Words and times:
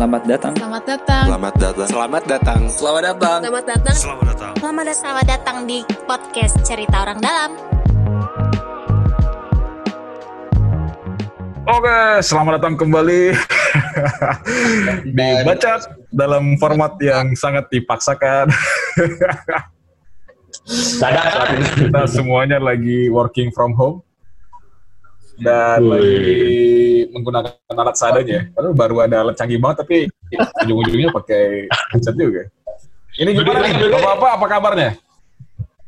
Selamat 0.00 0.24
datang. 0.24 0.54
Selamat 0.56 0.84
datang. 0.88 1.24
Selamat 1.28 1.54
datang. 1.60 1.84
Selamat 1.84 2.24
datang. 2.24 2.60
Selamat 2.72 3.04
datang. 3.04 3.40
Selamat 3.44 3.64
datang. 3.68 3.96
Selamat 4.00 4.24
datang. 4.32 4.52
Selamat 4.56 4.84
datang. 4.88 4.96
Selamat 4.96 5.26
datang 5.28 5.56
di 5.68 5.78
podcast 6.08 6.56
Cerita 6.64 7.04
Orang 7.04 7.20
Dalam. 7.20 7.50
Oke, 11.68 12.00
selamat 12.24 12.52
datang 12.56 12.80
kembali 12.80 13.36
di 15.20 15.28
Bacot 15.44 15.82
dalam 16.08 16.56
format 16.56 16.96
yang 17.04 17.36
sangat 17.36 17.68
dipaksakan. 17.68 18.48
Kita 21.76 22.08
semuanya 22.08 22.56
lagi 22.56 23.12
working 23.12 23.52
from 23.52 23.76
home 23.76 24.00
dan 25.44 25.84
lagi 25.84 26.89
menggunakan 27.08 27.56
alat 27.72 27.96
seadanya. 27.96 28.52
Padahal 28.52 28.74
baru 28.76 28.96
ada 29.00 29.16
alat 29.24 29.34
canggih 29.40 29.56
banget, 29.56 29.86
tapi 29.86 29.96
ujung-ujungnya 30.66 31.08
pakai 31.14 31.70
headset 31.96 32.16
juga. 32.20 32.52
Ini 33.16 33.30
gimana 33.32 33.64
nih? 33.64 33.72
Bapak-bapak 33.88 34.30
apa 34.36 34.46
kabarnya? 34.46 34.90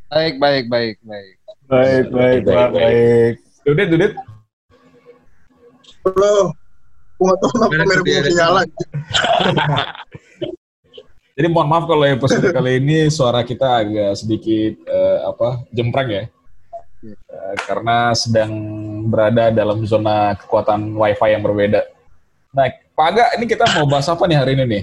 Baik, 0.09 0.41
baik, 0.41 0.65
baik, 0.73 0.97
baik. 1.05 1.35
Baik, 1.69 2.05
baik, 2.13 2.41
baik, 2.45 2.69
baik. 2.73 3.35
Dudit, 3.65 3.89
Dudit. 3.89 4.13
Halo. 6.03 6.53
Gue 7.17 7.31
gak 7.31 7.39
tau 7.39 7.49
kenapa 7.55 7.73
kamera 7.79 8.01
gue 8.03 8.15
masih 8.19 8.35
nyala. 8.35 8.63
Jadi 11.33 11.47
mohon 11.49 11.69
maaf 11.71 11.87
kalau 11.89 12.05
episode 12.05 12.45
kali 12.51 12.83
ini 12.83 13.09
suara 13.09 13.41
kita 13.47 13.87
agak 13.87 14.19
sedikit 14.19 14.75
eh, 14.85 15.19
apa 15.25 15.65
jempreng 15.71 16.11
ya. 16.11 16.25
Eh, 17.03 17.57
karena 17.67 18.15
sedang 18.15 18.55
berada 19.11 19.51
dalam 19.51 19.83
zona 19.83 20.39
kekuatan 20.39 20.95
wifi 20.95 21.35
yang 21.35 21.43
berbeda. 21.43 21.83
Nah, 22.55 22.71
Pak 22.95 23.07
Aga, 23.11 23.25
ini 23.35 23.45
kita 23.51 23.67
mau 23.75 23.91
bahas 23.91 24.07
apa 24.07 24.23
nih 24.31 24.39
hari 24.39 24.55
ini 24.55 24.65
nih? 24.71 24.83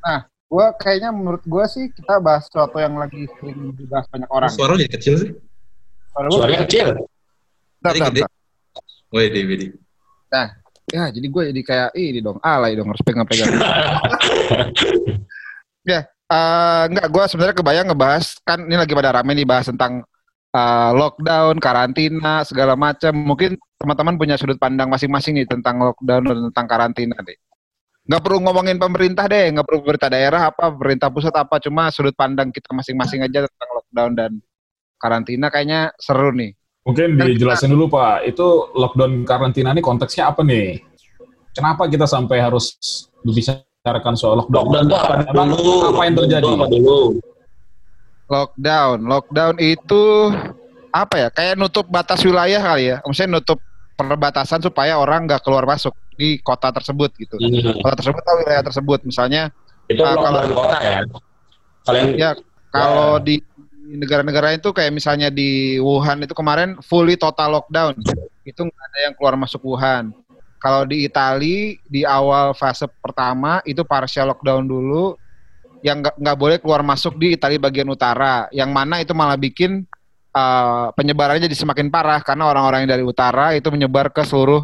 Nah, 0.00 0.24
gua 0.48 0.72
kayaknya 0.72 1.12
menurut 1.12 1.44
gua 1.44 1.68
sih 1.68 1.92
kita 1.92 2.16
bahas 2.16 2.48
sesuatu 2.48 2.80
yang 2.80 2.96
lagi 2.96 3.28
sering 3.36 3.76
dibahas 3.76 4.08
banyak 4.08 4.30
orang. 4.32 4.48
Suara 4.56 4.72
jadi 4.80 4.88
kecil 4.96 5.14
sih. 5.20 5.30
Suara 6.16 6.26
Suaranya 6.32 6.60
kecil. 6.64 6.88
gede. 7.82 8.00
bentar. 8.08 8.30
Woi, 9.12 9.28
di 9.28 9.40
Widi. 9.44 9.66
Nah, 10.32 10.48
ya 10.88 11.12
jadi 11.12 11.26
gue 11.28 11.42
jadi 11.52 11.60
kayak 11.60 11.90
ini 11.92 12.24
dong, 12.24 12.40
alay 12.40 12.72
dong 12.72 12.88
harus 12.88 13.04
pegang-pegang. 13.04 13.52
ya, 15.92 16.08
eh, 16.08 16.82
enggak 16.88 17.06
gue 17.12 17.24
sebenarnya 17.28 17.56
kebayang 17.60 17.86
ngebahas 17.92 18.40
kan 18.40 18.64
ini 18.64 18.80
lagi 18.80 18.96
pada 18.96 19.20
rame 19.20 19.36
nih 19.36 19.44
bahas 19.44 19.68
tentang 19.68 20.00
eh, 20.52 20.90
lockdown, 20.92 21.56
karantina, 21.58 22.44
segala 22.44 22.76
macam. 22.76 23.12
Mungkin 23.16 23.56
teman-teman 23.80 24.14
punya 24.14 24.36
sudut 24.38 24.60
pandang 24.60 24.86
masing-masing 24.86 25.42
nih 25.42 25.48
tentang 25.48 25.80
lockdown 25.80 26.22
dan 26.22 26.38
tentang 26.52 26.66
karantina 26.70 27.16
deh. 27.24 27.36
Nggak 28.02 28.22
perlu 28.22 28.38
ngomongin 28.42 28.78
pemerintah 28.82 29.30
deh, 29.30 29.54
nggak 29.54 29.66
perlu 29.66 29.78
pemerintah 29.86 30.10
daerah 30.10 30.50
apa, 30.50 30.74
pemerintah 30.74 31.06
pusat 31.10 31.34
apa, 31.38 31.62
cuma 31.62 31.86
sudut 31.94 32.14
pandang 32.18 32.50
kita 32.50 32.74
masing-masing 32.74 33.22
aja 33.22 33.46
tentang 33.46 33.70
lockdown 33.78 34.12
dan 34.18 34.32
karantina 34.98 35.46
kayaknya 35.50 35.94
seru 35.98 36.34
nih. 36.34 36.50
Mungkin 36.82 37.14
dijelasin 37.14 37.70
dulu 37.70 37.94
Pak, 37.94 38.26
itu 38.26 38.74
lockdown 38.74 39.22
karantina 39.22 39.70
ini 39.70 39.78
konteksnya 39.78 40.34
apa 40.34 40.42
nih? 40.42 40.82
Kenapa 41.54 41.86
kita 41.86 42.10
sampai 42.10 42.42
harus 42.42 42.74
membicarakan 43.22 44.18
soal 44.18 44.42
lockdown? 44.42 44.66
Lockdown 44.66 44.84
itu 44.90 44.96
apa 44.98 45.42
dulu? 45.46 45.74
apa 45.94 46.02
yang 46.02 46.16
terjadi? 46.18 46.42
Lockdown 46.42 46.58
Apa 46.58 46.66
dulu? 46.74 46.98
Lockdown, 48.32 49.04
lockdown 49.04 49.54
itu 49.60 50.32
apa 50.88 51.14
ya? 51.20 51.28
Kayak 51.28 51.60
nutup 51.60 51.84
batas 51.92 52.24
wilayah 52.24 52.64
kali 52.64 52.88
ya. 52.88 52.96
Maksudnya 53.04 53.36
nutup 53.36 53.60
perbatasan 53.92 54.64
supaya 54.64 54.96
orang 54.96 55.28
nggak 55.28 55.44
keluar 55.44 55.68
masuk 55.68 55.92
di 56.16 56.40
kota 56.40 56.72
tersebut 56.72 57.12
gitu. 57.20 57.36
Hmm. 57.36 57.76
Kota 57.84 58.00
tersebut 58.00 58.24
atau 58.24 58.36
wilayah 58.40 58.64
tersebut, 58.64 59.04
misalnya 59.04 59.52
Itu 59.84 60.00
lockdown 60.00 60.24
kalau- 60.24 60.56
kota 60.56 60.78
ya. 60.80 61.00
Kalian 61.82 62.06
ya 62.16 62.30
kalau 62.72 63.18
di 63.20 63.42
negara-negara 63.92 64.56
itu 64.56 64.70
kayak 64.72 64.94
misalnya 64.94 65.28
di 65.28 65.76
Wuhan 65.82 66.24
itu 66.24 66.32
kemarin 66.32 66.80
fully 66.80 67.20
total 67.20 67.60
lockdown. 67.60 67.98
Itu 68.48 68.64
nggak 68.64 68.84
ada 68.88 68.98
yang 69.10 69.14
keluar 69.18 69.34
masuk 69.36 69.60
Wuhan. 69.66 70.14
Kalau 70.62 70.86
di 70.86 71.04
Itali 71.04 71.82
di 71.84 72.06
awal 72.06 72.54
fase 72.54 72.86
pertama 73.02 73.58
itu 73.66 73.82
partial 73.82 74.30
lockdown 74.30 74.62
dulu 74.62 75.18
yang 75.82 75.98
nggak 76.00 76.38
boleh 76.38 76.56
keluar 76.62 76.86
masuk 76.86 77.18
di 77.18 77.34
Italia 77.34 77.58
bagian 77.58 77.90
utara. 77.90 78.46
Yang 78.54 78.70
mana 78.70 79.02
itu 79.02 79.12
malah 79.12 79.34
bikin 79.34 79.82
uh, 80.30 80.94
penyebarannya 80.94 81.50
jadi 81.50 81.58
semakin 81.58 81.90
parah 81.90 82.22
karena 82.22 82.46
orang-orang 82.48 82.86
yang 82.86 82.90
dari 82.98 83.04
utara 83.04 83.52
itu 83.58 83.68
menyebar 83.68 84.08
ke 84.14 84.22
seluruh 84.22 84.62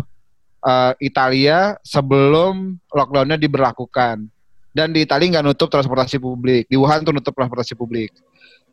uh, 0.63 0.93
Italia 1.03 1.77
sebelum 1.83 2.79
lockdownnya 2.95 3.37
diberlakukan. 3.37 4.31
Dan 4.71 4.95
di 4.95 5.03
Italia 5.03 5.39
nggak 5.39 5.47
nutup 5.51 5.69
transportasi 5.69 6.23
publik. 6.23 6.71
Di 6.71 6.79
Wuhan 6.79 7.03
tuh 7.03 7.11
nutup 7.11 7.35
transportasi 7.35 7.75
publik. 7.75 8.15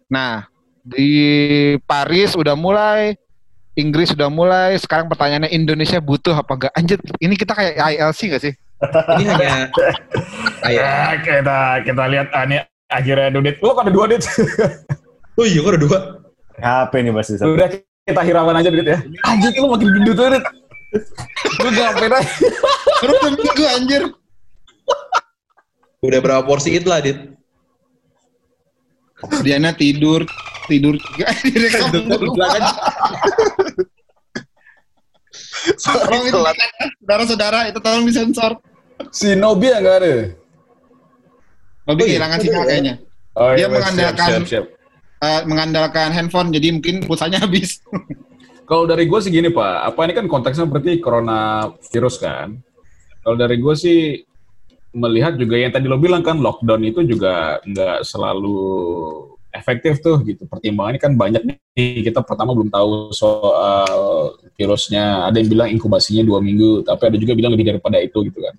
Nah, 0.06 0.46
di 0.86 1.74
Paris 1.90 2.38
udah 2.38 2.54
mulai, 2.54 3.18
Inggris 3.74 4.14
udah 4.14 4.30
mulai. 4.30 4.78
Sekarang 4.78 5.10
pertanyaannya 5.10 5.50
Indonesia 5.50 5.98
butuh 5.98 6.38
apa 6.38 6.54
enggak? 6.54 6.74
Anjir, 6.78 7.02
ini 7.18 7.34
kita 7.34 7.58
kayak 7.58 7.74
ILC 7.74 8.22
nggak 8.30 8.44
sih? 8.44 8.54
Ini 9.20 9.24
hanya 9.30 9.38
kayak 9.38 9.68
Ya, 10.74 11.14
kita 11.22 11.58
kita 11.86 12.04
lihat 12.10 12.28
ah, 12.34 12.44
ini 12.50 12.58
akhirnya 12.90 13.30
Dudit. 13.34 13.56
Lo 13.62 13.74
kan 13.78 13.86
ada 13.88 13.94
dua 13.94 14.06
Dudit. 14.10 14.26
Oh 15.36 15.44
iya, 15.44 15.60
kok 15.60 15.76
ada 15.76 15.82
dua. 15.84 16.00
HP 16.64 16.92
nih 17.04 17.12
pasti 17.12 17.36
satu. 17.36 17.60
Udah 17.60 17.68
kita 18.08 18.22
hiraukan 18.24 18.56
aja 18.56 18.72
Dudit 18.72 18.88
ya. 18.88 19.00
Anjir, 19.28 19.52
lu 19.60 19.68
makin 19.68 19.88
gendut 19.92 20.16
tuh 20.16 20.26
Dudit. 20.32 20.44
Lu 21.60 21.68
ngapain 21.76 22.14
aja? 22.16 22.32
Terus 23.04 23.18
minggu 23.20 23.66
anjir. 23.68 24.04
Udah 26.06 26.20
berapa 26.24 26.42
porsi 26.48 26.78
itu 26.78 26.88
lah, 26.88 27.04
Dit? 27.04 27.18
Diana 29.42 29.74
tidur, 29.74 30.24
tidur 30.70 30.96
juga. 30.96 31.28
Direkam 31.44 31.92
dulu. 31.92 32.32
Tolong 35.82 36.24
itu, 36.30 36.40
saudara-saudara, 37.02 37.60
itu 37.74 37.80
tolong 37.82 38.06
disensor. 38.06 38.56
Si 39.12 39.36
Nobi 39.36 39.68
yang 39.72 39.82
nggak 39.84 39.98
ada. 40.02 40.14
Nobi 41.86 42.02
kehilangan 42.10 42.38
sinyal 42.42 42.64
kayaknya. 42.66 42.96
Oh, 43.36 43.52
Dia 43.52 43.60
iya, 43.60 43.68
mengandalkan- 43.68 44.28
siap, 44.32 44.44
siap, 44.48 44.66
siap. 44.66 44.66
Eh, 45.26 45.42
mengandalkan 45.48 46.10
handphone, 46.12 46.52
jadi 46.52 46.68
mungkin 46.76 47.04
pulsanya 47.04 47.44
habis. 47.44 47.80
Kalau 48.70 48.90
dari 48.90 49.06
gue 49.06 49.20
sih 49.22 49.30
gini 49.30 49.54
Pak, 49.54 49.94
apa 49.94 50.00
ini 50.10 50.14
kan 50.18 50.26
konteksnya 50.26 50.66
berarti 50.66 50.98
corona 50.98 51.70
virus 51.94 52.18
kan. 52.18 52.58
Kalau 53.22 53.38
dari 53.38 53.62
gue 53.62 53.74
sih 53.78 54.26
melihat 54.96 55.38
juga 55.38 55.60
yang 55.60 55.70
tadi 55.70 55.86
lo 55.86 56.02
bilang 56.02 56.26
kan 56.26 56.42
lockdown 56.42 56.82
itu 56.82 57.06
juga 57.06 57.62
nggak 57.62 58.02
selalu 58.02 58.58
efektif 59.54 60.02
tuh 60.02 60.18
gitu. 60.26 60.50
Pertimbangannya 60.50 60.98
kan 60.98 61.14
banyak 61.14 61.46
nih. 61.46 61.58
Kita 62.10 62.26
pertama 62.26 62.58
belum 62.58 62.74
tahu 62.74 63.14
soal 63.14 64.34
virusnya. 64.58 65.30
Ada 65.30 65.46
yang 65.46 65.50
bilang 65.54 65.70
inkubasinya 65.70 66.26
dua 66.26 66.42
minggu, 66.42 66.82
tapi 66.90 67.06
ada 67.14 67.18
juga 67.22 67.38
bilang 67.38 67.54
lebih 67.54 67.70
daripada 67.70 68.02
itu 68.02 68.18
gitu 68.26 68.40
kan. 68.42 68.56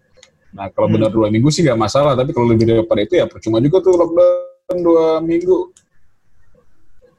Nah 0.57 0.73
kalau 0.73 0.89
benar 0.89 1.13
dua 1.13 1.29
minggu 1.29 1.53
sih 1.53 1.61
nggak 1.61 1.77
masalah, 1.77 2.17
tapi 2.17 2.33
kalau 2.33 2.49
lebih 2.49 2.65
daripada 2.65 3.05
itu 3.05 3.21
ya 3.21 3.29
percuma 3.29 3.61
juga 3.61 3.85
tuh 3.85 3.93
lockdown 3.93 4.79
dua 4.81 5.21
minggu. 5.21 5.69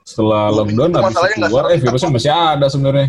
Setelah 0.01 0.49
Dua 0.49 0.57
lockdown 0.65 0.89
minggu 0.89 1.05
habis 1.05 1.15
nggak 1.37 1.49
keluar, 1.53 1.65
eh 1.69 1.77
virusnya 1.77 2.09
masih 2.09 2.31
ada 2.33 2.65
sebenarnya. 2.65 3.07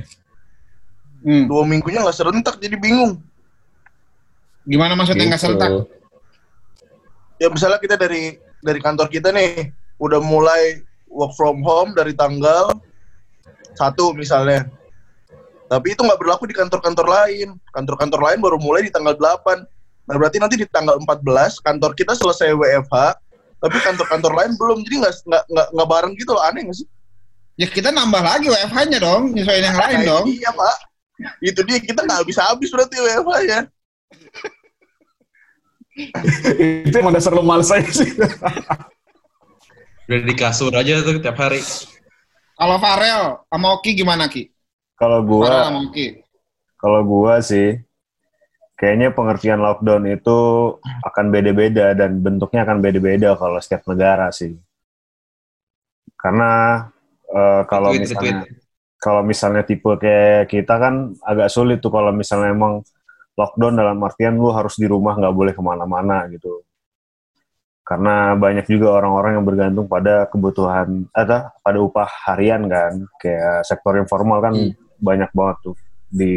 Hmm. 1.25 1.45
Dua 1.49 1.65
minggunya 1.65 2.05
gak 2.05 2.15
serentak 2.15 2.61
jadi 2.61 2.77
bingung. 2.79 3.19
Gimana 4.69 4.93
maksudnya 4.95 5.25
nggak 5.33 5.41
Gitu. 5.41 5.49
serentak? 5.49 5.71
Ya 7.41 7.49
misalnya 7.49 7.81
kita 7.81 7.97
dari 7.97 8.37
dari 8.61 8.81
kantor 8.85 9.09
kita 9.09 9.33
nih 9.33 9.73
udah 9.97 10.21
mulai 10.21 10.85
work 11.09 11.33
from 11.41 11.65
home 11.65 11.97
dari 11.97 12.13
tanggal 12.13 12.77
satu 13.75 14.13
misalnya. 14.13 14.69
Tapi 15.69 15.97
itu 15.97 16.01
nggak 16.05 16.21
berlaku 16.21 16.45
di 16.49 16.55
kantor-kantor 16.57 17.07
lain. 17.09 17.57
Kantor-kantor 17.73 18.21
lain 18.21 18.39
baru 18.45 18.57
mulai 18.61 18.85
di 18.85 18.93
tanggal 18.93 19.17
8. 19.17 19.65
Nah 20.09 20.15
berarti 20.17 20.41
nanti 20.41 20.57
di 20.57 20.65
tanggal 20.65 20.97
14 21.05 21.61
kantor 21.61 21.93
kita 21.93 22.17
selesai 22.17 22.57
WFH, 22.57 22.97
tapi 23.61 23.77
kantor-kantor 23.85 24.33
lain 24.33 24.53
belum. 24.57 24.79
Jadi 24.89 24.97
nggak 25.05 25.15
nggak 25.29 25.45
nggak 25.53 25.69
nggak 25.77 25.89
bareng 25.93 26.13
gitu 26.17 26.31
loh 26.33 26.43
aneh 26.49 26.65
nggak 26.65 26.79
sih? 26.81 26.89
Ya 27.59 27.67
kita 27.69 27.93
nambah 27.93 28.23
lagi 28.23 28.49
WFH-nya 28.49 28.99
dong, 29.03 29.35
nyesuaiin 29.37 29.67
yang 29.69 29.77
lain 29.77 29.99
Nah, 30.01 30.07
dong. 30.09 30.25
Iya 30.31 30.51
pak. 30.55 30.77
Itu 31.43 31.61
dia 31.67 31.79
kita 31.83 32.01
nggak 32.07 32.19
habis-habis 32.25 32.69
berarti 32.73 32.97
WFH-nya. 32.97 33.61
itu 36.87 36.95
emang 36.95 37.11
dasar 37.11 37.35
lo 37.35 37.43
males 37.43 37.69
aja 37.75 37.91
sih. 37.91 38.07
Udah 40.09 40.19
di 40.25 40.35
kasur 40.39 40.71
aja 40.73 41.03
tuh 41.03 41.19
tiap 41.19 41.37
hari. 41.37 41.59
Kalau 42.55 42.79
Farel 42.79 43.43
sama 43.51 43.67
Oki 43.77 43.99
gimana 43.99 44.31
Ki? 44.31 44.49
Kalau 44.95 45.27
Farel 45.27 45.43
gua, 45.43 45.67
sama 45.67 45.81
Oki. 45.91 46.07
kalau 46.79 47.01
gua 47.03 47.35
sih, 47.43 47.83
kayaknya 48.79 49.11
pengertian 49.11 49.59
lockdown 49.59 50.07
itu 50.07 50.39
akan 51.03 51.27
beda-beda 51.35 51.99
dan 51.99 52.23
bentuknya 52.23 52.63
akan 52.63 52.79
beda-beda 52.79 53.35
kalau 53.35 53.59
setiap 53.59 53.83
negara 53.91 54.31
sih. 54.31 54.55
Karena 56.15 56.83
eh, 57.27 57.63
kalau 57.67 57.91
Tweet, 57.91 58.07
misalnya 58.07 58.47
kalau 58.99 59.23
misalnya 59.23 59.63
tipe 59.63 59.91
kayak 59.99 60.51
kita 60.51 60.75
kan 60.79 61.15
agak 61.23 61.51
sulit 61.51 61.79
tuh 61.79 61.91
kalau 61.91 62.11
misalnya 62.11 62.55
emang 62.55 62.83
lockdown 63.39 63.79
dalam 63.79 63.99
artian 64.03 64.35
lu 64.35 64.51
harus 64.51 64.75
di 64.75 64.87
rumah 64.91 65.15
nggak 65.15 65.35
boleh 65.35 65.53
ke 65.55 65.63
mana-mana 65.63 66.27
gitu. 66.31 66.63
Karena 67.87 68.37
banyak 68.37 68.69
juga 68.69 69.01
orang-orang 69.01 69.41
yang 69.41 69.47
bergantung 69.49 69.87
pada 69.89 70.29
kebutuhan 70.29 71.09
atau 71.09 71.49
pada 71.65 71.79
upah 71.81 72.09
harian 72.29 72.69
kan, 72.69 73.01
kayak 73.17 73.65
sektor 73.65 73.97
informal 73.97 74.45
kan 74.45 74.53
Hmm. 74.53 74.75
banyak 75.01 75.31
banget 75.33 75.57
tuh 75.65 75.77
di 76.11 76.33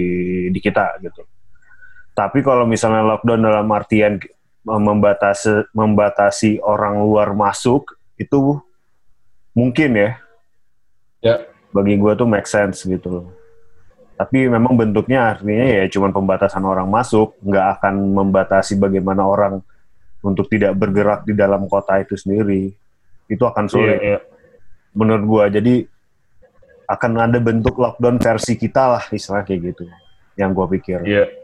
di 0.53 0.59
kita 0.61 0.95
gitu. 1.03 1.25
Tapi 2.11 2.43
kalau 2.43 2.67
misalnya 2.67 3.07
lockdown 3.07 3.41
dalam 3.47 3.67
artian 3.71 4.19
membatasi 4.61 5.73
membatasi 5.73 6.61
orang 6.61 7.01
luar 7.01 7.33
masuk 7.33 7.97
itu 8.19 8.61
mungkin 9.57 9.97
ya. 9.97 10.09
Ya. 11.21 11.35
Bagi 11.71 11.95
gue 11.95 12.11
tuh 12.13 12.27
make 12.27 12.45
sense 12.45 12.83
gitu 12.83 13.07
loh. 13.09 13.27
Tapi 14.19 14.45
memang 14.45 14.77
bentuknya 14.77 15.33
artinya 15.33 15.65
ya 15.81 15.89
cuma 15.89 16.13
pembatasan 16.13 16.61
orang 16.61 16.85
masuk, 16.85 17.33
nggak 17.41 17.79
akan 17.79 18.13
membatasi 18.13 18.77
bagaimana 18.77 19.25
orang 19.25 19.65
untuk 20.21 20.45
tidak 20.45 20.77
bergerak 20.77 21.25
di 21.25 21.33
dalam 21.33 21.65
kota 21.65 21.97
itu 21.97 22.13
sendiri. 22.13 22.69
Itu 23.25 23.49
akan 23.49 23.65
sulit 23.65 23.97
Iya, 23.97 24.05
iya. 24.05 24.19
menurut 24.93 25.23
gua. 25.25 25.43
Jadi 25.49 25.89
akan 26.85 27.11
ada 27.17 27.39
bentuk 27.41 27.73
lockdown 27.79 28.21
versi 28.21 28.53
kita 28.59 28.99
lah 28.99 29.03
istilah 29.09 29.41
kayak 29.41 29.73
gitu. 29.73 29.89
Yang 30.37 30.49
gua 30.53 30.67
pikir. 30.69 30.99
Iya. 31.01 31.40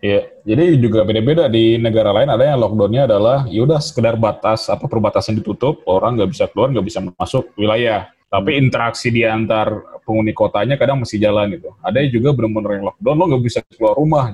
Iya, 0.00 0.32
jadi 0.48 0.80
juga 0.80 1.04
beda-beda 1.04 1.44
di 1.52 1.76
negara 1.76 2.08
lain 2.16 2.32
ada 2.32 2.40
yang 2.40 2.56
lockdownnya 2.56 3.04
adalah 3.04 3.44
yaudah 3.52 3.84
sekedar 3.84 4.16
batas 4.16 4.72
apa 4.72 4.88
perbatasan 4.88 5.36
ditutup, 5.36 5.84
orang 5.84 6.16
nggak 6.16 6.30
bisa 6.32 6.48
keluar, 6.48 6.72
nggak 6.72 6.86
bisa 6.88 7.04
masuk 7.04 7.52
wilayah. 7.52 8.08
Tapi 8.32 8.56
interaksi 8.56 9.12
di 9.12 9.28
antar 9.28 10.00
penghuni 10.06 10.32
kotanya 10.32 10.80
kadang 10.80 11.04
masih 11.04 11.20
jalan 11.20 11.52
gitu. 11.52 11.76
Ada 11.84 12.00
yang 12.00 12.10
juga 12.16 12.28
benar-benar 12.32 12.70
yang 12.80 12.84
lockdown, 12.88 13.16
lo 13.20 13.24
nggak 13.28 13.44
bisa 13.44 13.60
keluar 13.76 13.94
rumah. 13.98 14.26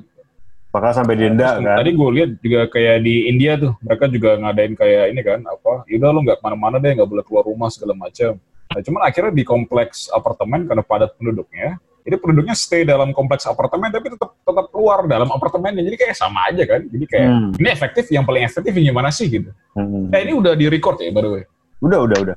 Apakah 0.71 0.93
sampai 0.93 1.17
denda 1.17 1.57
Terus 1.57 1.65
kan? 1.67 1.77
Tadi 1.83 1.91
gue 1.97 2.09
lihat 2.15 2.31
juga 2.45 2.61
kayak 2.69 2.97
di 3.03 3.15
India 3.27 3.53
tuh, 3.57 3.73
mereka 3.81 4.05
juga 4.07 4.31
ngadain 4.37 4.75
kayak 4.77 5.05
ini 5.17 5.21
kan, 5.25 5.41
apa, 5.49 5.73
yaudah 5.91 6.11
lo 6.13 6.21
nggak 6.23 6.39
ke 6.39 6.45
mana-mana 6.45 6.77
deh, 6.79 6.93
nggak 6.95 7.09
boleh 7.09 7.25
keluar 7.25 7.43
rumah 7.49 7.73
segala 7.73 7.97
macam. 7.97 8.39
Nah, 8.71 8.81
cuman 8.85 9.03
akhirnya 9.09 9.33
di 9.33 9.45
kompleks 9.49 10.13
apartemen 10.13 10.69
karena 10.69 10.85
padat 10.85 11.17
penduduknya, 11.17 11.81
jadi 12.07 12.17
penduduknya 12.17 12.55
stay 12.55 12.87
dalam 12.87 13.11
kompleks 13.11 13.43
apartemen 13.45 13.91
tapi 13.91 14.07
tetap 14.09 14.39
tetap 14.39 14.71
keluar 14.71 15.03
dalam 15.05 15.27
apartemennya. 15.27 15.83
Jadi 15.83 15.97
kayak 15.99 16.15
sama 16.15 16.47
aja 16.47 16.63
kan. 16.63 16.87
Jadi 16.87 17.05
kayak 17.05 17.29
Hmm. 17.29 17.51
ini 17.53 17.69
efektif, 17.69 18.07
yang 18.09 18.23
paling 18.23 18.47
efektif 18.47 18.71
yang 18.71 18.87
gimana 18.89 19.11
sih 19.11 19.27
gitu. 19.27 19.51
Hmm. 19.75 20.07
Eh 20.09 20.23
ini 20.23 20.33
udah 20.33 20.55
di 20.55 20.71
record 20.71 20.97
ya 20.97 21.11
by 21.11 21.19
the 21.19 21.31
way. 21.33 21.45
Udah, 21.83 21.99
udah, 22.01 22.19
udah. 22.23 22.37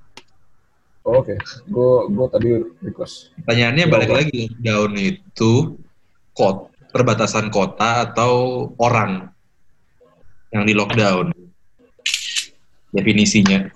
Oh, 1.06 1.22
Oke, 1.22 1.38
gue 1.64 1.92
gue 2.12 2.28
tadi 2.28 2.50
request. 2.84 3.32
Pertanyaannya 3.40 3.86
Iya, 3.86 3.94
balik 3.94 4.10
Pak. 4.10 4.18
lagi, 4.20 4.42
lockdown 4.52 4.92
itu 5.00 5.52
kot 6.34 6.58
perbatasan 6.90 7.48
kota 7.48 8.04
atau 8.04 8.34
orang 8.76 9.30
yang 10.50 10.66
di 10.66 10.74
lockdown? 10.74 11.30
Definisinya. 12.90 13.70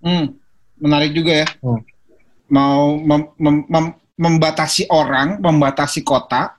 Hmm, 0.00 0.34
menarik 0.76 1.12
juga 1.12 1.44
ya. 1.44 1.48
Hmm. 1.60 1.84
Mau 2.48 2.96
mem- 2.98 3.32
mem- 3.38 3.66
mem- 3.66 3.96
membatasi 4.18 4.88
orang, 4.92 5.40
membatasi 5.40 6.04
kota, 6.04 6.56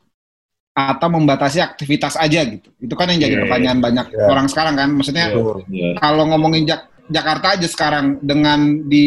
atau 0.73 1.05
membatasi 1.05 1.61
aktivitas 1.61 2.17
aja 2.17 2.41
gitu. 2.49 2.73
Itu 2.81 2.97
kan 2.97 3.05
yang 3.13 3.21
jadi 3.21 3.35
Iya, 3.37 3.41
pertanyaan 3.45 3.77
banyak 3.77 4.07
Iya. 4.09 4.25
orang 4.25 4.47
sekarang 4.49 4.73
kan. 4.73 4.89
Maksudnya 4.89 5.29
Iya. 5.69 6.01
kalau 6.01 6.25
ngomongin 6.33 6.65
Jak- 6.65 6.89
Jakarta 7.13 7.53
aja 7.53 7.67
sekarang 7.69 8.17
dengan 8.25 8.81
di 8.89 9.05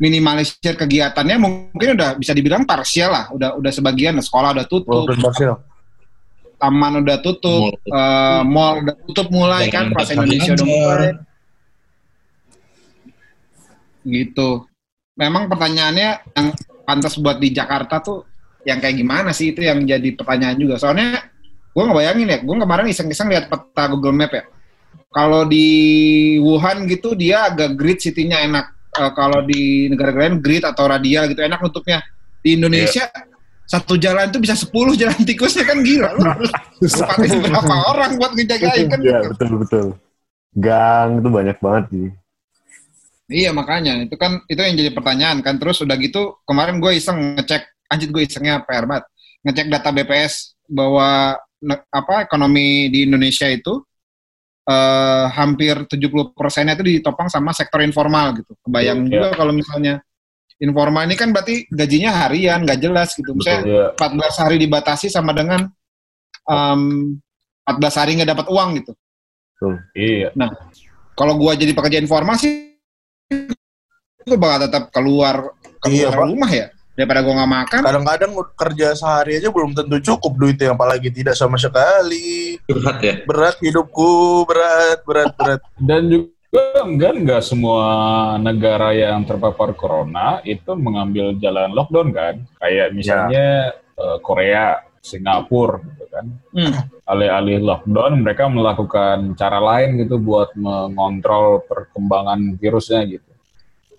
minimalisir 0.00 0.74
kegiatannya 0.74 1.36
mungkin 1.36 1.94
udah 1.94 2.16
bisa 2.16 2.32
dibilang 2.32 2.64
parsial 2.64 3.12
lah. 3.12 3.24
Udah 3.36 3.54
udah 3.60 3.68
sebagian 3.68 4.16
sekolah 4.16 4.56
udah 4.56 4.66
tutup, 4.66 5.04
taman 6.56 7.04
udah 7.04 7.18
tutup, 7.20 7.74
Mall. 7.76 7.92
eh, 7.92 8.42
mall 8.48 8.74
udah 8.80 8.94
tutup 9.04 9.26
mulai 9.28 9.68
kan 9.68 9.90
Jalan 9.90 9.94
pas 9.94 10.08
Indonesia 10.08 10.52
udah 10.56 10.66
mulai. 10.66 11.10
Gitu. 14.02 14.48
Memang 15.14 15.46
pertanyaannya 15.46 16.08
yang 16.32 16.48
pantas 16.92 17.16
buat 17.16 17.40
di 17.40 17.48
Jakarta 17.56 18.04
tuh 18.04 18.28
yang 18.68 18.76
kayak 18.76 19.00
gimana 19.00 19.32
sih 19.32 19.56
itu 19.56 19.64
yang 19.64 19.80
jadi 19.88 20.12
pertanyaan 20.12 20.60
juga. 20.60 20.76
Soalnya 20.76 21.24
gue 21.72 21.82
nggak 21.82 21.96
bayangin 21.96 22.28
ya, 22.28 22.38
gue 22.44 22.54
kemarin 22.60 22.86
iseng-iseng 22.92 23.32
lihat 23.32 23.48
peta 23.48 23.88
Google 23.88 24.12
Map 24.12 24.28
ya. 24.36 24.44
Kalau 25.08 25.48
di 25.48 25.66
Wuhan 26.44 26.84
gitu 26.84 27.16
dia 27.16 27.48
agak 27.48 27.72
grid 27.80 28.04
city-nya 28.04 28.44
enak. 28.44 28.66
Eh, 28.92 29.12
kalau 29.16 29.40
di 29.48 29.88
negara-negara 29.88 30.28
lain 30.28 30.36
grid 30.44 30.68
atau 30.68 30.84
radial 30.84 31.24
gitu 31.32 31.40
enak 31.40 31.64
nutupnya. 31.64 32.04
Di 32.44 32.60
Indonesia 32.60 33.08
satu 33.64 33.96
jalan 33.96 34.28
itu 34.28 34.36
bisa 34.36 34.52
10 34.52 34.68
jalan 35.00 35.16
tikusnya 35.24 35.64
kan 35.64 35.80
gila. 35.80 36.12
Lu 36.12 36.20
harus 36.28 36.52
berapa 37.48 37.74
orang 37.88 38.20
buat 38.20 38.36
ngejagain 38.36 38.84
kan 38.92 38.98
Iya, 39.00 39.18
gitu. 39.24 39.28
betul, 39.32 39.52
betul. 39.64 39.86
Gang 40.52 41.24
itu 41.24 41.28
banyak 41.32 41.56
banget 41.56 41.84
sih. 41.88 42.08
Iya 43.32 43.50
makanya 43.50 44.04
itu 44.04 44.14
kan 44.14 44.44
itu 44.44 44.60
yang 44.60 44.76
jadi 44.76 44.90
pertanyaan 44.92 45.40
kan 45.40 45.56
terus 45.56 45.80
udah 45.80 45.96
gitu 45.96 46.36
kemarin 46.44 46.76
gue 46.78 46.92
iseng 46.92 47.34
ngecek 47.34 47.64
anjir 47.88 48.08
gue 48.08 48.22
isengnya 48.22 48.60
PR 48.62 48.84
banget 48.84 49.04
ngecek 49.42 49.66
data 49.66 49.88
BPS 49.90 50.34
bahwa 50.68 51.34
ne- 51.60 51.84
apa 51.88 52.24
ekonomi 52.24 52.86
di 52.88 53.08
Indonesia 53.08 53.48
itu 53.48 53.80
eh, 54.62 55.24
hampir 55.32 55.74
70 55.88 55.98
persennya 56.32 56.76
itu 56.76 56.84
ditopang 57.00 57.26
sama 57.26 57.50
sektor 57.50 57.80
informal 57.80 58.36
gitu 58.36 58.52
kebayang 58.62 59.08
Iya. 59.08 59.10
juga 59.10 59.28
kalau 59.34 59.50
misalnya 59.50 59.98
informal 60.56 61.02
ini 61.02 61.16
kan 61.16 61.34
berarti 61.34 61.66
gajinya 61.66 62.14
harian 62.22 62.62
nggak 62.62 62.78
jelas 62.78 63.10
gitu 63.12 63.34
misalnya 63.34 63.64
Iya. 63.66 63.86
14 63.98 64.38
hari 64.38 64.56
dibatasi 64.62 65.10
sama 65.10 65.34
dengan 65.34 65.66
em, 66.46 67.18
14 67.66 67.98
hari 67.98 68.10
nggak 68.16 68.30
dapat 68.30 68.46
uang 68.46 68.70
gitu 68.78 68.92
Iya. 69.94 70.30
kalau 71.12 71.34
gua 71.36 71.54
jadi 71.54 71.70
pekerja 71.70 71.98
informal 71.98 72.34
sih 72.34 72.71
gue 74.22 74.38
bakal 74.38 74.58
tetap 74.70 74.84
keluar 74.94 75.50
keluar 75.82 76.12
Iya, 76.14 76.18
rumah 76.22 76.50
ya 76.50 76.66
daripada 76.92 77.24
gua 77.24 77.34
nggak 77.42 77.52
makan 77.52 77.80
Kadang-kadang 77.82 78.32
kerja 78.52 78.88
sehari 78.92 79.40
aja 79.40 79.48
belum 79.48 79.72
tentu 79.72 79.96
cukup 80.12 80.32
duitnya, 80.36 80.76
apalagi 80.76 81.08
tidak 81.08 81.34
sama 81.36 81.56
sekali. 81.56 82.60
Curhat 82.68 82.98
ya. 83.00 83.14
Berat 83.24 83.56
hidupku, 83.64 84.44
berat, 84.44 85.00
berat, 85.08 85.32
berat. 85.34 85.60
Dan 85.88 86.12
juga 86.12 86.84
enggak 86.84 87.12
enggak 87.16 87.42
semua 87.42 87.86
negara 88.36 88.92
yang 88.92 89.24
terpapar 89.24 89.72
corona 89.72 90.44
itu 90.44 90.76
mengambil 90.76 91.32
jalan 91.40 91.72
lockdown 91.72 92.08
kan. 92.12 92.34
Kayak 92.60 92.92
misalnya 92.92 93.72
eh, 93.72 94.18
Korea, 94.20 94.84
Singapura 95.00 95.80
gitu 95.80 96.04
kan. 96.12 96.24
Hmm. 96.52 96.72
Alih-alih 97.08 97.64
lockdown 97.64 98.20
mereka 98.20 98.52
melakukan 98.52 99.32
cara 99.34 99.58
lain 99.58 99.96
gitu 100.04 100.20
buat 100.20 100.52
mengontrol 100.54 101.64
perkembangan 101.64 102.60
virusnya 102.60 103.00
gitu. 103.08 103.31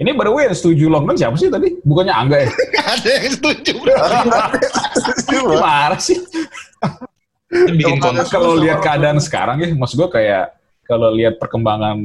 Ini 0.04 0.12
by 0.20 0.28
the 0.28 0.34
way 0.36 0.44
yang 0.52 0.58
setuju 0.60 0.92
lockdown 0.92 1.16
siapa 1.16 1.36
sih 1.40 1.48
tadi? 1.48 1.80
Bukannya 1.80 2.12
Angga 2.12 2.44
ya? 2.44 2.52
Ada 3.00 3.08
yang 3.08 3.28
setuju 3.40 3.72
bro 3.80 3.96
Gimana 5.32 5.96
sih? 5.96 6.20
Bikin 7.48 8.04
Kalau 8.04 8.12
konten. 8.20 8.28
Kalau 8.28 8.52
lihat 8.60 8.84
keadaan 8.84 9.24
sekarang 9.24 9.64
ya, 9.64 9.72
maksud 9.72 9.96
gue 9.96 10.12
kayak 10.12 10.60
kalau 10.84 11.16
lihat 11.16 11.40
perkembangan 11.40 11.96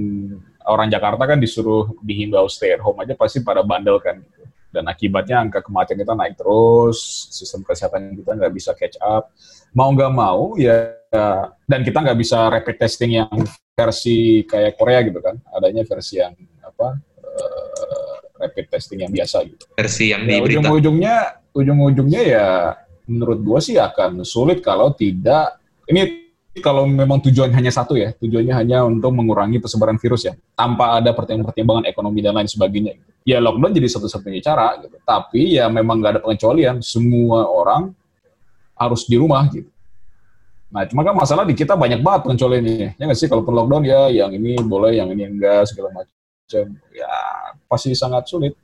orang 0.70 0.86
Jakarta 0.94 1.26
kan 1.26 1.42
disuruh 1.42 1.90
dihimbau 1.98 2.46
stay 2.46 2.78
at 2.78 2.78
home 2.78 3.02
aja 3.02 3.18
pasti 3.18 3.42
pada 3.42 3.66
bandel 3.66 3.98
kan 3.98 4.22
gitu. 4.22 4.46
Dan 4.70 4.86
akibatnya 4.86 5.42
angka 5.42 5.58
kematian 5.66 5.98
kita 5.98 6.14
naik 6.14 6.38
terus, 6.38 7.26
sistem 7.34 7.66
kesehatan 7.66 8.14
kita 8.14 8.38
nggak 8.38 8.52
bisa 8.54 8.78
catch 8.78 8.94
up. 9.02 9.34
Mau 9.74 9.90
nggak 9.90 10.12
mau 10.14 10.54
ya, 10.54 10.94
dan 11.66 11.80
kita 11.82 11.98
nggak 11.98 12.18
bisa 12.20 12.46
rapid 12.46 12.78
testing 12.78 13.18
yang 13.18 13.32
versi 13.74 14.46
kayak 14.46 14.78
Korea 14.78 15.02
gitu 15.02 15.18
kan. 15.18 15.34
Adanya 15.50 15.82
versi 15.82 16.22
yang 16.22 16.36
apa 16.62 17.07
eh, 17.38 18.14
rapid 18.42 18.66
testing 18.70 19.06
yang 19.06 19.12
biasa 19.14 19.46
gitu. 19.46 19.64
versi 19.74 20.10
yang 20.14 20.26
Ya, 20.26 20.30
di 20.30 20.34
berita. 20.42 20.50
ujung-ujungnya, 20.66 21.16
ujung-ujungnya 21.54 22.22
ya 22.22 22.46
menurut 23.08 23.38
gua 23.40 23.58
sih 23.58 23.78
akan 23.80 24.22
sulit 24.26 24.60
kalau 24.60 24.92
tidak 24.92 25.56
ini 25.88 26.28
kalau 26.58 26.90
memang 26.90 27.22
tujuan 27.22 27.54
hanya 27.54 27.70
satu 27.70 27.94
ya, 27.94 28.10
tujuannya 28.18 28.50
hanya 28.50 28.82
untuk 28.82 29.14
mengurangi 29.14 29.62
persebaran 29.62 29.94
virus 29.94 30.26
ya, 30.26 30.34
tanpa 30.58 30.98
ada 30.98 31.14
pertimbangan 31.14 31.86
ekonomi 31.86 32.18
dan 32.18 32.34
lain 32.34 32.50
sebagainya. 32.50 32.98
Ya 33.22 33.38
lockdown 33.38 33.70
jadi 33.70 33.86
satu-satunya 33.86 34.42
cara, 34.42 34.74
gitu. 34.82 34.98
tapi 35.06 35.54
ya 35.54 35.70
memang 35.70 36.02
nggak 36.02 36.12
ada 36.18 36.22
pengecualian, 36.26 36.82
semua 36.82 37.46
orang 37.46 37.94
harus 38.74 39.06
di 39.06 39.14
rumah 39.14 39.46
gitu. 39.54 39.70
Nah, 40.74 40.82
cuma 40.90 41.06
kan 41.06 41.14
masalah 41.14 41.46
di 41.46 41.54
kita 41.54 41.78
banyak 41.78 42.02
banget 42.02 42.20
pengecualiannya. 42.26 42.98
Ya 42.98 43.02
nggak 43.06 43.18
sih, 43.22 43.30
kalaupun 43.30 43.54
lockdown 43.54 43.84
ya 43.86 44.10
yang 44.10 44.34
ini 44.34 44.58
boleh, 44.58 44.98
yang 44.98 45.08
ini 45.14 45.30
enggak, 45.30 45.70
segala 45.70 45.94
macam. 45.94 46.17
Ya 46.94 47.12
pasti 47.68 47.92
sangat 47.92 48.28
sulit. 48.28 48.54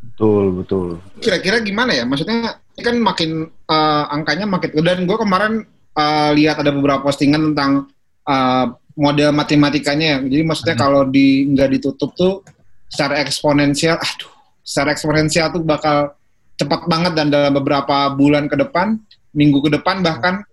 Betul, 0.00 0.52
betul. 0.52 0.88
kira-kira 1.16 1.64
gimana 1.64 1.96
ya 1.96 2.04
maksudnya 2.04 2.60
ini 2.76 2.82
kan 2.84 2.96
makin 3.00 3.48
eh, 3.48 4.04
angkanya 4.12 4.44
makin 4.44 4.68
dan 4.84 5.08
gue 5.08 5.16
kemarin 5.16 5.64
eh, 5.96 6.30
lihat 6.36 6.60
ada 6.60 6.76
beberapa 6.76 7.08
postingan 7.08 7.52
tentang 7.52 7.88
eh, 8.28 8.66
model 9.00 9.32
matematikanya 9.32 10.06
ya. 10.06 10.18
jadi 10.20 10.44
maksudnya 10.44 10.76
kalau 10.76 11.08
di 11.08 11.48
nggak 11.48 11.72
ditutup 11.72 12.12
tuh 12.12 12.44
secara 12.92 13.24
eksponensial 13.24 13.96
aduh 13.96 14.28
secara 14.60 14.92
eksponensial 14.92 15.48
tuh 15.56 15.64
bakal 15.64 16.12
cepat 16.60 16.84
banget 16.84 17.12
dan 17.16 17.32
dalam 17.32 17.56
beberapa 17.56 18.12
bulan 18.12 18.44
ke 18.44 18.54
depan, 18.60 19.00
minggu 19.32 19.64
ke 19.64 19.70
depan 19.80 20.04
bahkan 20.04 20.44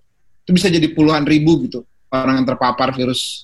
itu 0.47 0.55
bisa 0.55 0.71
jadi 0.71 0.87
puluhan 0.95 1.27
ribu 1.27 1.67
gitu 1.67 1.83
orang 2.07 2.39
yang 2.39 2.47
terpapar 2.47 2.95
virus. 2.95 3.43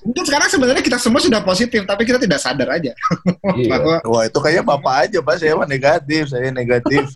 Mungkin 0.00 0.24
sekarang 0.24 0.48
sebenarnya 0.48 0.80
kita 0.80 0.96
semua 0.96 1.18
sudah 1.18 1.40
positif, 1.40 1.84
tapi 1.84 2.04
kita 2.04 2.16
tidak 2.16 2.36
sadar 2.36 2.68
aja 2.70 2.92
Iya. 3.54 3.68
bahwa 3.68 3.94
Wah 4.04 4.22
itu 4.24 4.38
kayaknya 4.38 4.64
bapak 4.66 4.94
aja 5.04 5.18
pak, 5.20 5.34
saya 5.36 5.52
mah 5.54 5.64
negatif, 5.64 6.22
saya 6.28 6.48
negatif. 6.50 7.04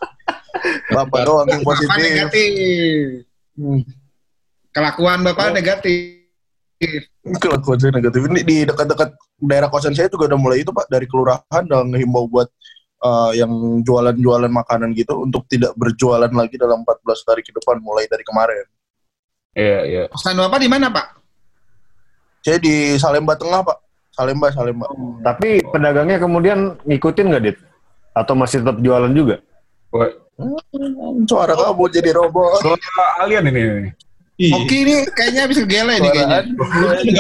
Bapak 0.87 1.26
doang 1.26 1.49
yang 1.50 1.61
Bapak 1.61 1.76
positif. 1.76 1.99
negatif. 1.99 3.26
Hmm. 3.52 3.83
Kelakuan 4.71 5.18
Bapak 5.21 5.50
Oh. 5.50 5.52
negatif. 5.52 7.02
Kelakuan 7.37 7.76
saya 7.76 7.92
negatif. 7.92 8.21
Ini 8.23 8.40
di 8.40 8.56
dekat-dekat 8.62 9.11
daerah 9.40 9.68
kosan 9.68 9.92
saya 9.92 10.06
juga 10.06 10.30
udah 10.30 10.38
mulai 10.38 10.62
itu 10.62 10.71
pak 10.71 10.87
dari 10.87 11.04
kelurahan 11.04 11.62
udah 11.64 11.80
ngehimbau 11.87 12.28
buat 12.28 12.49
uh, 13.00 13.33
yang 13.33 13.50
jualan-jualan 13.80 14.49
makanan 14.49 14.94
gitu 14.94 15.21
untuk 15.21 15.44
tidak 15.49 15.75
berjualan 15.75 16.30
lagi 16.30 16.54
dalam 16.54 16.80
14 16.80 17.02
hari 17.28 17.42
ke 17.42 17.50
depan 17.50 17.80
mulai 17.80 18.06
dari 18.06 18.23
kemarin. 18.23 18.64
Iya, 19.52 19.78
iya. 19.85 20.02
Kosan 20.09 20.38
Bapak 20.38 20.59
di 20.59 20.68
mana, 20.71 20.88
Pak? 20.88 21.24
Saya 22.44 22.60
di 22.60 23.00
Salemba 23.00 23.34
Tengah 23.40 23.64
pak, 23.64 23.78
Salemba 24.12 24.52
Salemba. 24.52 24.86
Tapi 25.24 25.64
pedagangnya 25.72 26.20
kemudian 26.20 26.76
ngikutin 26.84 27.26
nggak, 27.32 27.42
Dit? 27.42 27.56
Atau 28.12 28.36
masih 28.36 28.60
tetap 28.60 28.78
jualan 28.84 29.10
juga? 29.16 29.40
Hmm, 30.36 31.24
suara 31.24 31.56
kamu 31.56 31.84
jadi 31.88 32.10
robot. 32.12 32.60
Suara 32.60 33.24
alien 33.24 33.48
ini. 33.48 33.90
Oke 34.50 34.74
ini 34.82 35.06
kayaknya 35.14 35.46
habis 35.46 35.62
kegele 35.62 35.94
nih 36.02 36.10
kayaknya. 36.10 36.40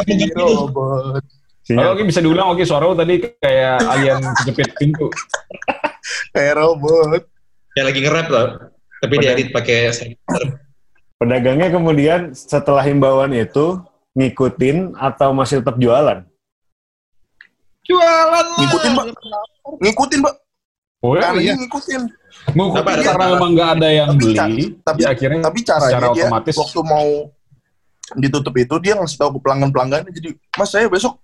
Jadi 0.04 0.26
robot. 0.34 1.22
Kalau. 1.64 1.96
Oki 1.96 2.02
bisa 2.04 2.20
diulang, 2.20 2.52
Oki 2.52 2.68
suara 2.68 2.84
lu 2.84 2.92
tadi 2.92 3.24
kayak 3.40 3.80
alien 3.88 4.20
kejepit 4.44 4.68
pintu. 4.76 5.08
Kayak 6.36 6.60
robot. 6.60 7.24
Ya 7.72 7.88
lagi 7.88 8.04
nge-rap 8.04 8.28
loh. 8.28 8.46
Tapi 9.00 9.14
Pada- 9.16 9.24
diedit 9.32 9.48
pakai. 9.56 9.88
Pedagangnya 11.16 11.72
kemudian 11.72 12.36
setelah 12.36 12.84
himbauan 12.84 13.32
itu 13.32 13.80
ngikutin 14.14 14.94
atau 14.94 15.34
masih 15.34 15.60
tetap 15.62 15.76
jualan? 15.78 16.22
Jualan 17.84 18.30
lah. 18.32 18.58
Ngikutin, 18.58 18.90
Pak. 18.96 19.04
Ngikutin 19.82 20.20
pak, 20.24 20.34
Oh 21.04 21.12
ya, 21.20 21.28
caranya 21.28 21.44
iya. 21.44 21.54
ngikutin. 21.60 22.02
ngikutin 22.56 22.80
Tapi 22.80 23.04
karena 23.04 23.24
memang 23.36 23.50
nggak 23.52 23.70
ada 23.76 23.88
yang 23.92 24.08
Tapi 24.16 24.24
beli. 24.24 24.64
tapi 24.80 25.00
ya 25.04 25.08
akhirnya 25.12 25.40
tapi 25.44 25.58
caranya 25.60 25.88
secara 25.92 26.06
dia 26.16 26.24
otomatis. 26.28 26.56
waktu 26.56 26.80
mau 26.80 27.08
ditutup 28.16 28.54
itu 28.56 28.74
dia 28.80 28.92
ngasih 28.96 29.16
tahu 29.20 29.30
ke 29.36 29.40
pelanggan 29.44 29.70
pelanggannya 29.72 30.12
jadi 30.12 30.32
mas 30.56 30.68
saya 30.72 30.88
besok 30.88 31.20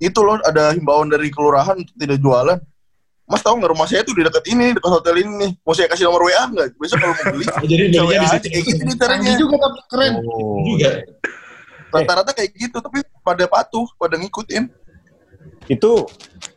itu 0.00 0.16
loh 0.20 0.36
ada 0.44 0.72
himbauan 0.72 1.08
dari 1.08 1.28
kelurahan 1.32 1.76
untuk 1.76 1.92
tidak 1.96 2.20
jualan 2.20 2.56
mas 3.28 3.40
tahu 3.44 3.56
nggak 3.60 3.72
rumah 3.72 3.88
saya 3.88 4.00
tuh 4.04 4.16
di 4.16 4.22
dekat 4.24 4.44
ini 4.48 4.76
dekat 4.76 4.90
hotel 4.92 5.14
ini 5.20 5.32
nih 5.44 5.50
mau 5.60 5.72
saya 5.76 5.88
kasih 5.92 6.04
nomor 6.08 6.24
wa 6.24 6.42
nggak 6.52 6.66
besok 6.76 6.96
kalau 7.04 7.14
mau 7.16 7.24
beli 7.36 7.44
Jadi 7.72 7.84
bisa 7.84 8.00
belinya 8.00 8.00
wa 8.00 8.12
di 8.12 8.16
aja 8.16 8.28
situ 8.36 8.48
kayak 8.48 8.64
gitu 8.64 8.82
nih 8.84 8.96
caranya 8.96 9.32
juga 9.36 9.54
tapi 9.60 9.78
keren. 9.92 10.12
Oh. 10.24 10.56
juga. 10.64 10.90
Rata-rata 11.92 12.30
kayak 12.34 12.50
gitu 12.54 12.78
tapi 12.82 13.02
pada 13.22 13.44
patuh 13.46 13.86
pada 13.98 14.18
ngikutin 14.18 14.66
Itu 15.66 16.06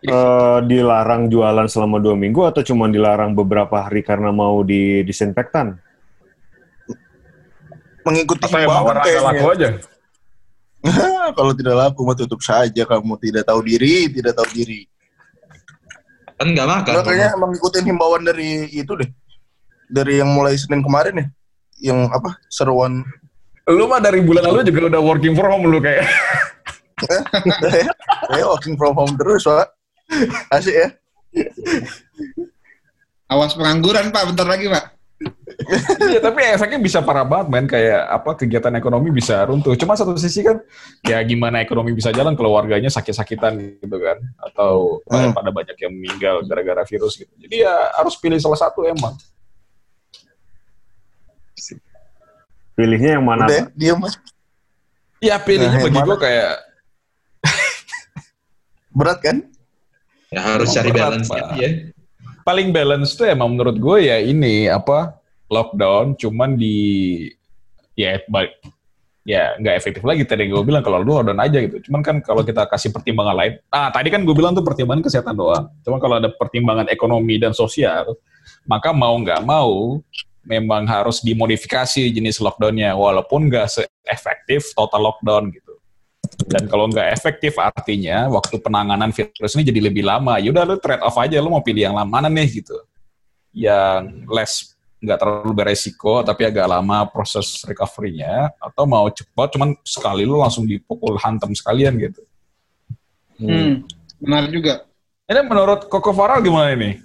eh, 0.05 0.59
dilarang 0.69 1.33
jualan 1.33 1.65
selama 1.65 1.97
dua 1.97 2.13
minggu 2.13 2.45
atau 2.45 2.61
cuma 2.61 2.85
dilarang 2.85 3.33
beberapa 3.33 3.89
hari 3.89 4.05
karena 4.05 4.29
mau 4.29 4.61
di 4.61 5.01
disinfektan? 5.01 5.81
mengikuti 7.99 8.45
himbauan 8.49 8.95
laku 9.01 9.45
aja? 9.53 9.69
kalau 11.37 11.53
tidak 11.53 11.75
laku 11.75 12.01
mah 12.07 12.15
tutup 12.15 12.39
saja 12.41 12.87
kamu 12.87 13.17
tidak 13.19 13.43
tahu 13.45 13.59
diri 13.65 14.07
tidak 14.09 14.33
tahu 14.37 14.47
diri 14.55 14.87
Kan 16.39 16.55
nggak 16.55 16.69
makan. 16.71 16.93
Nah, 16.95 17.03
kayaknya 17.03 17.29
emang 17.35 17.51
ngikutin 17.51 17.83
himbauan 17.83 18.23
dari 18.23 18.71
itu 18.71 18.95
deh. 18.95 19.11
Dari 19.91 20.23
yang 20.23 20.31
mulai 20.31 20.55
Senin 20.55 20.79
kemarin 20.79 21.19
ya. 21.19 21.27
Yang 21.91 21.99
apa? 22.15 22.31
Seruan. 22.47 23.03
Lu 23.69 23.85
mah 23.85 24.01
dari 24.01 24.25
bulan 24.25 24.49
lalu 24.49 24.65
juga 24.65 24.89
udah 24.97 25.01
working 25.01 25.37
from 25.37 25.49
home 25.53 25.65
lu 25.69 25.77
kayak. 25.77 26.09
Saya 28.29 28.43
working 28.49 28.75
from 28.75 28.97
home 28.97 29.13
terus, 29.15 29.45
Pak. 29.45 29.67
Asik 30.49 30.73
ya. 30.73 30.87
Awas 33.29 33.53
pengangguran 33.53 34.09
Pak, 34.09 34.33
bentar 34.33 34.49
lagi 34.49 34.65
Pak. 34.65 34.97
Iya, 35.99 36.23
tapi 36.23 36.39
efeknya 36.47 36.79
bisa 36.79 37.03
parah 37.03 37.27
banget, 37.27 37.47
men. 37.51 37.67
Kayak 37.67 38.07
apa 38.07 38.31
kegiatan 38.39 38.73
ekonomi 38.73 39.11
bisa 39.11 39.43
runtuh. 39.43 39.75
Cuma 39.75 39.93
satu 39.93 40.15
sisi 40.15 40.41
kan, 40.41 40.63
ya 41.03 41.19
gimana 41.21 41.59
ekonomi 41.61 41.91
bisa 41.91 42.09
jalan 42.15 42.33
kalau 42.33 42.55
warganya 42.55 42.87
sakit-sakitan 42.87 43.59
gitu 43.83 43.97
kan, 43.99 44.17
atau 44.39 45.03
Hmm. 45.11 45.35
pada 45.35 45.51
banyak 45.51 45.75
yang 45.77 45.93
meninggal 45.93 46.41
gara-gara 46.47 46.87
virus 46.87 47.19
gitu. 47.19 47.29
Jadi 47.35 47.67
ya 47.67 47.75
harus 47.99 48.15
pilih 48.17 48.39
salah 48.39 48.57
satu 48.57 48.87
emang. 48.87 49.13
Pilihnya 52.79 53.19
yang 53.19 53.25
mana? 53.27 53.43
Udah, 53.43 53.67
dia 53.75 53.93
mas. 53.99 54.15
Ya 55.19 55.35
pilihnya 55.35 55.75
Nah, 55.75 55.83
yang 55.83 55.91
bagi 55.91 55.99
gue 55.99 56.17
kayak 56.23 56.51
Berat 58.95 59.19
kan? 59.19 59.37
Ya 60.31 60.41
harus 60.45 60.71
Emang 60.71 60.77
cari 60.79 60.89
berat, 60.95 61.03
balance 61.03 61.27
Pak. 61.27 61.41
ya. 61.59 61.69
paling 62.45 62.69
balance 62.73 63.13
tuh 63.13 63.29
emang 63.29 63.53
menurut 63.53 63.77
gue 63.77 63.97
ya 64.09 64.17
ini 64.17 64.65
apa 64.65 65.17
lockdown 65.53 66.17
cuman 66.17 66.57
di 66.57 67.29
ya 67.93 68.17
baik 68.25 68.57
ya 69.21 69.53
nggak 69.61 69.75
efektif 69.77 70.01
lagi 70.01 70.25
tadi 70.25 70.49
gue 70.49 70.57
bilang 70.65 70.81
kalau 70.81 70.97
lu 71.01 71.21
lockdown 71.21 71.37
aja 71.37 71.61
gitu 71.61 71.77
cuman 71.89 72.01
kan 72.01 72.15
kalau 72.25 72.41
kita 72.41 72.65
kasih 72.65 72.89
pertimbangan 72.89 73.37
lain 73.37 73.53
ah 73.69 73.93
tadi 73.93 74.09
kan 74.09 74.25
gue 74.25 74.33
bilang 74.33 74.57
tuh 74.57 74.65
pertimbangan 74.65 75.05
kesehatan 75.05 75.37
doang 75.37 75.69
cuman 75.85 75.99
kalau 76.01 76.15
ada 76.17 76.29
pertimbangan 76.33 76.89
ekonomi 76.89 77.37
dan 77.37 77.53
sosial 77.53 78.17
maka 78.65 78.89
mau 78.97 79.13
nggak 79.21 79.45
mau 79.45 80.01
memang 80.49 80.89
harus 80.89 81.21
dimodifikasi 81.21 82.09
jenis 82.09 82.41
lockdownnya 82.41 82.97
walaupun 82.97 83.45
nggak 83.45 83.69
se-efektif 83.69 84.73
total 84.73 85.13
lockdown 85.13 85.53
gitu 85.53 85.69
dan 86.49 86.65
kalau 86.65 86.87
nggak 86.87 87.11
efektif 87.13 87.59
artinya 87.59 88.31
waktu 88.31 88.57
penanganan 88.63 89.11
virus 89.11 89.53
ini 89.57 89.63
jadi 89.67 89.81
lebih 89.91 90.03
lama. 90.07 90.39
Yaudah 90.39 90.63
lu 90.63 90.79
trade 90.79 91.03
off 91.03 91.19
aja, 91.19 91.37
lu 91.43 91.51
mau 91.51 91.59
pilih 91.59 91.91
yang 91.91 91.95
lama 91.97 92.07
mana 92.07 92.27
nih 92.31 92.63
gitu. 92.63 92.77
Yang 93.51 94.03
less 94.29 94.53
nggak 94.99 95.15
terlalu 95.19 95.51
beresiko 95.55 96.19
tapi 96.27 96.43
agak 96.43 96.67
lama 96.67 97.07
proses 97.07 97.63
recovery-nya 97.63 98.51
atau 98.59 98.83
mau 98.83 99.07
cepat 99.07 99.55
cuman 99.55 99.71
sekali 99.87 100.27
lu 100.27 100.35
langsung 100.35 100.67
dipukul 100.67 101.15
hantam 101.19 101.55
sekalian 101.55 101.95
gitu. 101.99 102.21
Hmm. 103.39 103.87
Benar 104.19 104.51
juga. 104.51 104.83
Ini 105.29 105.45
menurut 105.45 105.87
Koko 105.87 106.11
Farah 106.11 106.43
gimana 106.43 106.75
ini? 106.75 106.99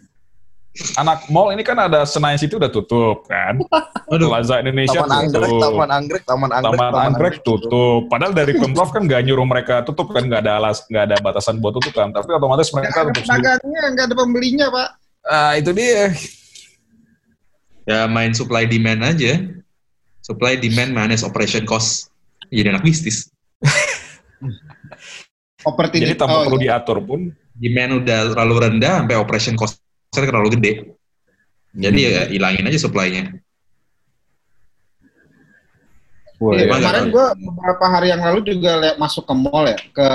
Anak 0.99 1.31
mall 1.31 1.55
ini 1.55 1.63
kan 1.63 1.79
ada 1.79 2.03
Senayan 2.03 2.35
City 2.35 2.59
udah 2.59 2.67
tutup 2.67 3.31
kan. 3.31 3.63
Aduh. 4.13 4.27
Plaza 4.27 4.59
Indonesia 4.59 5.07
Taman 5.07 5.23
Anggrek, 5.23 5.47
tutup. 5.47 5.63
Taman 5.63 5.91
Anggrek, 5.95 6.23
Taman 6.27 6.51
Anggrek, 6.51 6.75
Taman 6.75 6.95
Anggrek 6.99 7.37
tutup. 7.47 8.01
Padahal 8.11 8.35
dari 8.35 8.53
Pemprov 8.61 8.91
kan 8.91 9.07
nggak 9.07 9.23
nyuruh 9.23 9.47
mereka 9.47 9.87
tutup 9.87 10.11
kan, 10.11 10.27
nggak 10.27 10.43
ada 10.43 10.59
alas, 10.59 10.83
nggak 10.91 11.05
ada 11.07 11.17
batasan 11.23 11.63
buat 11.63 11.79
tutup 11.79 11.95
kan. 11.95 12.11
Tapi 12.11 12.27
otomatis 12.35 12.75
mereka 12.75 13.07
ada 13.07 13.15
tutup 13.15 13.23
pedagangnya, 13.23 13.83
nggak 13.95 14.05
ada 14.11 14.17
pembelinya 14.19 14.67
Pak. 14.75 14.89
Ah 15.31 15.53
itu 15.55 15.71
dia. 15.71 16.11
Ya 17.87 18.11
main 18.11 18.35
supply 18.35 18.67
demand 18.67 19.15
aja. 19.15 19.47
Supply 20.27 20.59
demand 20.59 20.91
manage 20.91 21.23
operation 21.23 21.63
cost. 21.63 22.11
Jadi 22.51 22.67
anak 22.67 22.83
bisnis. 22.83 23.31
Opportunity. 25.71 26.11
Jadi 26.11 26.19
tanpa 26.19 26.43
oh, 26.43 26.51
perlu 26.51 26.59
iya. 26.59 26.83
diatur 26.83 26.99
pun. 26.99 27.31
Demand 27.55 28.03
udah 28.03 28.35
terlalu 28.35 28.55
rendah 28.59 29.07
sampai 29.07 29.15
operation 29.15 29.55
cost 29.55 29.84
terlalu 30.23 30.51
gede. 30.55 30.73
Jadi 31.75 31.99
ya 32.07 32.23
hilangin 32.31 32.71
aja 32.71 32.79
supply-nya. 32.79 33.35
Wah, 36.39 36.53
Iya, 36.55 36.67
Emang 36.67 36.81
kemarin 36.83 37.07
gue 37.11 37.27
beberapa 37.41 37.85
hari 37.87 38.07
yang 38.11 38.23
lalu 38.23 38.41
juga 38.45 38.71
liat 38.83 38.97
masuk 38.99 39.23
ke 39.25 39.35
mall 39.35 39.65
ya, 39.67 39.79
ke 39.79 40.09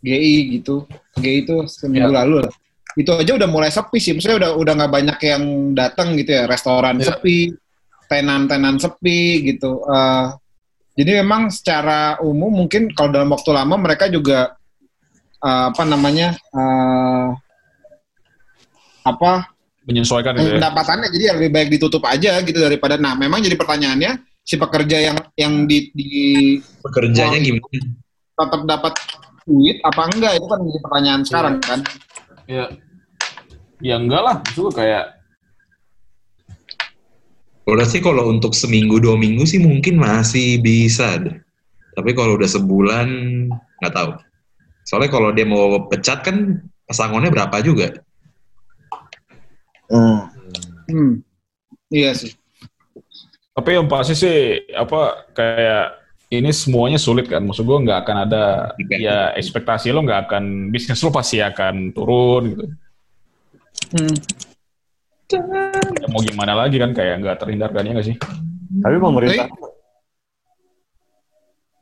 GI 0.00 0.36
gitu. 0.60 0.84
Ke 1.12 1.18
GI 1.20 1.38
itu 1.44 1.54
seminggu 1.68 2.12
Ya. 2.12 2.24
lalu 2.24 2.34
lah. 2.44 2.52
Itu 2.94 3.10
aja 3.12 3.32
udah 3.34 3.48
mulai 3.50 3.70
sepi 3.72 3.98
sih, 3.98 4.14
maksudnya 4.14 4.38
udah 4.38 4.50
udah 4.56 4.72
nggak 4.80 4.92
banyak 4.92 5.18
yang 5.24 5.42
datang 5.76 6.14
gitu 6.16 6.30
ya, 6.30 6.44
restoran 6.46 6.96
Ya. 7.00 7.12
sepi, 7.12 7.52
tenan-tenan 8.06 8.76
sepi 8.80 9.44
gitu. 9.44 9.82
Eh, 9.82 10.26
jadi 10.94 11.24
memang 11.24 11.50
secara 11.50 12.22
umum 12.22 12.64
mungkin 12.64 12.92
kalau 12.94 13.10
dalam 13.10 13.28
waktu 13.34 13.50
lama 13.50 13.74
mereka 13.76 14.06
juga 14.08 14.56
eh, 15.44 15.64
apa 15.68 15.82
namanya 15.84 16.32
eh, 16.38 17.26
apa 19.04 19.52
menyesuaikan 19.84 20.32
gitu 20.40 20.48
ya. 20.48 20.52
pendapatannya 20.58 21.08
jadi 21.12 21.24
ya 21.28 21.32
lebih 21.36 21.50
baik 21.52 21.68
ditutup 21.76 22.02
aja 22.08 22.40
gitu 22.40 22.56
daripada 22.56 22.96
nah 22.96 23.12
memang 23.12 23.44
jadi 23.44 23.54
pertanyaannya 23.54 24.16
si 24.44 24.56
pekerja 24.56 24.96
yang 25.12 25.16
yang 25.36 25.68
di, 25.68 25.92
di 25.92 26.12
Pekerjanya 26.84 27.40
gimana? 27.40 27.84
tetap 28.34 28.62
dapat 28.64 28.92
duit 29.44 29.76
apa 29.84 30.08
enggak 30.08 30.32
itu 30.40 30.46
kan 30.48 30.58
jadi 30.64 30.78
pertanyaan 30.80 31.22
sekarang 31.24 31.56
kan 31.60 31.80
Ya. 32.44 32.68
Ya 33.80 33.96
enggak 34.00 34.22
lah, 34.22 34.36
itu 34.44 34.68
kayak 34.72 35.20
Udah 37.64 37.88
sih 37.88 38.04
kalau 38.04 38.28
untuk 38.28 38.52
seminggu 38.52 39.00
dua 39.00 39.16
minggu 39.16 39.48
sih 39.48 39.56
mungkin 39.56 39.96
masih 39.96 40.60
bisa. 40.60 41.16
deh. 41.16 41.32
Tapi 41.96 42.12
kalau 42.12 42.36
udah 42.36 42.44
sebulan 42.44 43.08
nggak 43.80 43.94
tahu. 43.94 44.20
Soalnya 44.84 45.08
kalau 45.08 45.32
dia 45.32 45.48
mau 45.48 45.88
pecat 45.88 46.20
kan 46.20 46.60
pesangonnya 46.84 47.32
berapa 47.32 47.64
juga. 47.64 48.04
Hmm. 49.94 50.20
Hmm. 50.90 51.12
Iya 51.86 52.10
sih. 52.18 52.34
Tapi 53.54 53.78
yang 53.78 53.86
pasti 53.86 54.18
sih 54.18 54.66
apa 54.74 55.30
kayak 55.30 56.02
ini 56.34 56.50
semuanya 56.50 56.98
sulit 56.98 57.30
kan. 57.30 57.46
Maksud 57.46 57.62
gue 57.62 57.78
nggak 57.86 58.02
akan 58.02 58.16
ada 58.26 58.74
ya 58.90 59.30
ekspektasi 59.38 59.94
lo 59.94 60.02
nggak 60.02 60.26
akan 60.26 60.74
bisnis 60.74 60.98
lo 61.06 61.14
pasti 61.14 61.38
akan 61.38 61.94
turun 61.94 62.42
gitu. 62.50 62.64
Hmm. 63.94 64.16
Ya, 65.94 66.06
mau 66.10 66.20
gimana 66.20 66.52
lagi 66.58 66.76
kan 66.82 66.90
kayak 66.90 67.22
nggak 67.22 67.38
terhindarkan 67.38 67.86
ya 67.86 67.92
nggak 67.94 68.08
sih? 68.10 68.16
Tapi 68.82 68.96
pemerintah 68.98 69.46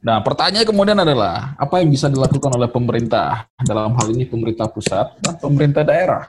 Nah 0.03 0.19
pertanyaan 0.19 0.67
kemudian 0.67 0.99
adalah 0.99 1.55
apa 1.55 1.79
yang 1.79 1.89
bisa 1.95 2.11
dilakukan 2.11 2.59
oleh 2.59 2.67
pemerintah 2.67 3.47
dalam 3.63 3.95
hal 3.95 4.11
ini 4.11 4.27
pemerintah 4.27 4.67
pusat 4.67 5.15
dan 5.23 5.39
pemerintah 5.39 5.87
daerah? 5.87 6.27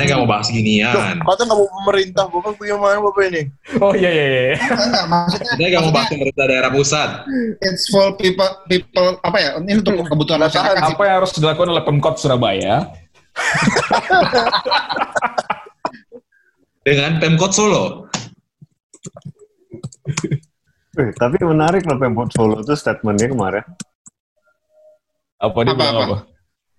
Saya 0.00 0.16
nggak 0.16 0.24
mau 0.24 0.32
bahas 0.32 0.48
ginian. 0.48 1.20
kata 1.20 1.44
nggak 1.44 1.58
mau 1.60 1.68
pemerintah, 1.84 2.24
bapak 2.32 2.56
punya 2.56 2.72
mana 2.80 3.04
bapak 3.04 3.22
ini? 3.28 3.42
Oh 3.84 3.92
iya 3.92 4.08
iya 4.08 4.24
iya. 4.24 4.56
Enggak, 4.56 5.04
maksudnya, 5.12 5.52
Saya 5.60 5.68
nggak 5.68 5.82
mau 5.84 5.92
bahas 5.92 6.08
pemerintah 6.08 6.44
daerah 6.48 6.70
pusat. 6.72 7.10
it's 7.60 7.84
for 7.92 8.16
people, 8.16 8.48
people 8.64 9.20
apa 9.20 9.36
ya? 9.36 9.60
Ini 9.60 9.84
untuk 9.84 10.00
kebutuhan 10.08 10.40
masyarakat 10.40 10.88
sih. 10.88 10.96
Apa 10.96 11.02
yang 11.04 11.14
harus 11.20 11.36
dilakukan 11.36 11.68
oleh 11.68 11.84
Pemkot 11.84 12.16
Surabaya? 12.16 12.88
Dengan 16.88 17.20
Pemkot 17.20 17.52
Solo. 17.52 18.08
Eh, 20.96 21.12
tapi 21.12 21.36
menarik 21.44 21.84
loh 21.84 22.00
Pemkot 22.00 22.32
Solo 22.32 22.64
itu 22.64 22.72
statementnya 22.72 23.28
kemarin. 23.28 23.68
Apa 25.36 25.60
dia 25.60 25.76
Apa, 25.76 25.84
apa? 25.84 26.02
apa? 26.08 26.18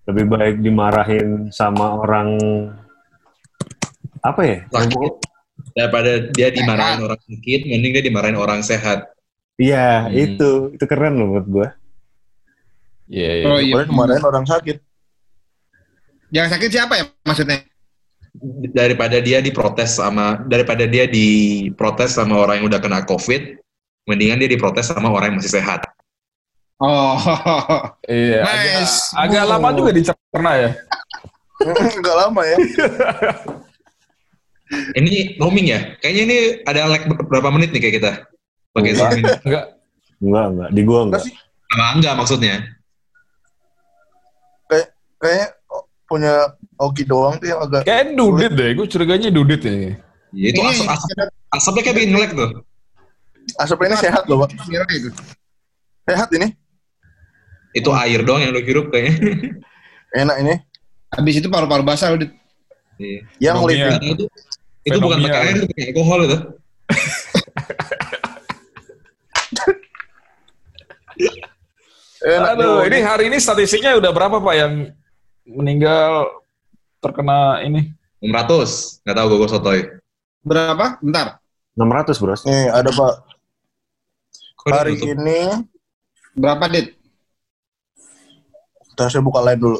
Lebih 0.09 0.25
baik 0.25 0.55
dimarahin 0.65 1.53
sama 1.53 2.01
orang 2.01 2.33
apa 4.21 4.41
ya? 4.41 4.57
Sakit. 4.69 5.13
Daripada 5.71 6.11
dia 6.29 6.49
dimarahin 6.49 7.01
orang 7.01 7.21
sakit, 7.21 7.59
mending 7.65 7.91
dia 7.93 8.03
dimarahin 8.03 8.35
orang 8.35 8.59
sehat. 8.61 9.09
Iya, 9.55 10.09
Hmm. 10.09 10.15
itu 10.15 10.49
itu 10.73 10.83
keren 10.85 11.15
loh 11.15 11.27
menurut 11.29 11.47
gua. 11.47 11.67
Iya 13.05 13.31
iya. 13.37 13.45
Oh 13.45 13.59
iya. 13.59 13.83
Kemarin 13.85 14.21
orang 14.21 14.45
sakit. 14.45 14.77
Yang 16.31 16.47
sakit 16.55 16.69
siapa 16.71 16.93
ya 16.95 17.05
maksudnya? 17.21 17.61
Daripada 18.71 19.19
dia 19.19 19.43
diprotes 19.43 19.99
sama, 19.99 20.39
daripada 20.47 20.87
dia 20.87 21.03
diprotes 21.03 22.15
sama 22.15 22.39
orang 22.39 22.63
yang 22.63 22.71
udah 22.71 22.79
kena 22.79 23.03
COVID, 23.03 23.59
mendingan 24.07 24.39
dia 24.39 24.47
diprotes 24.47 24.87
sama 24.87 25.11
orang 25.11 25.35
yang 25.35 25.37
masih 25.43 25.59
sehat. 25.59 25.83
Oh. 26.79 27.19
Iya. 28.07 28.41
Nice. 28.41 29.11
Agak, 29.13 29.29
agak 29.29 29.43
Oh. 29.43 29.49
lama 29.53 29.69
juga 29.75 29.91
dicerna 29.91 30.51
ya. 30.57 30.69
Enggak 31.99 32.15
lama 32.17 32.41
ya. 32.41 32.57
Ini 34.71 35.35
roaming 35.35 35.67
ya? 35.67 35.79
Kayaknya 35.99 36.21
ini 36.23 36.37
ada 36.63 36.87
lag 36.87 37.03
berapa 37.27 37.49
menit 37.51 37.75
nih 37.75 37.81
kayak 37.83 37.95
kita? 37.99 38.11
Pakai 38.71 38.91
Enggak. 38.95 38.99
Zoom 39.03 39.19
ini. 39.19 39.31
Enggak. 39.43 39.65
Enggak, 40.21 40.45
enggak. 40.47 40.69
Di 40.71 40.81
gua 40.81 40.99
Enggak 41.03 41.07
enggak. 41.07 41.21
sih, 41.27 41.33
Sama 41.67 41.85
enggak 41.95 42.13
maksudnya? 42.15 42.55
kayaknya 45.21 45.47
punya 46.09 46.33
Oki 46.81 47.05
doang 47.05 47.37
tuh 47.37 47.45
yang 47.45 47.61
agak 47.61 47.85
Kayak 47.85 48.17
dudit 48.17 48.51
deh. 48.57 48.69
Gue 48.73 48.87
curiganya 48.89 49.29
dudit 49.29 49.61
ya. 49.61 49.71
Ya, 50.33 50.47
itu 50.49 50.57
Ini 50.57 50.69
asap, 50.73 50.87
asap, 50.89 51.09
asapnya 51.53 51.81
kayak 51.85 51.95
bikin 52.01 52.09
nge-lag 52.15 52.31
tuh. 52.33 52.49
asapnya 53.61 53.87
ini 53.93 53.97
sehat 54.01 54.23
loh, 54.25 54.37
Pak. 54.41 54.49
Viral 54.65 54.89
itu. 54.89 55.09
Sehat 56.09 56.29
ini. 56.33 56.47
Itu 57.77 57.93
air 57.93 58.25
doang 58.25 58.41
yang 58.41 58.49
lu 58.49 58.65
hirup 58.65 58.89
kayaknya. 58.89 59.13
Enak 60.17 60.35
ini. 60.41 60.55
Habis 61.13 61.35
itu 61.37 61.47
paru-paru 61.53 61.83
basah 61.85 62.17
udah. 62.17 62.27
Iya. 62.97 63.19
Yang 63.37 63.57
living. 63.69 63.93
Nah, 63.93 64.11
itu 64.17 64.25
itu 64.81 64.97
bukan 64.97 65.17
pakai 65.21 65.39
air, 65.43 65.55
itu 65.57 65.67
pakai 65.69 65.85
alkohol 65.93 66.19
itu. 66.25 66.37
Enak 72.21 72.53
Aduh, 72.53 72.85
ini 72.85 73.01
hari 73.01 73.23
ini 73.33 73.37
statistiknya 73.41 73.97
udah 73.97 74.13
berapa 74.13 74.37
Pak 74.37 74.55
yang 74.55 74.73
meninggal 75.43 76.29
terkena 77.01 77.65
ini? 77.65 77.89
600. 78.21 79.01
Nggak 79.01 79.15
tahu 79.17 79.25
gue 79.33 79.49
sotoy. 79.49 79.79
Berapa? 80.45 81.01
Bentar. 81.01 81.41
600, 81.73 82.21
Bros. 82.21 82.41
Nih, 82.45 82.69
ada 82.69 82.93
Pak. 82.93 83.13
Kok 84.61 84.69
Hari 84.69 84.93
ditutup? 84.93 85.17
ini, 85.17 85.39
Berapa, 86.31 86.69
Dit? 86.69 86.93
Bentar, 88.87 89.09
saya 89.09 89.25
buka 89.25 89.41
lain 89.41 89.57
dulu. 89.57 89.79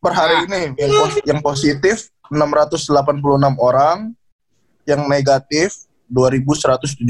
Per 0.00 0.12
hari 0.12 0.34
Ah. 0.36 0.44
ini 0.44 0.60
yang, 0.76 0.92
pos- 0.92 1.24
yang 1.24 1.40
positif 1.40 1.96
686 2.28 3.56
orang, 3.56 4.12
yang 4.90 5.06
negatif 5.06 5.86
2117, 6.10 7.06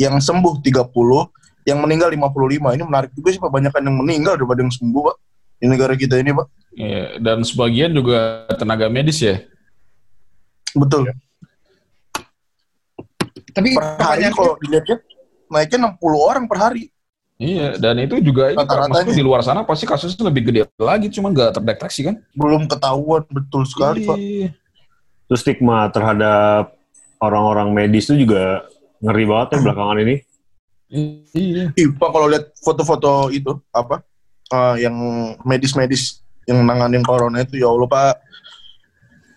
yang 0.00 0.16
sembuh 0.16 0.64
30, 0.64 1.68
yang 1.68 1.78
meninggal 1.84 2.08
55. 2.08 2.72
Ini 2.72 2.84
menarik 2.88 3.12
juga 3.12 3.28
sih 3.36 3.40
Pak, 3.40 3.52
banyakan 3.52 3.82
yang 3.84 3.96
meninggal 4.00 4.34
daripada 4.40 4.64
yang 4.64 4.72
sembuh 4.72 5.02
Pak. 5.12 5.16
Di 5.62 5.66
negara 5.70 5.94
kita 5.94 6.16
ini 6.18 6.32
Pak. 6.32 6.46
Iya, 6.72 7.20
dan 7.20 7.44
sebagian 7.44 7.92
juga 7.92 8.48
tenaga 8.56 8.88
medis 8.88 9.20
ya. 9.20 9.44
Betul. 10.72 11.12
Tapi 13.52 13.76
Per 13.76 13.84
hari 13.84 14.00
pertanyaan 14.00 14.32
kalau 14.32 14.54
dilihat 14.64 15.04
naiknya 15.52 15.78
60 15.92 16.16
orang 16.16 16.44
per 16.48 16.58
hari. 16.58 16.88
Iya, 17.42 17.76
dan 17.76 17.98
itu 18.00 18.22
juga 18.22 18.54
ini 18.54 18.56
Pak, 18.56 18.64
Rata-ratanya. 18.64 18.90
maksudnya 19.02 19.18
di 19.18 19.26
luar 19.26 19.40
sana 19.44 19.60
pasti 19.66 19.84
kasusnya 19.84 20.24
lebih 20.30 20.42
gede 20.48 20.60
lagi, 20.78 21.10
cuma 21.12 21.28
nggak 21.28 21.60
terdeteksi 21.60 22.00
kan? 22.08 22.16
Belum 22.32 22.64
ketahuan 22.64 23.22
betul 23.28 23.68
sekali 23.68 24.08
Pak. 24.08 24.18
Iya. 25.32 25.34
Terus 25.34 25.40
stigma 25.40 25.88
terhadap 25.88 26.76
orang-orang 27.18 27.72
medis 27.72 28.04
itu 28.06 28.22
juga 28.22 28.68
ngeri 29.00 29.24
banget 29.24 29.48
ya 29.48 29.58
belakangan 29.64 29.98
ini. 29.98 30.16
Iya. 31.32 31.64
Ih, 31.72 31.88
Pak 31.96 32.08
kalau 32.12 32.28
lihat 32.28 32.52
foto-foto 32.60 33.32
itu 33.32 33.48
apa 33.72 34.04
eh, 34.46 34.84
yang 34.84 34.92
medis-medis 35.42 36.20
yang 36.44 36.60
nanganin 36.60 37.00
corona 37.00 37.40
itu 37.40 37.56
ya 37.56 37.66
Allah 37.66 37.88
Pak 37.88 38.14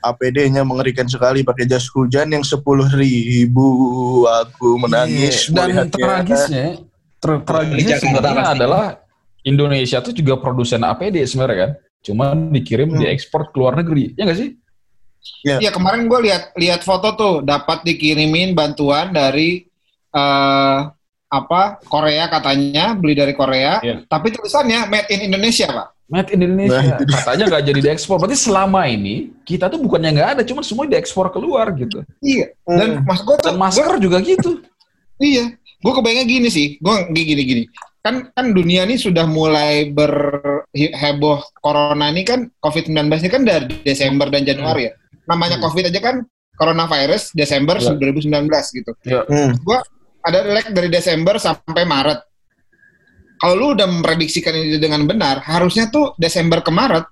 APD-nya 0.04 0.62
mengerikan 0.62 1.08
sekali 1.08 1.42
pakai 1.42 1.66
jas 1.66 1.88
hujan 1.90 2.30
yang 2.30 2.44
sepuluh 2.44 2.86
ribu 2.92 3.66
aku 4.28 4.78
menangis 4.78 5.48
Iya, 5.48 5.56
Dan 5.56 5.66
melihatnya. 5.66 5.98
tragisnya, 5.98 6.66
ter- 7.18 7.42
tragisnya 7.42 7.98
Jakarta 7.98 8.04
sebenarnya 8.04 8.44
pasti. 8.44 8.54
adalah 8.54 8.84
Indonesia 9.42 9.98
tuh 10.02 10.14
juga 10.14 10.34
produsen 10.38 10.82
APD 10.82 11.24
sebenarnya 11.24 11.58
kan. 11.58 11.72
Cuma 12.04 12.26
dikirim 12.52 12.94
Hmm. 12.94 13.02
diekspor 13.02 13.50
ke 13.50 13.58
luar 13.58 13.80
negeri. 13.80 14.14
Ya 14.14 14.28
nggak 14.28 14.38
sih? 14.38 14.50
Iya 15.46 15.70
kemarin 15.70 16.10
gue 16.10 16.20
lihat 16.26 16.54
lihat 16.58 16.82
foto 16.82 17.14
tuh 17.14 17.34
dapat 17.46 17.86
dikirimin 17.86 18.54
bantuan 18.58 19.14
dari 19.14 19.66
eh 20.16 20.80
apa 21.26 21.82
Korea 21.84 22.30
katanya 22.32 22.96
beli 22.96 23.18
dari 23.18 23.34
Korea, 23.36 23.82
Iya. 23.84 24.06
tapi 24.08 24.32
tulisannya 24.32 24.88
made 24.88 25.10
in 25.12 25.28
Indonesia 25.28 25.68
pak. 25.68 25.88
Made 26.06 26.30
in 26.32 26.40
Indonesia. 26.46 26.96
Nah. 26.96 27.02
Katanya 27.02 27.44
nggak 27.50 27.64
jadi 27.66 27.80
diekspor. 27.92 28.22
Berarti 28.22 28.38
selama 28.38 28.86
ini 28.86 29.34
kita 29.44 29.68
tuh 29.68 29.82
bukannya 29.82 30.16
nggak 30.16 30.30
ada, 30.38 30.42
cuma 30.46 30.62
semua 30.62 30.86
diekspor 30.86 31.34
keluar 31.34 31.74
gitu. 31.76 32.06
Iya. 32.22 32.54
Hmm. 32.64 32.78
Dan 32.78 32.90
mas 33.04 33.26
gue 33.26 33.36
tuh 33.42 33.52
Dan 33.52 33.58
masker 33.60 33.98
juga 33.98 34.22
gitu. 34.22 34.62
Iya, 35.16 35.56
gue 35.56 35.92
kebayangnya 35.96 36.26
gini 36.28 36.50
sih, 36.52 36.68
gue 36.78 36.96
gini 37.12 37.44
gini. 37.44 37.64
Kan 38.06 38.30
kan 38.38 38.54
dunia 38.54 38.86
ini 38.86 39.02
sudah 39.02 39.26
mulai 39.26 39.90
berheboh 39.90 41.42
corona 41.58 42.14
ini 42.14 42.22
kan 42.22 42.52
COVID-19 42.62 43.26
ini 43.26 43.30
kan 43.34 43.42
dari 43.48 43.66
Desember 43.82 44.30
dan 44.30 44.46
Januari 44.46 44.88
ya. 44.88 44.94
Namanya 45.26 45.58
COVID 45.58 45.90
aja 45.90 46.02
kan 46.02 46.16
coronavirus 46.56 47.36
Desember 47.36 47.78
Ya. 47.78 47.92
2019 47.94 48.48
gitu. 48.72 48.92
Hmm. 49.28 49.52
Gua 49.62 49.84
ada 50.26 50.42
lag 50.42 50.66
dari 50.72 50.90
Desember 50.90 51.38
sampai 51.38 51.86
Maret. 51.86 52.20
Kalau 53.36 53.54
lu 53.54 53.66
udah 53.76 53.86
memprediksikan 53.86 54.56
ini 54.56 54.80
dengan 54.80 55.04
benar, 55.04 55.44
harusnya 55.44 55.92
tuh 55.92 56.16
Desember 56.16 56.64
ke 56.64 56.72
Maret, 56.72 57.04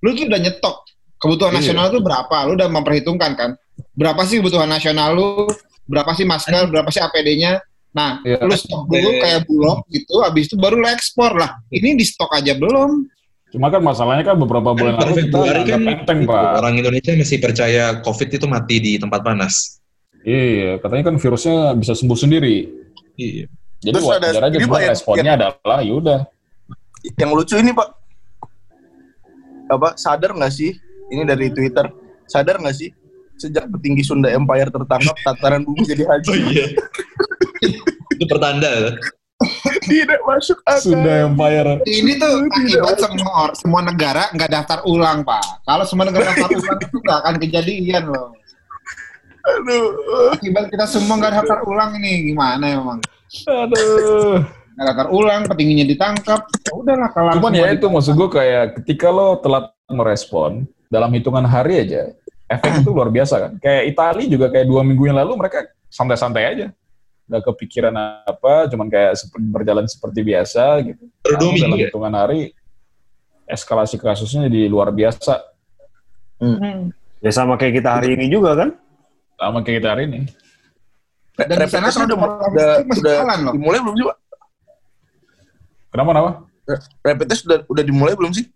lu 0.00 0.16
tuh 0.16 0.24
udah 0.24 0.40
nyetok 0.40 0.76
kebutuhan 1.20 1.52
Iya. 1.52 1.58
nasional 1.60 1.86
tuh 1.92 2.00
berapa, 2.00 2.36
lu 2.48 2.52
udah 2.56 2.68
memperhitungkan 2.72 3.32
kan? 3.36 3.50
Berapa 3.92 4.24
sih 4.24 4.40
kebutuhan 4.40 4.72
nasional 4.72 5.12
lu? 5.12 5.46
Berapa 5.86 6.16
sih 6.16 6.24
masker? 6.24 6.72
Berapa 6.72 6.88
sih 6.88 6.98
APD-nya? 6.98 7.60
Nah, 7.92 8.20
Iya. 8.24 8.40
lu 8.44 8.56
stok 8.56 8.88
dulu 8.88 9.08
kayak 9.20 9.44
bulog 9.48 9.84
gitu, 9.92 10.20
habis 10.24 10.48
itu 10.48 10.56
baru 10.56 10.80
lu 10.80 10.88
ekspor 10.88 11.36
lah. 11.36 11.60
Ini 11.68 11.96
di 11.96 12.04
stok 12.04 12.32
aja 12.32 12.56
belum. 12.56 13.04
Cuma 13.56 13.72
kan 13.72 13.80
masalahnya 13.80 14.20
kan 14.20 14.36
beberapa 14.36 14.76
bulan 14.76 15.00
lalu 15.00 15.32
kita 15.32 15.64
kan 15.64 15.80
enteng, 15.88 16.28
Pak. 16.28 16.60
orang 16.60 16.76
Indonesia 16.76 17.16
masih 17.16 17.40
percaya 17.40 18.04
COVID 18.04 18.28
itu 18.36 18.44
mati 18.44 18.76
di 18.84 18.92
tempat 19.00 19.24
panas. 19.24 19.80
Iya, 20.28 20.76
katanya 20.76 21.08
kan 21.08 21.16
virusnya 21.16 21.72
bisa 21.72 21.96
sembuh 21.96 22.20
sendiri. 22.20 22.68
Iya. 23.16 23.48
Jadi 23.80 23.94
Terus 23.96 24.04
ada- 24.12 24.28
wajar 24.28 24.42
aja 24.44 24.56
cuma 24.60 24.74
Pak, 24.76 24.80
yang- 24.84 24.92
responnya 24.92 25.32
adalah 25.40 25.78
yaudah. 25.80 26.20
Yang 27.16 27.30
lucu 27.32 27.54
ini 27.56 27.72
Pak, 27.72 27.88
apa 29.72 29.88
sadar 29.96 30.36
nggak 30.36 30.52
sih? 30.52 30.76
Ini 31.08 31.22
dari 31.24 31.48
Twitter. 31.48 31.88
Sadar 32.28 32.60
nggak 32.60 32.76
sih? 32.76 32.92
Sejak 33.40 33.72
petinggi 33.72 34.04
Sunda 34.04 34.28
Empire 34.28 34.68
tertangkap, 34.68 35.16
tataran 35.24 35.64
bumi 35.64 35.80
jadi 35.88 36.04
hancur. 36.04 36.36
iya. 36.52 36.76
itu 38.12 38.24
pertanda. 38.28 38.96
Tidak 39.86 40.20
masuk 40.26 40.58
akal. 40.66 40.82
Sunda 40.82 41.12
Empire. 41.24 41.80
Ini 41.86 42.12
tuh 42.18 42.30
akibat 42.50 42.96
semua 42.98 43.32
or- 43.46 43.56
semua 43.56 43.80
negara 43.86 44.28
nggak 44.34 44.50
daftar 44.50 44.78
ulang, 44.84 45.22
Pak. 45.22 45.62
Kalau 45.62 45.84
semua 45.86 46.04
negara 46.10 46.34
daftar 46.34 46.50
ulang 46.58 46.78
itu 46.82 46.96
nggak 47.00 47.18
akan 47.22 47.34
kejadian 47.40 48.04
loh. 48.10 48.28
Aduh. 49.46 49.86
Akibat 50.34 50.64
kita 50.68 50.84
semua 50.90 51.14
nggak 51.22 51.34
daftar 51.42 51.58
ulang 51.64 51.90
ini 52.02 52.34
gimana 52.34 52.64
emang? 52.66 52.98
Aduh. 53.46 54.42
Nggak 54.76 54.86
daftar 54.92 55.08
ulang, 55.08 55.40
petingginya 55.48 55.86
ditangkap. 55.88 56.40
Ya 56.50 56.72
udahlah 56.74 57.08
kalau 57.14 57.30
Cuman 57.38 57.52
ya 57.54 57.72
itu 57.72 57.86
maksud 57.86 58.12
gue 58.12 58.28
kayak 58.28 58.64
ketika 58.82 59.08
lo 59.08 59.38
telat 59.40 59.72
merespon 59.88 60.66
dalam 60.90 61.08
hitungan 61.14 61.46
hari 61.46 61.86
aja, 61.86 62.12
efek 62.50 62.82
itu 62.82 62.90
luar 62.92 63.08
biasa 63.08 63.34
kan. 63.38 63.52
Kayak 63.62 63.82
Itali 63.94 64.24
juga 64.26 64.50
kayak 64.50 64.66
dua 64.66 64.82
minggu 64.82 65.06
yang 65.08 65.16
lalu 65.16 65.32
mereka 65.38 65.64
santai-santai 65.88 66.44
aja. 66.44 66.66
Nggak 67.26 67.42
kepikiran 67.42 67.94
apa, 68.22 68.70
cuman 68.70 68.86
kayak 68.86 69.18
seperti 69.18 69.46
berjalan 69.50 69.86
seperti 69.90 70.20
biasa 70.22 70.64
gitu. 70.86 71.04
Minggu 71.26 71.58
dalam 71.58 71.78
ya? 71.78 71.86
hitungan 71.90 72.14
hari, 72.14 72.40
eskalasi 73.50 73.98
kasusnya 73.98 74.46
jadi 74.46 74.70
luar 74.70 74.94
biasa. 74.94 75.42
Ya 77.18 77.30
sama 77.34 77.58
kayak 77.58 77.82
kita 77.82 77.98
hari 77.98 78.14
ini 78.14 78.30
juga 78.30 78.54
kan? 78.54 78.68
Sama 79.36 79.58
kayak 79.66 79.82
kita 79.82 79.88
hari 79.90 80.02
ini. 80.06 80.20
Dan 81.36 81.56
di 81.60 81.68
sana 81.68 81.92
test 81.92 82.00
udah, 82.00 82.16
udah, 82.16 83.36
loh. 83.44 83.52
dimulai 83.52 83.78
belum 83.84 83.94
sih, 84.00 84.06
Pak? 84.08 84.16
Kenapa, 85.92 86.08
kenapa? 86.14 86.30
Rapid 87.04 87.26
test 87.28 87.42
udah, 87.44 87.58
udah 87.68 87.84
dimulai 87.84 88.14
belum 88.16 88.32
sih? 88.32 88.48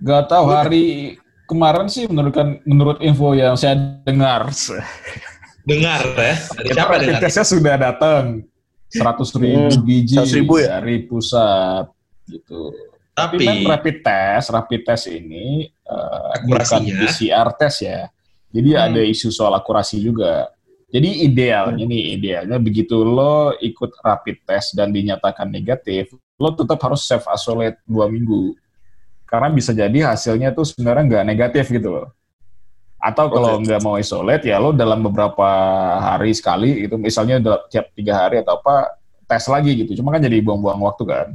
Gak 0.00 0.32
tahu 0.32 0.48
hari 0.48 1.16
kemarin 1.44 1.86
sih 1.92 2.08
menurut 2.08 2.34
menurut 2.64 2.98
info 3.04 3.36
yang 3.36 3.54
saya 3.54 3.76
dengar 4.08 4.48
Dengar 5.64 6.00
ya? 6.12 6.34
Dari 6.36 6.68
siapa 6.70 6.92
rapid 6.92 7.08
dengar? 7.08 7.20
testnya 7.24 7.44
sudah 7.44 7.74
datang 7.80 8.24
100 8.92 9.40
ribu 9.40 9.62
Hmm, 9.72 9.80
biji 9.82 10.16
100.000 10.16 10.54
ya? 10.60 10.68
dari 10.78 10.96
pusat 11.02 11.86
gitu. 12.28 12.60
Tapi, 13.14 13.34
Tapi 13.38 13.44
kan 13.46 13.56
rapid 13.70 13.96
test, 14.02 14.46
rapid 14.50 14.80
test 14.84 15.04
ini 15.08 15.64
eh, 15.66 16.34
bukan. 16.44 16.82
PCR 16.82 17.48
test 17.54 17.78
ya. 17.80 18.10
Jadi 18.50 18.70
Hmm. 18.70 18.84
ada 18.86 19.00
isu 19.02 19.28
soal 19.28 19.52
akurasi 19.52 19.98
juga. 19.98 20.52
Jadi 20.88 21.26
idealnya 21.26 21.82
nih, 21.82 22.14
idealnya 22.14 22.54
begitu 22.56 23.02
lo 23.02 23.50
ikut 23.58 23.98
rapid 23.98 24.46
test 24.46 24.78
dan 24.78 24.94
dinyatakan 24.94 25.50
negatif, 25.50 26.14
lo 26.38 26.54
tetap 26.54 26.78
harus 26.78 27.02
self 27.02 27.26
isolate 27.26 27.82
dua 27.82 28.06
minggu. 28.06 28.54
Karena 29.26 29.50
bisa 29.50 29.74
jadi 29.74 30.06
hasilnya 30.06 30.54
tuh 30.54 30.62
sebenarnya 30.62 31.02
nggak 31.02 31.24
negatif 31.26 31.66
gitu 31.66 31.88
loh. 31.90 32.08
Atau 33.04 33.28
kalau 33.28 33.60
Oke. 33.60 33.68
nggak 33.68 33.80
mau 33.84 34.00
isolate 34.00 34.48
ya 34.48 34.56
lo 34.56 34.72
dalam 34.72 35.04
beberapa 35.04 35.44
hari 36.00 36.32
sekali 36.32 36.88
itu 36.88 36.96
misalnya 36.96 37.36
dal- 37.36 37.68
tiap 37.68 37.92
tiga 37.92 38.16
hari 38.16 38.40
atau 38.40 38.56
apa 38.56 38.96
tes 39.28 39.44
lagi 39.44 39.76
gitu. 39.84 40.00
Cuma 40.00 40.08
kan 40.08 40.24
jadi 40.24 40.40
buang-buang 40.40 40.80
waktu 40.80 41.04
kan. 41.04 41.26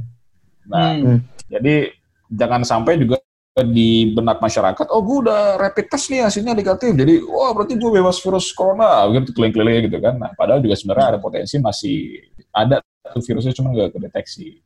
Nah, 0.66 0.98
Hmm. 0.98 1.18
jadi 1.46 1.94
jangan 2.26 2.66
sampai 2.66 2.98
juga 2.98 3.22
di 3.60 4.14
benak 4.14 4.38
masyarakat, 4.38 4.86
oh 4.94 5.02
gue 5.02 5.26
udah 5.26 5.58
rapid 5.58 5.90
test 5.90 6.06
nih 6.08 6.22
hasilnya 6.22 6.54
negatif, 6.54 6.94
jadi 6.94 7.18
wah 7.26 7.50
berarti 7.50 7.74
gue 7.74 7.90
bebas 7.92 8.22
virus 8.22 8.54
corona, 8.54 9.04
gitu 9.10 9.34
keliling-keliling 9.34 9.90
gitu 9.90 9.98
kan. 9.98 10.14
Nah, 10.16 10.30
padahal 10.38 10.62
juga 10.62 10.78
sebenarnya 10.78 11.18
ada 11.18 11.18
potensi 11.18 11.58
masih 11.58 12.24
ada 12.54 12.78
tuh 13.10 13.20
virusnya 13.20 13.50
cuma 13.52 13.74
nggak 13.74 13.98
kedeteksi. 13.98 14.62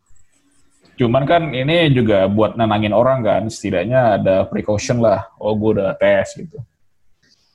Cuman 1.01 1.25
kan 1.27 1.43
ini 1.57 1.91
juga 1.91 2.29
buat 2.29 2.55
nenangin 2.61 2.93
orang 2.93 3.25
kan, 3.25 3.43
setidaknya 3.49 4.21
ada 4.21 4.45
precaution 4.47 5.01
lah, 5.01 5.33
oh 5.41 5.57
gue 5.57 5.81
udah 5.81 5.97
tes 5.97 6.37
gitu. 6.39 6.61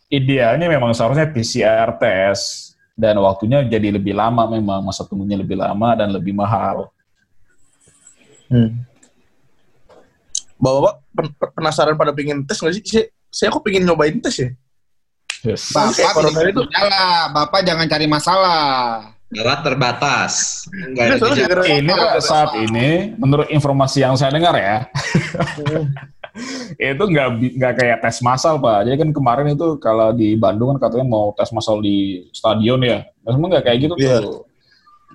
Idealnya 0.10 0.66
memang 0.66 0.90
seharusnya 0.98 1.30
PCR 1.30 1.94
tes 2.02 2.74
dan 2.98 3.14
waktunya 3.22 3.62
jadi 3.62 3.94
lebih 3.94 4.18
lama 4.18 4.50
memang, 4.50 4.82
masa 4.82 5.06
tunggunya 5.06 5.38
lebih 5.38 5.54
lama 5.54 5.94
dan 5.94 6.10
lebih 6.10 6.34
mahal. 6.34 6.90
Bapak 10.58 11.06
pen- 11.14 11.36
pen- 11.38 11.54
penasaran 11.54 11.94
pada 11.94 12.10
pengen 12.12 12.42
tes 12.42 12.58
nggak 12.58 12.74
sih? 12.76 12.84
Saya, 12.90 13.06
saya 13.30 13.48
kok 13.54 13.62
pengen 13.62 13.86
nyobain 13.86 14.18
tes 14.18 14.36
ya? 14.36 14.50
Yes. 15.46 15.72
Bapak 15.72 16.12
corona 16.12 16.42
tidak 16.42 16.52
itu. 16.52 16.62
bersalah. 16.68 17.16
Bapak 17.32 17.60
jangan 17.64 17.86
cari 17.86 18.08
masalah. 18.10 18.60
Alat 19.30 19.62
terbatas. 19.62 20.66
Enggak 20.74 21.22
Iya, 21.22 21.86
ini 21.86 21.94
saat 22.18 22.50
ini 22.58 23.14
menurut 23.14 23.46
informasi 23.54 24.02
yang 24.02 24.18
saya 24.18 24.34
dengar 24.34 24.58
ya 24.58 24.90
itu 26.78 27.04
nggak 27.04 27.28
nggak 27.58 27.74
kayak 27.80 27.98
tes 28.04 28.18
massal 28.24 28.58
pak 28.58 28.88
jadi 28.88 28.96
kan 29.00 29.10
kemarin 29.12 29.54
itu 29.54 29.78
kalau 29.78 30.14
di 30.14 30.34
Bandung 30.40 30.76
kan 30.76 30.90
katanya 30.90 31.08
mau 31.08 31.32
tes 31.36 31.50
massal 31.52 31.80
di 31.80 32.28
stadion 32.32 32.80
ya 32.84 33.06
memang 33.28 33.50
nggak 33.56 33.66
kayak 33.66 33.80
gitu 33.90 33.96
Iya. 34.00 34.18
tuh 34.24 34.44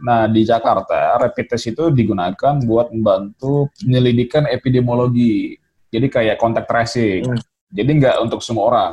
nah 0.05 0.27
di 0.27 0.43
Jakarta 0.43 1.17
rapid 1.23 1.47
test 1.55 1.71
itu 1.71 1.89
digunakan 1.89 2.55
buat 2.67 2.91
membantu 2.91 3.71
penyelidikan 3.79 4.45
epidemiologi 4.51 5.55
jadi 5.89 6.07
kayak 6.11 6.37
kontak 6.43 6.67
tracing 6.67 7.25
Hmm. 7.25 7.41
jadi 7.71 7.91
nggak 7.91 8.17
untuk 8.27 8.43
semua 8.43 8.65
orang 8.69 8.93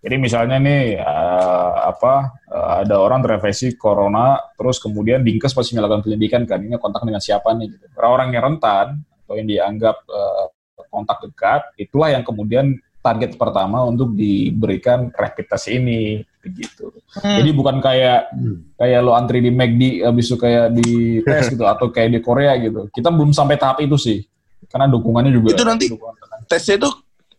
jadi 0.00 0.16
misalnya 0.16 0.56
nih 0.56 0.96
eh, 0.96 1.72
apa 1.92 2.40
eh, 2.48 2.72
ada 2.88 2.96
orang 2.96 3.20
terinfeksi 3.20 3.76
corona, 3.76 4.40
terus 4.56 4.80
kemudian 4.80 5.20
dinkes 5.20 5.52
pasti 5.52 5.76
melakukan 5.76 6.00
penyelidikan 6.00 6.48
kan 6.48 6.56
ini 6.64 6.80
kontak 6.80 7.04
dengan 7.04 7.20
siapa 7.20 7.52
nih? 7.52 7.68
Gitu. 7.68 7.84
Orang-orang 8.00 8.28
yang 8.32 8.42
rentan 8.48 8.86
atau 9.04 9.34
yang 9.36 9.44
dianggap 9.44 9.96
eh, 10.08 10.44
kontak 10.90 11.22
dekat, 11.22 11.62
itulah 11.78 12.10
yang 12.10 12.26
kemudian 12.26 12.76
target 13.00 13.40
pertama 13.40 13.80
untuk 13.88 14.12
diberikan 14.12 15.08
rapid 15.16 15.46
test 15.48 15.72
ini, 15.72 16.20
begitu. 16.44 16.92
Jadi 17.16 17.50
bukan 17.56 17.80
kayak 17.80 18.28
kayak 18.76 19.00
lo 19.00 19.16
antri 19.16 19.40
di 19.40 19.48
McD 19.48 20.04
habis 20.04 20.28
itu 20.28 20.36
kayak 20.36 20.76
di 20.76 21.24
tes 21.24 21.48
gitu 21.48 21.64
atau 21.64 21.88
kayak 21.88 22.10
di 22.12 22.20
Korea 22.20 22.60
gitu. 22.60 22.92
Kita 22.92 23.08
belum 23.08 23.32
sampai 23.32 23.56
tahap 23.56 23.80
itu 23.80 23.96
sih, 23.96 24.20
karena 24.68 24.90
dukungannya 24.90 25.32
juga. 25.32 25.56
Itu 25.56 25.64
nanti- 25.64 25.88
dukungan. 25.88 26.44
Tesnya 26.44 26.82
itu 26.82 26.90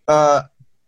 eh, 0.08 0.40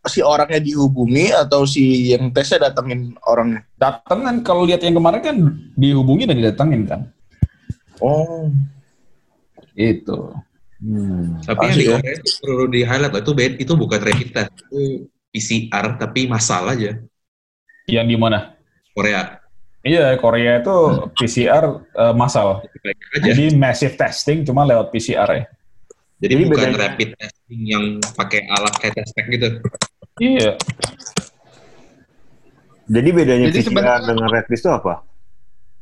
si 0.08 0.20
orangnya 0.24 0.60
dihubungi 0.64 1.32
atau 1.32 1.68
si 1.68 2.16
yang 2.16 2.32
tesnya 2.32 2.72
datengin 2.72 3.16
orangnya? 3.28 3.68
datangan 3.80 4.40
kalau 4.48 4.64
lihat 4.64 4.80
yang 4.80 4.96
kemarin 4.96 5.20
kan 5.20 5.38
dihubungi 5.76 6.24
dan 6.24 6.40
didatengin 6.40 6.84
kan. 6.88 7.02
Oh. 8.00 8.48
Itu. 9.76 10.32
Hmm. 10.84 11.40
Tapi 11.40 11.64
yang 11.64 11.72
Asik 11.72 11.80
di 11.80 11.88
ya. 11.88 11.96
Korea 11.96 12.14
itu 12.14 12.30
perlu 12.44 12.66
di 12.68 12.82
highlight 12.84 13.16
itu 13.16 13.32
bed 13.32 13.54
itu 13.56 13.74
bukan 13.74 14.00
rapid 14.04 14.30
test, 14.30 14.52
itu 14.68 14.80
PCR 15.32 15.86
tapi 15.96 16.28
masal 16.28 16.68
aja 16.70 16.92
Yang 17.88 18.06
di 18.06 18.18
mana? 18.20 18.52
Korea. 18.92 19.40
Iya, 19.80 20.16
Korea 20.16 20.60
itu 20.60 20.76
PCR 21.16 21.64
eh, 21.90 22.14
massal. 22.14 22.64
Baik 22.80 23.00
aja. 23.16 23.32
Jadi 23.32 23.44
massive 23.54 23.96
testing 23.96 24.44
cuma 24.44 24.64
lewat 24.64 24.92
PCR 24.92 25.28
ya. 25.28 25.44
Jadi 26.20 26.34
Jadi 26.36 26.44
bukan 26.48 26.68
bedanya- 26.68 26.82
rapid 26.88 27.10
testing 27.16 27.62
yang 27.64 27.84
pakai 28.16 28.48
alat 28.48 28.74
kayak 28.80 28.94
test 28.96 29.12
pack 29.12 29.28
gitu. 29.28 29.48
Iya. 30.20 30.50
Jadi 32.86 33.10
bedanya 33.12 33.48
Jadi 33.48 33.60
PCR 33.60 33.68
sebenarnya- 33.68 34.08
dengan 34.08 34.28
rapid 34.30 34.52
test 34.52 34.64
itu 34.64 34.72
apa? 34.72 34.94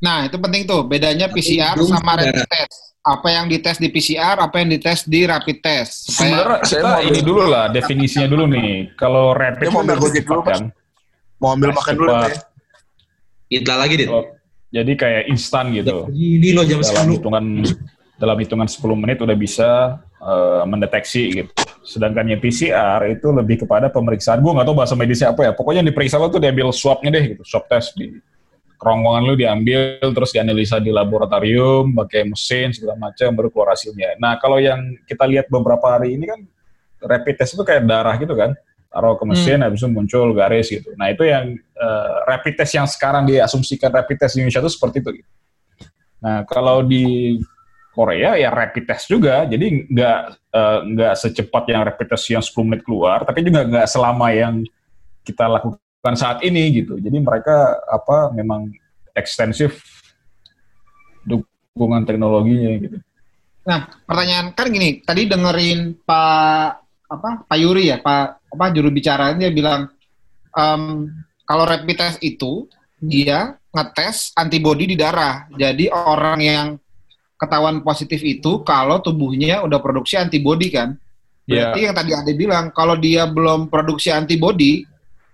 Nah, 0.02 0.26
itu 0.26 0.38
penting 0.42 0.66
tuh. 0.66 0.82
Bedanya 0.90 1.30
PCR 1.30 1.78
belum 1.78 1.94
sama 1.94 2.18
rapid 2.18 2.50
test. 2.50 2.98
Apa 3.02 3.28
yang 3.34 3.46
dites 3.50 3.78
di 3.82 3.90
PCR, 3.90 4.38
apa 4.38 4.56
yang 4.62 4.68
dites 4.74 5.06
di 5.06 5.26
rapid 5.26 5.58
test. 5.62 6.10
Supaya 6.10 6.18
Sebenarnya 6.18 6.58
saya 6.66 6.82
kita 6.82 6.90
mau 6.90 7.02
ini 7.02 7.20
dulu 7.22 7.44
lah 7.50 7.66
definisinya 7.70 8.28
dulu 8.30 8.44
nih. 8.50 8.94
Kalau 8.98 9.34
rapid 9.34 9.66
Saya 9.66 9.74
mau 9.74 9.82
itu 9.82 9.86
ambil 9.86 9.98
Gojek 10.02 10.24
dulu, 10.26 10.42
kan. 10.46 10.62
Mau 11.42 11.50
ambil 11.54 11.70
Tes 11.70 11.78
makan 11.82 11.94
dulu 11.98 12.10
cepat. 12.10 12.30
ya? 12.30 12.38
Itla 13.62 13.76
lagi 13.78 13.94
deh. 13.98 14.08
Oh, 14.10 14.26
Jadi 14.72 14.92
kayak 14.96 15.24
instan 15.30 15.66
gitu. 15.76 16.08
Ini 16.14 16.50
loh 16.56 16.64
jam 16.66 16.80
dalam 16.82 17.06
10. 17.10 17.18
hitungan 17.20 17.46
dalam 18.22 18.38
hitungan 18.38 18.68
10 18.70 19.02
menit 19.02 19.18
udah 19.20 19.38
bisa 19.38 19.70
eh, 20.22 20.64
mendeteksi 20.70 21.24
gitu. 21.42 21.52
Sedangkan 21.82 22.30
yang 22.30 22.38
PCR 22.38 23.02
itu 23.10 23.34
lebih 23.34 23.66
kepada 23.66 23.90
pemeriksaan. 23.90 24.40
Gue 24.46 24.54
nggak 24.54 24.66
tahu 24.70 24.78
bahasa 24.78 24.94
medisnya 24.94 25.34
apa 25.34 25.42
ya. 25.50 25.52
Pokoknya 25.58 25.82
yang 25.82 25.90
diperiksa 25.90 26.22
lo 26.22 26.30
tuh 26.30 26.38
diambil 26.38 26.70
swabnya 26.70 27.18
deh 27.18 27.34
gitu. 27.36 27.44
Swab 27.44 27.66
test 27.66 27.98
di 27.98 28.14
kerongkongan 28.82 29.24
lu 29.30 29.38
diambil 29.38 30.02
terus 30.02 30.34
dianalisa 30.34 30.82
di 30.82 30.90
laboratorium 30.90 31.94
pakai 31.94 32.26
mesin 32.26 32.74
segala 32.74 32.98
macam 32.98 33.30
baru 33.38 33.54
keluar 33.54 33.78
hasilnya. 33.78 34.18
Nah 34.18 34.42
kalau 34.42 34.58
yang 34.58 34.98
kita 35.06 35.30
lihat 35.30 35.46
beberapa 35.54 35.86
hari 35.86 36.18
ini 36.18 36.26
kan 36.26 36.42
rapid 37.06 37.38
test 37.38 37.54
itu 37.54 37.62
kayak 37.62 37.86
darah 37.86 38.18
gitu 38.18 38.34
kan 38.34 38.58
taruh 38.92 39.16
ke 39.16 39.24
mesin 39.24 39.64
habis 39.64 39.80
itu 39.80 39.88
muncul 39.88 40.34
garis 40.34 40.68
gitu. 40.68 40.92
Nah 40.98 41.14
itu 41.14 41.24
yang 41.30 41.54
eh, 41.62 42.16
rapid 42.26 42.54
test 42.58 42.74
yang 42.74 42.90
sekarang 42.90 43.30
diasumsikan 43.30 43.94
rapid 43.94 44.18
test 44.18 44.34
di 44.36 44.44
Indonesia 44.44 44.66
itu 44.66 44.72
seperti 44.74 44.98
itu. 45.00 45.10
Gitu. 45.22 45.30
Nah 46.26 46.44
kalau 46.50 46.82
di 46.82 47.38
Korea 47.92 48.40
ya 48.40 48.50
rapid 48.50 48.84
test 48.88 49.08
juga, 49.08 49.46
jadi 49.46 49.88
nggak 49.88 50.20
eh, 50.58 50.80
nggak 50.90 51.14
secepat 51.22 51.64
yang 51.70 51.82
rapid 51.86 52.08
test 52.18 52.26
yang 52.34 52.44
10 52.44 52.68
menit 52.68 52.82
keluar, 52.82 53.24
tapi 53.24 53.46
juga 53.46 53.62
nggak 53.62 53.88
selama 53.88 54.28
yang 54.34 54.66
kita 55.22 55.46
lakukan 55.46 55.81
saat 56.18 56.42
ini 56.42 56.82
gitu. 56.82 56.98
Jadi 56.98 57.18
mereka 57.22 57.78
apa 57.86 58.34
memang 58.34 58.74
ekstensif 59.14 59.86
dukungan 61.26 62.04
teknologinya 62.10 62.72
gitu. 62.82 62.98
Nah, 63.62 63.86
pertanyaan 64.10 64.58
kan 64.58 64.74
gini, 64.74 65.06
tadi 65.06 65.30
dengerin 65.30 66.02
Pak 66.02 66.70
apa 67.12 67.30
Pak 67.46 67.58
Yuri 67.62 67.94
ya, 67.94 68.02
Pak 68.02 68.50
apa 68.50 68.66
juru 68.74 68.90
bicara 68.90 69.38
dia 69.38 69.54
bilang 69.54 69.86
em, 70.58 71.08
kalau 71.46 71.64
rapid 71.70 71.98
test 72.00 72.18
itu 72.26 72.66
dia 72.98 73.54
ngetes 73.70 74.34
antibodi 74.34 74.90
di 74.90 74.98
darah. 74.98 75.46
Jadi 75.54 75.94
orang 75.94 76.40
yang 76.42 76.68
ketahuan 77.38 77.82
positif 77.82 78.22
itu 78.22 78.62
kalau 78.62 79.02
tubuhnya 79.02 79.62
udah 79.66 79.78
produksi 79.82 80.18
antibodi 80.18 80.74
kan. 80.74 80.98
Iya. 81.50 81.74
Berarti 81.74 81.80
yang 81.86 81.96
tadi 81.98 82.12
Ade 82.14 82.34
bilang 82.38 82.70
kalau 82.70 82.94
dia 82.98 83.26
belum 83.26 83.70
produksi 83.70 84.14
antibodi 84.14 84.86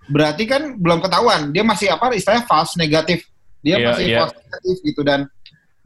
berarti 0.08 0.44
kan 0.48 0.76
belum 0.80 1.04
ketahuan. 1.04 1.52
Dia 1.52 1.62
masih 1.62 1.92
apa 1.92 2.12
istilahnya 2.16 2.44
false 2.48 2.74
negatif. 2.80 3.24
Dia 3.60 3.76
Iya, 3.78 3.86
masih 3.92 4.04
iya. 4.08 4.18
false 4.24 4.36
negatif 4.40 4.76
gitu 4.84 5.00
dan 5.04 5.20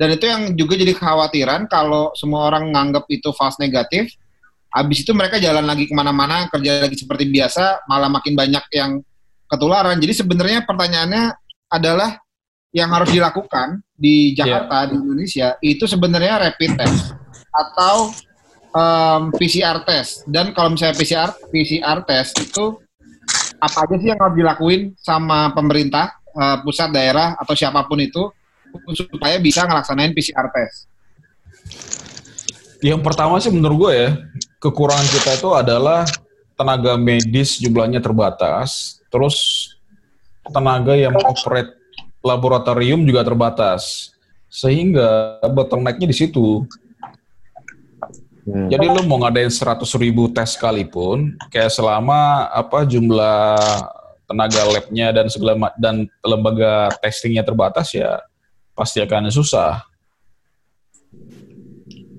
dan 0.00 0.08
itu 0.18 0.24
yang 0.24 0.42
juga 0.58 0.74
jadi 0.74 0.92
kekhawatiran 0.96 1.70
kalau 1.70 2.10
semua 2.18 2.48
orang 2.50 2.72
nganggap 2.72 3.06
itu 3.12 3.30
false 3.36 3.60
negatif. 3.60 4.10
Habis 4.72 5.04
itu 5.04 5.12
mereka 5.12 5.36
jalan 5.36 5.68
lagi 5.68 5.84
ke 5.84 5.92
mana-mana, 5.92 6.48
kerja 6.48 6.88
lagi 6.88 6.96
seperti 6.96 7.28
biasa, 7.28 7.84
malah 7.84 8.08
makin 8.08 8.32
banyak 8.32 8.64
yang 8.72 9.04
ketularan. 9.44 10.00
Jadi 10.00 10.24
sebenarnya 10.24 10.64
pertanyaannya 10.64 11.24
adalah 11.68 12.16
yang 12.72 12.88
harus 12.88 13.12
dilakukan 13.12 13.84
di 13.92 14.32
Jakarta, 14.32 14.88
di 14.88 14.96
Indonesia, 14.96 15.60
itu 15.60 15.84
sebenarnya 15.84 16.48
rapid 16.48 16.72
test 16.80 17.12
atau 17.52 18.16
em, 18.72 19.22
PCR 19.36 19.84
test. 19.84 20.24
Dan 20.24 20.56
kalau 20.56 20.72
misalnya 20.72 20.96
PCR, 20.96 21.30
PCR 21.52 21.98
test 22.08 22.32
itu 22.40 22.80
apa 23.62 23.78
aja 23.86 23.94
sih 24.02 24.10
yang 24.10 24.18
harus 24.18 24.34
dilakuin 24.34 24.82
sama 24.98 25.54
pemerintah, 25.54 26.18
eh, 26.34 26.56
pusat, 26.66 26.90
daerah, 26.90 27.38
atau 27.38 27.54
siapa 27.54 27.86
pun 27.86 28.02
itu 28.02 28.26
supaya 28.98 29.38
bisa 29.38 29.62
ngelaksanain 29.62 30.10
PCR 30.10 30.50
test? 30.50 30.90
Yang 32.82 33.00
pertama 33.06 33.38
sih 33.38 33.54
menurut 33.54 33.76
gue 33.86 33.92
ya, 33.94 34.10
kekurangan 34.58 35.06
kita 35.06 35.30
itu 35.38 35.48
adalah 35.54 36.02
tenaga 36.58 36.98
medis 36.98 37.62
jumlahnya 37.62 38.02
terbatas, 38.02 38.98
terus 39.06 39.70
tenaga 40.50 40.98
yang 40.98 41.14
operate 41.22 41.78
laboratorium 42.22 43.06
juga 43.06 43.22
terbatas. 43.22 44.10
Sehingga 44.50 45.40
bottleneck-nya 45.46 46.10
di 46.10 46.16
situ. 46.16 46.66
Hmm. 48.42 48.66
Jadi 48.66 48.86
lo 48.90 49.06
mau 49.06 49.22
ngadain 49.22 49.50
100 49.50 49.86
ribu 50.02 50.26
tes 50.34 50.58
sekalipun, 50.58 51.38
kayak 51.46 51.70
selama 51.70 52.50
apa 52.50 52.82
jumlah 52.82 53.54
tenaga 54.26 54.62
labnya 54.66 55.14
dan 55.14 55.26
segala 55.30 55.54
ma- 55.54 55.76
dan 55.78 56.10
lembaga 56.26 56.90
testingnya 56.98 57.46
terbatas 57.46 57.94
ya 57.94 58.18
pasti 58.74 58.98
akan 58.98 59.30
susah. 59.30 59.86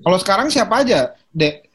Kalau 0.04 0.18
sekarang 0.20 0.48
siapa 0.48 0.84
aja, 0.84 1.12
Dek? 1.32 1.68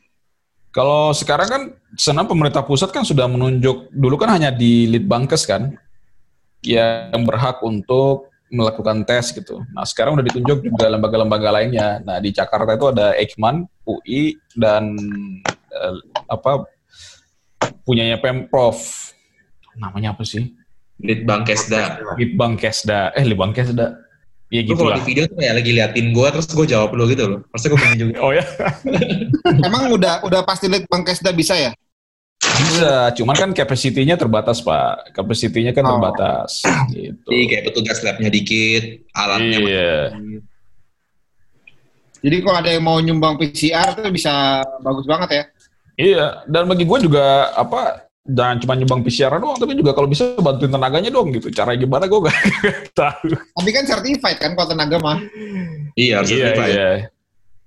Kalau 0.69 1.13
sekarang 1.13 1.47
kan 1.49 1.62
senang 1.97 2.29
pemerintah 2.29 2.62
pusat 2.62 2.93
kan 2.93 3.01
sudah 3.01 3.25
menunjuk 3.25 3.89
dulu 3.89 4.15
kan 4.21 4.38
hanya 4.38 4.53
di 4.53 4.85
Litbangkes 4.85 5.49
kan 5.49 5.73
yang 6.62 7.25
berhak 7.25 7.57
untuk 7.65 8.29
melakukan 8.49 9.05
tes 9.05 9.33
gitu. 9.33 9.62
Nah 9.73 9.85
sekarang 9.85 10.17
udah 10.17 10.25
ditunjuk 10.25 10.73
juga 10.73 10.85
lembaga-lembaga 10.89 11.49
lainnya. 11.53 12.01
Nah 12.01 12.17
di 12.17 12.33
Jakarta 12.33 12.73
itu 12.73 12.85
ada 12.89 13.13
Eijkman, 13.17 13.65
UI 13.89 14.38
dan 14.54 14.93
eh, 15.73 15.95
apa 16.30 16.69
punyanya 17.82 18.21
pemprov. 18.21 18.78
Namanya 19.75 20.13
apa 20.13 20.21
sih? 20.21 20.54
Litbang 20.99 21.47
Kesda. 21.47 21.97
Litbang 22.19 22.60
Kesda. 22.60 23.15
Eh 23.15 23.23
Litbang 23.23 23.56
Kesda. 23.56 23.95
Iya 24.49 24.65
Lu 24.65 24.69
gitu 24.73 24.82
kalau 24.82 24.97
di 24.97 25.04
video 25.06 25.23
tuh 25.30 25.38
kayak 25.38 25.62
lagi 25.62 25.71
liatin 25.78 26.08
gue, 26.10 26.28
terus 26.34 26.49
gue 26.49 26.65
jawab 26.65 26.97
lu 26.97 27.06
gitu 27.06 27.23
loh. 27.30 27.39
Pasti 27.54 27.69
gue 27.69 27.78
pengen 27.78 27.97
juga. 28.02 28.17
Oh 28.17 28.34
ya. 28.34 28.41
Emang 29.69 29.93
udah 29.93 30.25
udah 30.25 30.41
pasti 30.41 30.65
lihat 30.65 30.89
Bang 30.89 31.06
Kesda 31.06 31.30
bisa 31.32 31.54
ya? 31.54 31.69
Bisa, 32.39 33.13
cuman 33.15 33.36
kan 33.38 33.49
capacity-nya 33.54 34.15
terbatas, 34.15 34.60
Pak. 34.63 35.13
Capacity-nya 35.13 35.71
kan 35.71 35.86
Oh. 35.86 35.91
terbatas. 35.95 36.65
Gitu. 36.89 37.19
Jadi 37.30 37.43
kayak 37.45 37.63
petugas 37.71 37.99
labnya 38.02 38.30
dikit, 38.32 38.84
alatnya 39.13 39.60
Iya. 39.60 39.91
Jadi 42.19 42.36
kalau 42.39 42.58
ada 42.58 42.69
yang 42.69 42.84
mau 42.84 42.97
nyumbang 42.97 43.36
PCR 43.36 43.95
itu 43.95 44.10
bisa 44.10 44.34
bagus 44.79 45.05
banget 45.05 45.29
ya. 45.32 45.43
Iya, 45.95 46.25
dan 46.45 46.63
bagi 46.63 46.84
gue 46.84 46.97
juga 47.01 47.23
apa 47.51 48.08
jangan 48.23 48.62
cuma 48.62 48.73
nyumbang 48.73 49.01
PCR 49.01 49.36
doang, 49.36 49.58
tapi 49.58 49.73
juga 49.73 49.91
kalau 49.91 50.05
bisa 50.05 50.36
bantuin 50.38 50.69
tenaganya 50.69 51.10
dong 51.10 51.32
gitu. 51.32 51.49
Cara 51.49 51.73
gimana 51.73 52.05
gue 52.05 52.19
gak, 52.21 52.38
tahu. 52.99 53.36
Tapi 53.36 53.69
kan 53.71 53.84
certified 53.84 54.38
kan 54.38 54.51
kalau 54.53 54.67
tenaga 54.69 54.97
mah. 54.99 55.17
Iya, 55.93 56.21
harus 56.21 56.29
Iya, 56.29 56.39
certified. 56.45 56.71
iya. 56.71 56.89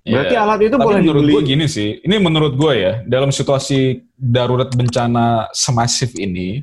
Berarti 0.03 0.35
Iya. 0.35 0.43
alat 0.43 0.61
itu 0.61 0.75
Tapi 0.75 0.83
boleh 0.83 0.99
menurut 0.99 1.23
dibeli. 1.23 1.33
gue 1.33 1.43
gini 1.47 1.67
sih, 1.67 1.89
ini 2.01 2.17
menurut 2.19 2.53
gue 2.57 2.73
ya, 2.75 2.93
dalam 3.07 3.31
situasi 3.31 3.81
darurat 4.15 4.67
bencana 4.69 5.47
semasif 5.53 6.17
ini, 6.17 6.59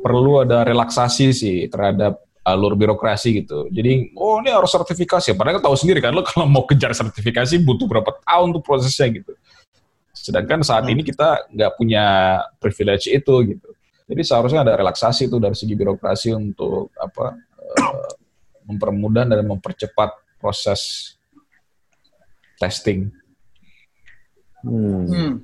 perlu 0.00 0.42
ada 0.42 0.64
relaksasi 0.64 1.26
sih 1.30 1.58
terhadap 1.68 2.18
alur 2.40 2.72
birokrasi 2.72 3.44
gitu. 3.44 3.68
Jadi, 3.68 4.16
oh 4.16 4.40
ini 4.40 4.48
harus 4.48 4.72
sertifikasi. 4.72 5.36
Padahal 5.36 5.60
kan 5.60 5.64
tahu 5.68 5.76
sendiri 5.76 6.00
kan, 6.00 6.16
lo 6.16 6.24
kalau 6.24 6.48
mau 6.48 6.64
kejar 6.64 6.96
sertifikasi 6.96 7.60
butuh 7.60 7.86
berapa 7.86 8.10
tahun 8.24 8.56
tuh 8.56 8.62
prosesnya 8.64 9.12
gitu. 9.12 9.32
Sedangkan 10.16 10.60
saat 10.60 10.84
ini 10.88 11.00
kita 11.00 11.48
nggak 11.52 11.80
punya 11.80 12.04
privilege 12.60 13.08
itu 13.08 13.34
gitu. 13.56 13.68
Jadi 14.10 14.22
seharusnya 14.26 14.66
ada 14.66 14.74
relaksasi 14.74 15.30
itu 15.30 15.38
dari 15.38 15.54
segi 15.54 15.72
birokrasi 15.78 16.34
untuk 16.34 16.90
apa 16.98 17.38
eh, 17.78 18.10
mempermudah 18.66 19.24
dan 19.30 19.46
mempercepat 19.46 20.10
proses 20.42 21.14
testing. 22.58 23.08
Hmm. 24.60 25.06
Hmm. 25.08 25.34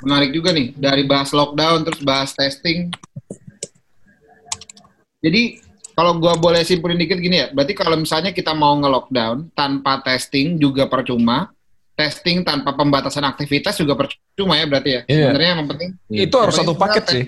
Menarik 0.00 0.32
juga 0.32 0.52
nih 0.52 0.72
dari 0.76 1.04
bahas 1.04 1.32
lockdown 1.32 1.84
terus 1.84 2.00
bahas 2.04 2.32
testing. 2.32 2.92
Jadi 5.20 5.60
kalau 5.92 6.16
gua 6.16 6.32
boleh 6.40 6.64
simpulin 6.64 6.96
dikit 6.96 7.20
gini 7.20 7.44
ya, 7.44 7.46
berarti 7.52 7.76
kalau 7.76 7.96
misalnya 8.00 8.32
kita 8.32 8.56
mau 8.56 8.72
nge-lockdown 8.80 9.52
tanpa 9.52 10.00
testing 10.00 10.56
juga 10.56 10.88
percuma, 10.88 11.52
testing 11.92 12.40
tanpa 12.40 12.72
pembatasan 12.72 13.28
aktivitas 13.28 13.76
juga 13.76 13.92
percuma 13.92 14.56
ya 14.56 14.64
berarti 14.64 14.90
ya. 14.90 15.00
Iya. 15.04 15.26
Sebenarnya 15.28 15.50
yang 15.52 15.68
penting 15.68 15.90
Itu 16.08 16.36
harus 16.40 16.56
satu 16.56 16.72
paket 16.72 17.04
sih. 17.12 17.24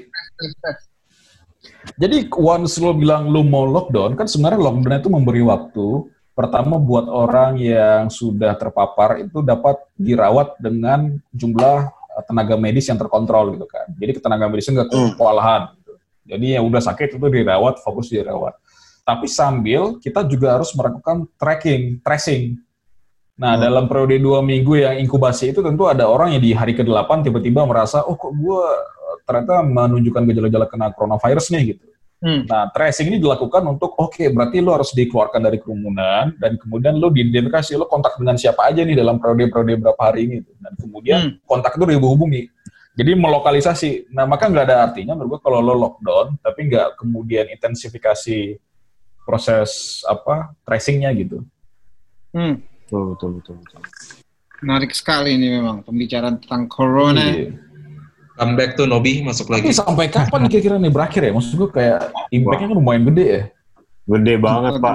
Jadi 1.99 2.31
once 2.33 2.79
lo 2.81 2.97
bilang 2.97 3.29
lo 3.29 3.45
mau 3.45 3.69
lockdown, 3.69 4.17
kan 4.17 4.25
sebenarnya 4.25 4.61
lockdown 4.63 5.01
itu 5.03 5.11
memberi 5.13 5.43
waktu 5.45 5.89
pertama 6.33 6.81
buat 6.81 7.05
orang 7.13 7.61
yang 7.61 8.09
sudah 8.09 8.57
terpapar 8.57 9.21
itu 9.21 9.45
dapat 9.45 9.77
dirawat 10.01 10.57
dengan 10.57 11.21
jumlah 11.37 11.93
tenaga 12.25 12.57
medis 12.57 12.89
yang 12.89 12.97
terkontrol 12.97 13.53
gitu 13.57 13.69
kan. 13.69 13.85
Jadi 14.01 14.21
tenaga 14.21 14.49
medisnya 14.49 14.81
nggak 14.81 14.89
Hmm. 14.93 15.13
kewalahan. 15.17 15.63
Gitu. 15.77 15.82
Jadi 16.23 16.55
yang 16.55 16.65
udah 16.67 16.83
sakit 16.83 17.19
itu 17.19 17.27
dirawat, 17.29 17.83
fokus 17.83 18.09
dirawat. 18.09 18.55
Tapi 19.03 19.27
sambil 19.27 19.99
kita 19.99 20.23
juga 20.27 20.55
harus 20.59 20.71
melakukan 20.79 21.27
tracking, 21.35 21.99
tracing. 22.01 22.55
Nah, 23.35 23.59
Hmm. 23.59 23.63
dalam 23.65 23.85
periode 23.91 24.23
dua 24.23 24.39
minggu 24.39 24.79
yang 24.79 24.95
inkubasi 25.03 25.51
itu 25.51 25.65
tentu 25.65 25.89
ada 25.91 26.07
orang 26.07 26.37
yang 26.39 26.43
di 26.45 26.55
hari 26.55 26.79
ke-8 26.79 27.27
tiba-tiba 27.27 27.67
merasa, 27.67 28.05
oh 28.07 28.15
kok 28.15 28.31
gue 28.31 28.63
ternyata 29.27 29.67
menunjukkan 29.67 30.23
gejala-gejala 30.31 30.67
kena 30.71 30.87
coronavirus 30.95 31.51
nih 31.51 31.75
gitu. 31.75 31.85
Hmm. 32.23 32.47
Nah, 32.47 32.71
tracing 32.71 33.11
ini 33.11 33.19
dilakukan 33.19 33.67
untuk 33.67 33.99
oke, 33.99 34.23
berarti 34.31 34.63
lo 34.63 34.79
harus 34.79 34.95
dikeluarkan 34.95 35.43
dari 35.43 35.59
kerumunan 35.59 36.31
dan 36.39 36.55
kemudian 36.55 36.95
lo 37.03 37.11
diidentifikasi 37.11 37.75
lo 37.75 37.91
kontak 37.91 38.15
dengan 38.15 38.39
siapa 38.39 38.71
aja 38.71 38.87
nih 38.87 38.95
dalam 38.95 39.19
periode-periode 39.19 39.83
berapa 39.83 39.99
hari 39.99 40.31
ini 40.31 40.35
gitu. 40.47 40.55
dan 40.63 40.73
kemudian 40.79 41.19
Hmm. 41.19 41.33
kontak 41.43 41.75
itu 41.75 41.83
dihubungi. 41.83 42.47
Jadi 42.93 43.17
melokalisasi. 43.17 44.13
Nah, 44.13 44.29
maka 44.29 44.53
nggak 44.53 44.67
ada 44.69 44.77
artinya 44.85 45.17
menurut 45.17 45.37
gua 45.37 45.41
kalau 45.41 45.65
lo 45.65 45.75
lockdown 45.77 46.37
tapi 46.45 46.69
nggak 46.69 47.01
kemudian 47.01 47.49
intensifikasi 47.49 48.61
proses 49.25 50.03
apa 50.05 50.53
tracingnya 50.67 51.09
gitu. 51.17 51.41
Hmm. 52.37 52.61
Betul, 52.85 53.17
betul, 53.17 53.31
betul, 53.41 53.55
betul. 53.65 53.81
Menarik 54.63 54.93
sekali 54.93 55.41
ini 55.41 55.59
memang 55.59 55.81
pembicaraan 55.81 56.37
tentang 56.37 56.69
corona. 56.69 57.33
Iya. 57.33 57.57
Comeback 58.33 58.75
tuh 58.77 58.89
Nobi 58.89 59.21
masuk 59.25 59.49
Tapi 59.53 59.71
lagi. 59.71 59.77
sampai 59.77 60.07
kapan 60.09 60.49
kira-kira 60.49 60.77
nih 60.77 60.93
berakhir 60.93 61.23
ya? 61.25 61.33
Maksud 61.33 61.53
gua 61.57 61.69
kayak 61.73 61.99
impact-nya 62.29 62.67
kan 62.69 62.77
lumayan 62.77 63.05
gede 63.09 63.25
ya. 63.25 63.43
Gede 64.03 64.35
banget, 64.37 64.73
Pak. 64.83 64.95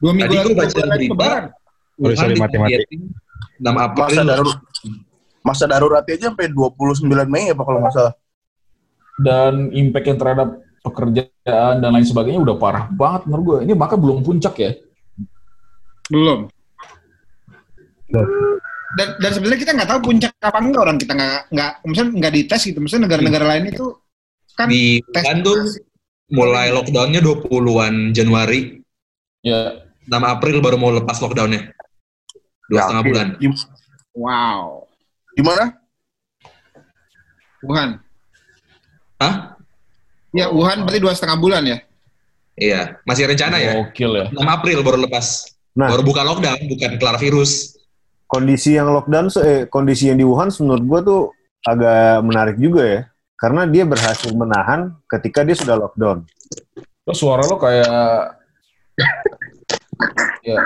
Dua 0.00 0.12
minggu 0.12 0.32
Tadi 0.32 0.44
gua 0.44 0.56
baca 0.56 0.80
berita. 0.96 1.30
Sorry, 1.96 2.16
sorry, 2.16 2.34
mati-mati. 2.36 2.84
6 3.56 3.72
April. 3.72 4.04
Masa 4.04 4.22
darurat 4.24 4.58
masa 5.46 5.70
daruratnya 5.70 6.18
aja 6.18 6.26
sampai 6.34 6.50
29 6.50 7.06
Mei 7.30 7.50
ya 7.50 7.54
Pak 7.54 7.64
kalau 7.64 7.78
nggak 7.78 7.94
salah. 7.94 8.14
dan 9.16 9.72
impact 9.72 10.12
yang 10.12 10.18
terhadap 10.20 10.48
pekerjaan 10.84 11.74
dan 11.80 11.88
lain 11.88 12.04
sebagainya 12.04 12.36
udah 12.36 12.56
parah 12.60 12.84
banget 12.92 13.24
menurut 13.24 13.44
gue. 13.48 13.58
Ini 13.64 13.72
maka 13.72 13.96
belum 13.96 14.20
puncak 14.20 14.54
ya. 14.60 14.76
Belum. 16.12 16.52
Dan, 18.06 19.08
dan 19.18 19.30
sebenarnya 19.34 19.60
kita 19.66 19.72
nggak 19.72 19.88
tahu 19.88 20.00
puncak 20.04 20.32
kapan 20.36 20.62
enggak 20.70 20.82
orang 20.84 20.98
kita 21.00 21.12
nggak 21.16 21.40
nggak 21.48 21.70
misalnya 21.88 22.12
nggak 22.22 22.34
dites 22.38 22.62
gitu. 22.68 22.78
Misalnya 22.78 23.02
negara-negara 23.10 23.44
lain 23.56 23.64
itu 23.72 23.86
kan 24.56 24.68
Di 24.70 25.00
tes 25.12 25.24
tuh 25.42 25.58
mulai 26.30 26.70
lockdownnya 26.70 27.20
20-an 27.24 28.14
Januari. 28.14 28.80
Ya, 29.42 29.78
6 30.06 30.16
April 30.16 30.62
baru 30.62 30.76
mau 30.78 30.94
lepas 30.94 31.18
lockdownnya. 31.18 31.72
Dua 32.66 32.78
setengah 32.82 33.02
Yakin. 33.02 33.10
bulan. 33.10 33.28
Wow. 34.16 34.85
Di 35.36 35.42
mana? 35.44 35.64
Wuhan. 37.60 38.00
Hah? 39.20 39.56
Ya 40.32 40.48
Wuhan 40.48 40.84
berarti 40.84 41.00
dua 41.00 41.12
setengah 41.12 41.36
bulan 41.36 41.62
ya. 41.64 41.78
Iya. 42.56 42.96
Masih 43.04 43.28
rencana 43.28 43.60
ya? 43.60 43.76
gokil 43.84 44.12
ya. 44.16 44.26
6 44.32 44.40
April 44.40 44.80
baru 44.80 45.04
lepas. 45.04 45.52
Nah, 45.76 45.92
Baru 45.92 46.00
buka 46.08 46.24
lockdown, 46.24 46.56
bukan 46.72 46.96
kelar 46.96 47.20
virus. 47.20 47.76
kondisi 48.26 48.74
yang 48.74 48.90
lockdown, 48.90 49.30
eh, 49.38 49.70
kondisi 49.70 50.10
yang 50.10 50.18
di 50.18 50.26
Wuhan 50.26 50.50
menurut 50.58 50.82
gua 50.82 51.00
tuh 51.00 51.20
agak 51.62 52.26
menarik 52.26 52.56
juga 52.58 52.82
ya. 52.82 53.00
karena 53.36 53.68
dia 53.68 53.84
berhasil 53.84 54.32
menahan 54.32 54.96
ketika 55.06 55.44
dia 55.44 55.52
sudah 55.52 55.76
lockdown. 55.76 56.24
Terus 57.04 57.18
suara 57.20 57.44
lo 57.44 57.60
kayak 57.60 58.40
ya 60.40 60.56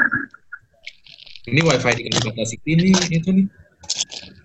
Ini 1.50 1.60
wifi 1.66 2.06
di 2.06 2.46
City 2.46 2.70
nih, 2.78 2.94
itu 3.10 3.28
nih. 3.34 3.46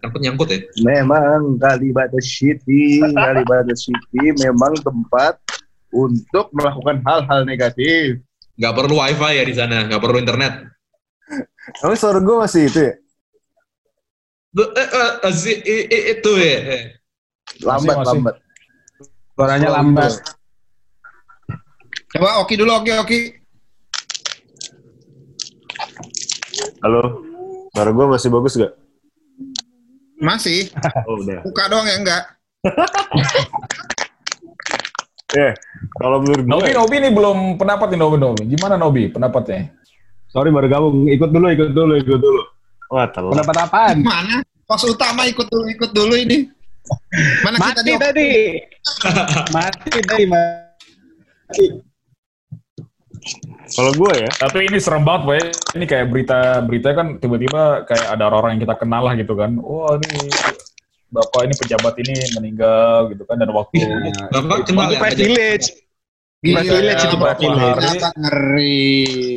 Nyangkut-nyangkut 0.01 0.47
ya? 0.53 0.59
Memang 0.85 1.57
Kalibata 1.57 2.19
City, 2.21 3.01
Kalibata 3.01 3.73
City 3.73 4.33
memang 4.41 4.77
tempat 4.81 5.41
untuk 5.89 6.51
melakukan 6.53 7.01
hal-hal 7.01 7.41
negatif. 7.47 8.21
Nggak 8.55 8.73
perlu 8.77 8.95
wifi 9.01 9.31
ya 9.35 9.43
di 9.43 9.55
sana, 9.55 9.85
nggak 9.89 10.01
perlu 10.01 10.17
internet. 10.21 10.53
Tapi 11.81 11.95
suara 11.97 12.21
gue 12.21 12.35
masih 12.37 12.69
itu 12.69 12.79
ya. 12.85 12.93
Eh, 14.55 14.69
eh, 14.71 15.11
eh, 15.67 16.03
itu 16.15 16.31
ya. 16.39 16.57
Lambat, 17.65 17.95
masih. 17.99 18.09
lambat. 18.13 18.35
Suaranya 19.35 19.69
lambat. 19.73 20.13
Coba 22.15 22.39
Oki 22.39 22.55
dulu, 22.55 22.71
Oki, 22.79 22.91
Oki. 22.95 23.19
Halo, 26.79 27.25
suara 27.75 27.91
gue 27.91 28.05
masih 28.07 28.29
bagus 28.31 28.55
gak? 28.55 28.84
Masih. 30.19 30.71
Oh 31.07 31.19
udah. 31.19 31.43
Buka 31.43 31.63
doang 31.67 31.87
ya 31.87 31.95
enggak. 31.99 32.23
Eh, 35.35 35.51
kalau 35.99 36.23
menurut 36.23 36.47
gue, 36.47 36.51
Nobi 36.53 36.71
Nobi 36.71 36.95
ini 37.01 37.09
belum 37.11 37.37
pendapat 37.59 37.91
nih 37.91 37.99
Nobi 37.99 38.17
Nobi. 38.21 38.43
Gimana 38.55 38.79
Nobi 38.79 39.11
pendapatnya? 39.11 39.67
Sorry 40.31 40.47
baru 40.47 40.71
gabung. 40.71 41.11
Ikut 41.11 41.27
dulu, 41.27 41.51
ikut 41.51 41.75
dulu, 41.75 41.93
ikut 41.99 42.19
dulu. 42.23 42.41
wah 42.87 43.09
telat. 43.11 43.35
Pendapat 43.35 43.55
apaan? 43.67 43.97
Mana? 43.99 44.39
Pos 44.63 44.85
utama 44.87 45.27
ikut 45.27 45.49
dulu, 45.51 45.65
ikut 45.67 45.91
dulu 45.91 46.13
ini. 46.15 46.47
Mana 47.43 47.57
kita 47.57 47.81
Mati 47.81 47.81
di 47.83 47.93
tadi. 47.97 48.29
Mati 49.51 49.89
tadi, 50.05 50.23
mati. 50.29 51.65
Kalau 53.65 53.91
gue 53.97 54.13
ya, 54.21 54.29
Tapi 54.37 54.69
ini 54.69 54.77
serem 54.77 55.01
banget, 55.01 55.21
Boy. 55.25 55.41
Ini 55.73 55.85
kayak 55.89 56.05
berita-berita 56.13 56.89
kan 56.93 57.07
tiba-tiba 57.17 57.81
kayak 57.89 58.05
ada 58.13 58.29
orang 58.29 58.55
yang 58.55 58.61
kita 58.69 58.75
kenal 58.77 59.01
lah 59.01 59.17
gitu 59.17 59.33
kan. 59.33 59.57
Wah, 59.57 59.97
ini 59.97 60.29
Bapak 61.09 61.41
ini 61.47 61.53
pejabat 61.55 61.93
ini 62.01 62.15
meninggal 62.37 63.09
gitu 63.13 63.23
kan 63.25 63.39
dan 63.41 63.49
waktu 63.49 63.81
Bapak 64.29 64.69
kenal 64.69 64.93
ya? 64.93 64.99
Privilege. 65.01 65.65
Gila, 66.45 66.61
Privilege 66.61 67.01
itu 67.01 67.17
Bapak 67.17 67.37
privilege. 67.41 67.81
Hari. 67.81 67.89
Kenapa 67.97 68.13
ngeri? 68.13 68.85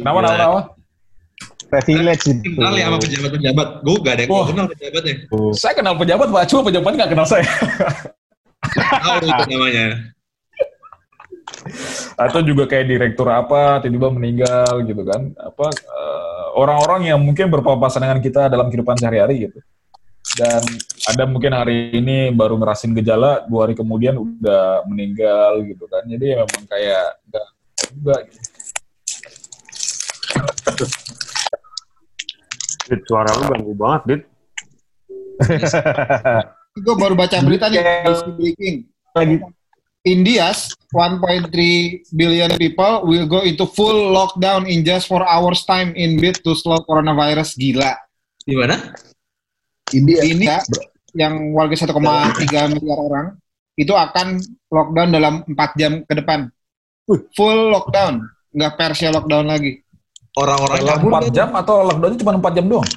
Kenapa, 0.04 0.18
kenapa, 0.20 0.36
kenapa? 0.36 0.60
Privilege 1.68 2.24
itu. 2.28 2.48
Kenal 2.56 2.72
ya 2.76 2.84
sama 2.88 2.98
pejabat-pejabat. 3.00 3.68
Gue 3.84 3.96
gak 4.00 4.12
ada 4.12 4.22
yang 4.24 4.30
gua 4.32 4.44
kenal 4.48 4.66
pejabatnya. 4.68 5.14
Saya 5.56 5.72
kenal 5.76 5.94
pejabat, 5.96 6.28
Pak. 6.28 6.44
Cuma 6.52 6.60
pejabatnya 6.64 6.96
nggak 7.04 7.12
kenal 7.16 7.26
saya. 7.28 7.48
Tahu 8.76 9.16
itu 9.24 9.44
namanya. 9.52 9.84
Atau 12.18 12.40
juga 12.42 12.66
kayak 12.66 12.86
direktur 12.88 13.28
apa, 13.30 13.78
tiba-tiba 13.82 14.08
meninggal 14.10 14.72
gitu 14.84 15.02
kan. 15.06 15.32
Apa 15.38 15.66
eh, 15.70 16.46
orang-orang 16.58 17.14
yang 17.14 17.20
mungkin 17.22 17.48
berpapasan 17.52 18.02
dengan 18.04 18.20
kita 18.22 18.50
dalam 18.50 18.68
kehidupan 18.68 18.98
sehari-hari 18.98 19.48
gitu. 19.48 19.58
Dan 20.36 20.60
ada 21.08 21.24
mungkin 21.24 21.56
hari 21.56 21.94
ini 21.94 22.34
baru 22.34 22.60
ngerasin 22.60 22.92
gejala, 22.92 23.48
dua 23.48 23.64
hari 23.64 23.74
kemudian 23.78 24.18
udah 24.18 24.84
meninggal 24.84 25.64
gitu 25.64 25.88
kan. 25.88 26.04
Jadi 26.04 26.36
memang 26.36 26.64
kayak 26.68 27.04
enggak 27.24 27.46
juga 27.94 28.14
gitu. 28.28 28.38
Dit, 32.88 33.00
suara 33.04 33.30
lu 33.36 33.44
ganggu 33.52 33.72
banget, 33.76 34.02
Dit. 34.04 34.22
Gue 36.84 36.94
baru 36.94 37.14
baca 37.18 37.36
berita 37.42 37.66
nih, 37.68 37.82
Breaking. 38.38 38.76
Lagi 39.16 39.36
India's 40.08 40.72
1.3 40.96 41.52
billion 42.16 42.50
people 42.56 43.04
will 43.04 43.28
go 43.28 43.44
into 43.44 43.68
full 43.68 44.16
lockdown 44.16 44.64
in 44.64 44.80
just 44.80 45.04
4 45.12 45.20
hours 45.20 45.68
time 45.68 45.92
in 45.92 46.16
bid 46.16 46.40
to 46.40 46.56
slow 46.56 46.80
coronavirus. 46.88 47.52
Gila. 47.60 47.92
Di 48.48 48.56
mana? 48.56 48.76
India. 49.92 50.20
Di 50.24 50.32
India, 50.32 50.56
yang 51.12 51.52
warga 51.52 51.76
1,3 51.76 52.72
miliar 52.72 52.98
orang, 53.00 53.26
itu 53.76 53.92
akan 53.92 54.40
lockdown 54.72 55.08
dalam 55.12 55.34
4 55.44 55.80
jam 55.80 55.92
ke 56.08 56.14
depan. 56.16 56.48
Full 57.08 57.60
lockdown. 57.72 58.24
Nggak 58.56 58.72
Persia 58.80 59.12
lockdown 59.12 59.44
lagi. 59.44 59.84
Orang-orang 60.38 60.78
Dalam 60.80 60.96
kabur 60.96 61.10
4 61.12 61.20
nggak 61.20 61.34
jam 61.36 61.48
atau 61.52 61.74
lockdownnya 61.84 62.18
cuma 62.20 62.32
4 62.40 62.56
jam 62.56 62.66
doang? 62.68 62.90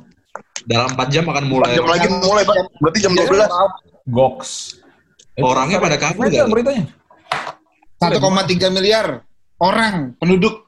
Dalam 0.63 0.89
4 0.95 1.11
jam 1.11 1.23
akan 1.27 1.43
mulai. 1.47 1.75
jam 1.75 1.87
lagi 1.87 2.07
mulai, 2.07 2.43
Pak. 2.47 2.55
Berarti 2.79 2.99
jam 3.03 3.11
12. 3.11 3.51
Goks. 4.07 4.79
Orangnya 5.39 5.77
pada 5.79 5.97
kabur 5.99 6.27
nggak? 6.27 6.47
beritanya. 6.47 7.00
1,3 8.01 8.73
miliar 8.73 9.21
orang 9.61 10.17
penduduk 10.17 10.65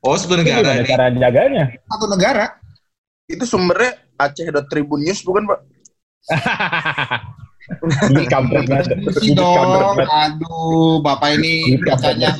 Oh, 0.00 0.16
satu 0.16 0.32
negara 0.40 0.80
ini. 0.80 0.88
cara 0.88 1.12
jaganya? 1.12 1.76
satu 1.84 2.08
negara. 2.08 2.56
Itu 3.28 3.44
sumbernya 3.44 4.00
Aceh.Tribun 4.16 5.04
News 5.04 5.20
bukan, 5.20 5.44
Pak? 5.44 5.60
Ini 8.10 8.24
kampret 8.26 8.64
banget. 8.64 8.96
Ini 8.96 9.36
kampret 9.36 9.36
dong. 9.36 10.08
Aduh, 10.08 11.04
Bapak 11.04 11.38
ini 11.38 11.78
bacanya. 11.84 12.32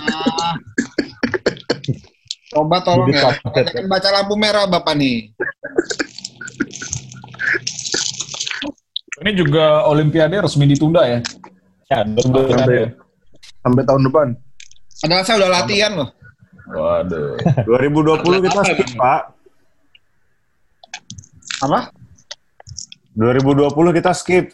Coba 2.50 2.82
tolong 2.82 3.12
ya. 3.12 3.30
Jangan 3.54 3.86
baca 3.86 4.08
lampu 4.10 4.34
merah 4.34 4.66
Bapak 4.66 4.96
nih. 4.98 5.30
Ini 9.20 9.30
juga 9.36 9.84
Olimpiade 9.86 10.40
resmi 10.40 10.66
ditunda 10.66 11.04
ya. 11.06 11.20
Ya, 11.92 12.02
betul 12.08 12.96
Sampai, 13.60 13.82
tahun 13.84 14.02
depan. 14.08 14.28
Padahal 15.00 15.24
saya 15.24 15.36
udah 15.44 15.50
latihan 15.52 15.92
loh. 15.96 16.08
Waduh. 16.70 17.36
2020 17.66 18.46
kita 18.46 18.60
skip, 18.62 18.88
Pak. 18.94 19.22
Apa? 21.66 21.80
2020 23.16 23.96
kita 24.00 24.12
skip. 24.14 24.46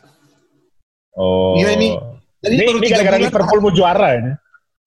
Oh. 1.14 1.54
Iya, 1.58 1.76
ini. 1.76 1.94
Jadi 2.40 2.54
Ini, 2.56 2.64
baru 2.68 2.78
ini 2.78 2.86
tiga 2.86 2.96
gara-gara. 3.02 3.18
Liverpool 3.26 3.60
mau 3.62 3.72
juara 3.72 4.08
ini. 4.16 4.32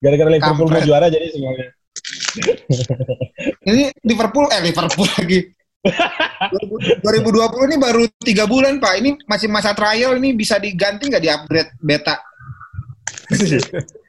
Gara-gara 0.00 0.30
Liverpool 0.32 0.68
mau 0.70 0.82
juara 0.82 1.06
jadi 1.12 1.26
semuanya. 1.28 1.66
Ini 3.66 3.84
Liverpool, 4.06 4.46
eh 4.48 4.60
Liverpool 4.64 5.08
lagi. 5.18 5.40
2020 5.80 7.68
ini 7.72 7.76
baru 7.80 8.02
tiga 8.20 8.44
bulan 8.44 8.76
Pak. 8.80 8.94
Ini 9.00 9.10
masih 9.24 9.48
masa 9.48 9.72
trial 9.72 10.16
ini 10.20 10.36
bisa 10.36 10.60
diganti 10.60 11.08
nggak 11.08 11.24
di 11.24 11.30
upgrade 11.32 11.70
beta? 11.80 12.16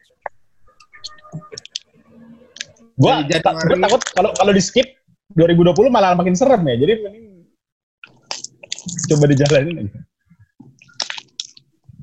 Gua, 3.02 3.24
ta- 3.42 3.58
gua 3.58 3.78
takut 3.82 4.02
kalau 4.14 4.30
kalau 4.38 4.52
di 4.54 4.62
skip 4.62 4.88
2020 5.34 5.90
malah 5.90 6.14
makin 6.14 6.36
serem 6.36 6.62
ya. 6.68 6.76
Jadi 6.78 6.94
mending 7.02 7.26
coba 9.10 9.24
dijalanin 9.30 9.76
aja. 9.88 10.00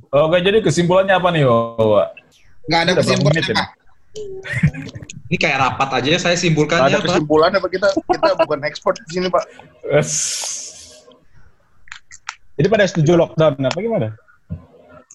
Oke, 0.08 0.40
jadi 0.40 0.58
kesimpulannya 0.64 1.14
apa 1.20 1.28
nih, 1.28 1.44
Wawa? 1.44 2.16
Nggak 2.64 2.80
ada 2.80 2.90
Udah 2.92 2.94
berapa 2.96 3.00
kesimpulan 3.04 3.34
menit 3.36 3.52
Pak. 3.52 3.68
Ini 5.28 5.36
kayak 5.36 5.58
rapat 5.60 5.88
aja 6.00 6.08
saya 6.16 6.32
Nggak 6.32 6.40
simpulkannya 6.40 6.88
ada 6.88 6.96
apa? 6.96 7.06
kesimpulan 7.12 7.50
apa 7.52 7.68
kita 7.68 7.86
kita 7.92 8.28
bukan 8.40 8.60
ekspor 8.64 8.92
di 8.96 9.10
sini, 9.12 9.28
Pak. 9.28 9.44
Es. 9.92 10.12
Jadi 12.56 12.66
pada 12.72 12.84
setuju 12.88 13.12
lockdown 13.20 13.60
apa 13.60 13.78
gimana? 13.78 14.08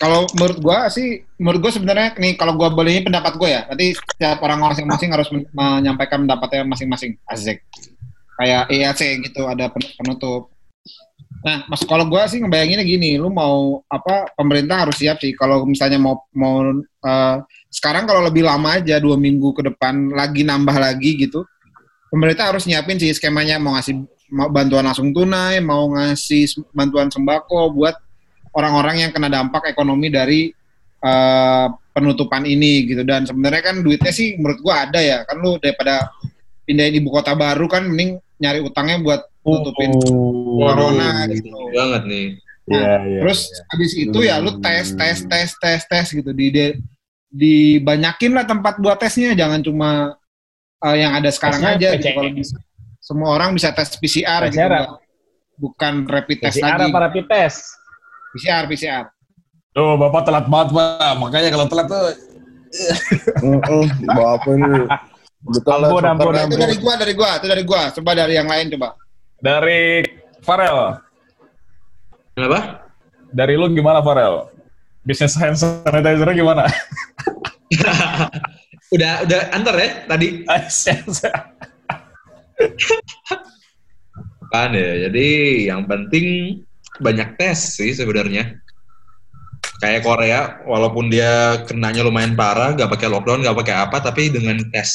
Kalau 0.02 0.26
menurut 0.36 0.58
gua 0.60 0.90
sih, 0.90 1.22
menurut 1.38 1.60
gua 1.64 1.72
sebenarnya 1.72 2.18
nih 2.18 2.34
kalau 2.36 2.58
gua 2.58 2.74
boleh 2.74 2.98
ini 2.98 3.02
pendapat 3.06 3.34
gua 3.38 3.50
ya. 3.50 3.62
Nanti 3.70 3.94
setiap 3.94 4.42
orang 4.42 4.60
masing-masing 4.60 5.10
harus 5.14 5.30
men- 5.30 5.50
menyampaikan 5.54 6.26
pendapatnya 6.26 6.66
masing-masing. 6.66 7.16
Asik. 7.30 7.62
Kayak 8.34 8.68
EAC 8.74 9.02
gitu 9.22 9.46
ada 9.46 9.70
pen- 9.70 9.94
penutup. 10.02 10.50
Nah, 11.44 11.68
mas 11.68 11.84
kalau 11.84 12.08
gua 12.08 12.24
sih 12.26 12.40
ngebayanginnya 12.40 12.88
gini, 12.88 13.20
lu 13.20 13.28
mau 13.28 13.84
apa 13.92 14.32
pemerintah 14.34 14.88
harus 14.88 14.96
siap 14.96 15.20
sih 15.20 15.36
kalau 15.36 15.68
misalnya 15.68 16.00
mau 16.00 16.24
mau 16.32 16.64
eh, 16.82 17.38
sekarang 17.68 18.08
kalau 18.08 18.24
lebih 18.24 18.48
lama 18.48 18.80
aja 18.80 18.98
dua 18.98 19.20
minggu 19.20 19.52
ke 19.52 19.62
depan 19.68 20.16
lagi 20.16 20.48
nambah 20.48 20.78
lagi 20.80 21.20
gitu, 21.20 21.44
pemerintah 22.08 22.48
harus 22.54 22.64
nyiapin 22.64 22.96
sih 22.96 23.12
skemanya 23.12 23.60
mau 23.60 23.76
ngasih 23.76 24.08
mau 24.32 24.48
bantuan 24.50 24.88
langsung 24.88 25.12
tunai, 25.12 25.60
mau 25.60 25.92
ngasih 25.94 26.48
bantuan 26.72 27.12
sembako 27.12 27.76
buat 27.76 27.96
orang-orang 28.54 29.06
yang 29.08 29.12
kena 29.12 29.30
dampak 29.30 29.70
ekonomi 29.70 30.08
dari 30.10 30.42
eh, 31.04 31.68
penutupan 31.94 32.42
ini 32.46 32.90
gitu 32.90 33.06
dan 33.06 33.26
sebenarnya 33.26 33.62
kan 33.62 33.76
duitnya 33.86 34.10
sih 34.10 34.34
menurut 34.42 34.60
gua 34.66 34.90
ada 34.90 34.98
ya 34.98 35.22
kan 35.30 35.38
lu 35.38 35.62
daripada 35.62 36.10
pindahin 36.66 36.98
ibu 36.98 37.14
kota 37.14 37.38
baru 37.38 37.70
kan 37.70 37.86
mending 37.86 38.18
nyari 38.42 38.64
utangnya 38.66 38.98
buat 38.98 39.22
nutupin 39.44 39.92
corona 40.58 41.28
Waduh, 41.28 41.36
gitu. 41.36 41.52
banget 41.76 42.04
nih. 42.08 42.28
Iya, 42.64 42.92
iya. 43.04 43.20
Terus 43.20 43.40
habis 43.68 43.92
itu 43.92 44.20
ya 44.24 44.40
lu 44.40 44.56
tes 44.64 44.96
tes 44.96 45.18
tes 45.28 45.50
tes 45.60 45.82
tes 45.84 46.06
gitu 46.16 46.32
di 46.32 46.48
di- 46.50 46.78
dibanyakin 47.28 48.32
lah 48.32 48.46
tempat 48.48 48.80
buat 48.80 48.96
tesnya 48.96 49.36
jangan 49.36 49.60
cuma 49.60 50.16
eh, 50.80 50.96
yang 51.04 51.12
ada 51.12 51.28
sekarang 51.28 51.60
Tesnya 51.60 51.76
aja 51.76 51.90
gitu 52.00 52.10
kalau 52.16 52.32
bisa 52.32 52.56
semua 53.04 53.30
orang 53.36 53.52
bisa 53.52 53.76
tes 53.76 54.00
PCR, 54.00 54.48
gitu 54.48 54.56
PCR. 54.64 54.72
nggak- 54.72 54.96
bukan 55.54 55.94
rapid 56.08 56.38
test 56.40 56.58
PCR 56.58 56.80
lagi 56.80 56.90
apa 56.90 57.00
rapid 57.12 57.26
test? 57.28 57.60
PCR 58.34 58.66
PCR 58.66 59.06
Tuh, 59.74 59.98
Bapak 59.98 60.22
telat 60.22 60.46
banget, 60.46 60.70
Pak. 60.70 61.14
Makanya 61.18 61.50
kalau 61.50 61.66
telat 61.66 61.88
tuh 61.90 62.14
Heeh, 62.74 63.86
bawa 64.06 64.38
apa 64.38 64.50
ini? 64.54 64.86
Betul. 65.44 65.82
Ampun, 65.82 66.02
soccer. 66.02 66.14
ampun, 66.14 66.34
Itu 66.46 66.58
dari 66.58 66.78
gua, 66.78 66.94
dari 66.96 67.14
gua, 67.14 67.32
itu 67.38 67.48
dari 67.50 67.64
gua. 67.66 67.82
Coba 67.90 68.12
dari 68.14 68.34
yang 68.34 68.50
lain 68.50 68.70
coba. 68.74 68.98
dari 69.38 70.06
Farel. 70.42 70.98
Kenapa? 72.34 72.86
Dari 73.30 73.54
lu 73.54 73.68
gimana, 73.70 74.00
Farel? 74.02 74.48
Bisnis 75.04 75.36
hand 75.36 75.60
sanitizer 75.60 76.30
gimana? 76.32 76.64
udah 78.94 79.26
udah 79.26 79.40
antar 79.52 79.76
ya 79.76 79.90
tadi 80.06 80.28
kan 84.54 84.70
ya. 84.72 85.10
Jadi 85.10 85.28
yang 85.68 85.84
penting 85.84 86.26
banyak 87.02 87.40
tes 87.40 87.80
sih 87.80 87.94
sebenarnya. 87.96 88.60
Kayak 89.82 90.06
Korea, 90.06 90.42
walaupun 90.64 91.12
dia 91.12 91.60
kenanya 91.68 92.08
lumayan 92.08 92.38
parah, 92.38 92.72
nggak 92.76 92.88
pakai 92.88 93.08
lockdown, 93.12 93.44
nggak 93.44 93.58
pakai 93.58 93.76
apa, 93.84 93.98
tapi 94.00 94.32
dengan 94.32 94.60
tes 94.72 94.90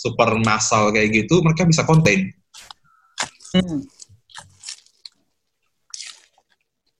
super 0.00 0.34
massal 0.42 0.90
kayak 0.90 1.24
gitu, 1.24 1.38
mereka 1.44 1.62
bisa 1.64 1.86
contain. 1.86 2.28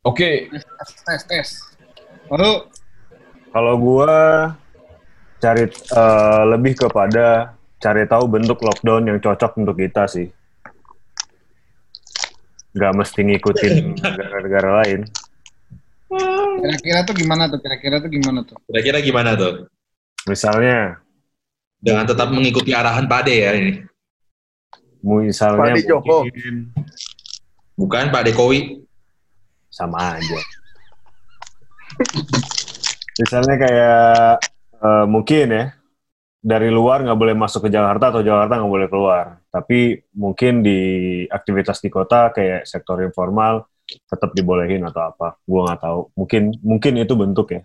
Oke, 0.04 0.46
Tes, 0.52 0.90
tes, 1.02 1.22
tes. 1.26 1.48
Lalu, 2.30 2.70
Kalau 3.54 3.74
gua 3.78 4.14
cari 5.38 5.70
eh, 5.70 6.42
lebih 6.50 6.74
kepada 6.74 7.54
cari 7.78 8.02
tahu 8.08 8.24
bentuk 8.26 8.58
lockdown 8.58 9.06
yang 9.06 9.18
cocok 9.22 9.62
untuk 9.62 9.78
kita 9.78 10.10
sih. 10.10 10.26
Nggak 12.74 12.92
mesti 12.98 13.20
ngikutin 13.22 13.74
negara-negara 14.02 14.70
lain. 14.82 15.00
kira-kira 16.54 17.00
tuh 17.06 17.14
gimana 17.14 17.42
tuh? 17.50 17.58
Kira-kira 17.62 17.96
tuh 18.02 18.10
gimana 18.10 18.40
tuh? 18.46 18.56
Kira-kira 18.66 18.98
gimana 19.02 19.30
tuh? 19.34 19.66
Misalnya, 20.26 20.98
Dengan 21.84 22.08
tetap 22.08 22.32
mengikuti 22.32 22.72
arahan 22.72 23.04
Pade 23.04 23.34
ya 23.44 23.52
ini. 23.54 23.84
misalnya 25.04 25.76
Pak 25.76 25.84
Joko. 25.84 26.24
mungkin 26.24 26.72
Bukan 27.76 28.08
Pak 28.08 28.24
Dekowi. 28.24 28.80
sama 29.68 30.16
aja. 30.16 30.38
misalnya 33.20 33.54
kayak 33.58 34.38
eh, 34.80 35.04
mungkin 35.10 35.46
ya 35.50 35.64
dari 36.38 36.70
luar 36.70 37.02
nggak 37.02 37.18
boleh 37.18 37.34
masuk 37.34 37.66
ke 37.66 37.74
Jakarta 37.74 38.14
atau 38.14 38.22
Jakarta 38.24 38.54
nggak 38.60 38.72
boleh 38.72 38.88
keluar. 38.88 39.43
Tapi 39.54 40.02
mungkin 40.18 40.66
di 40.66 40.80
aktivitas 41.30 41.78
di 41.78 41.86
kota 41.86 42.34
kayak 42.34 42.66
sektor 42.66 42.98
informal 42.98 43.70
tetap 43.86 44.34
dibolehin 44.34 44.82
atau 44.82 45.14
apa. 45.14 45.38
Gua 45.46 45.70
nggak 45.70 45.80
tahu. 45.86 46.00
Mungkin 46.18 46.42
mungkin 46.58 46.92
itu 46.98 47.14
bentuk 47.14 47.46
ya. 47.54 47.62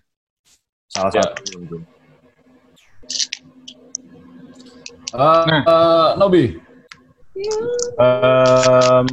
Salah 0.86 1.12
Ya. 1.18 1.26
satu 1.26 1.58
mungkin. 1.58 1.82
Eh, 5.10 5.46
eh, 5.66 6.10
Nobi. 6.22 6.44
Em, 7.98 9.08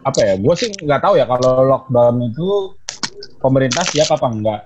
apa 0.00 0.20
ya? 0.24 0.34
Gue 0.40 0.54
sih 0.56 0.72
nggak 0.72 1.02
tahu 1.04 1.14
ya 1.20 1.28
kalau 1.28 1.68
lockdown 1.68 2.16
itu 2.24 2.72
pemerintah 3.36 3.84
siap 3.84 4.08
apa 4.16 4.26
enggak 4.32 4.60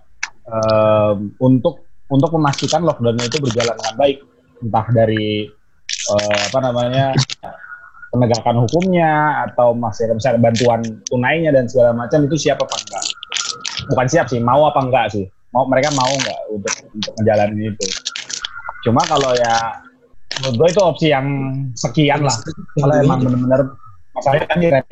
Em, 0.46 1.34
untuk 1.42 1.82
untuk 2.06 2.30
memastikan 2.38 2.86
lockdown 2.86 3.18
itu 3.18 3.42
berjalan 3.42 3.74
dengan 3.74 3.96
baik, 3.98 4.16
entah 4.62 4.86
dari 4.94 5.50
eh, 5.96 6.38
apa 6.52 6.58
namanya 6.62 7.12
penegakan 8.12 8.64
hukumnya 8.64 9.44
atau 9.50 9.76
masih 9.76 10.08
misalnya 10.14 10.40
bantuan 10.40 10.80
tunainya 11.10 11.52
dan 11.52 11.68
segala 11.68 11.92
macam 11.92 12.24
itu 12.24 12.36
siap 12.48 12.62
apa 12.62 12.76
enggak? 12.80 13.04
Bukan 13.92 14.06
siap 14.08 14.26
sih, 14.30 14.40
mau 14.40 14.64
apa 14.64 14.80
enggak 14.80 15.12
sih? 15.12 15.24
Mau 15.52 15.68
mereka 15.68 15.92
mau 15.92 16.08
enggak 16.08 16.40
untuk 16.52 16.74
untuk 16.94 17.12
menjalani 17.20 17.74
itu? 17.74 17.86
Cuma 18.86 19.02
kalau 19.04 19.34
ya 19.34 19.86
menurut 20.40 20.54
gue 20.60 20.68
itu 20.76 20.82
opsi 20.84 21.06
yang 21.12 21.26
sekian 21.72 22.20
lah 22.20 22.36
kalau 22.76 22.94
emang 23.00 23.24
benar-benar 23.24 23.60
masalahnya 24.12 24.68
kan 24.80 24.84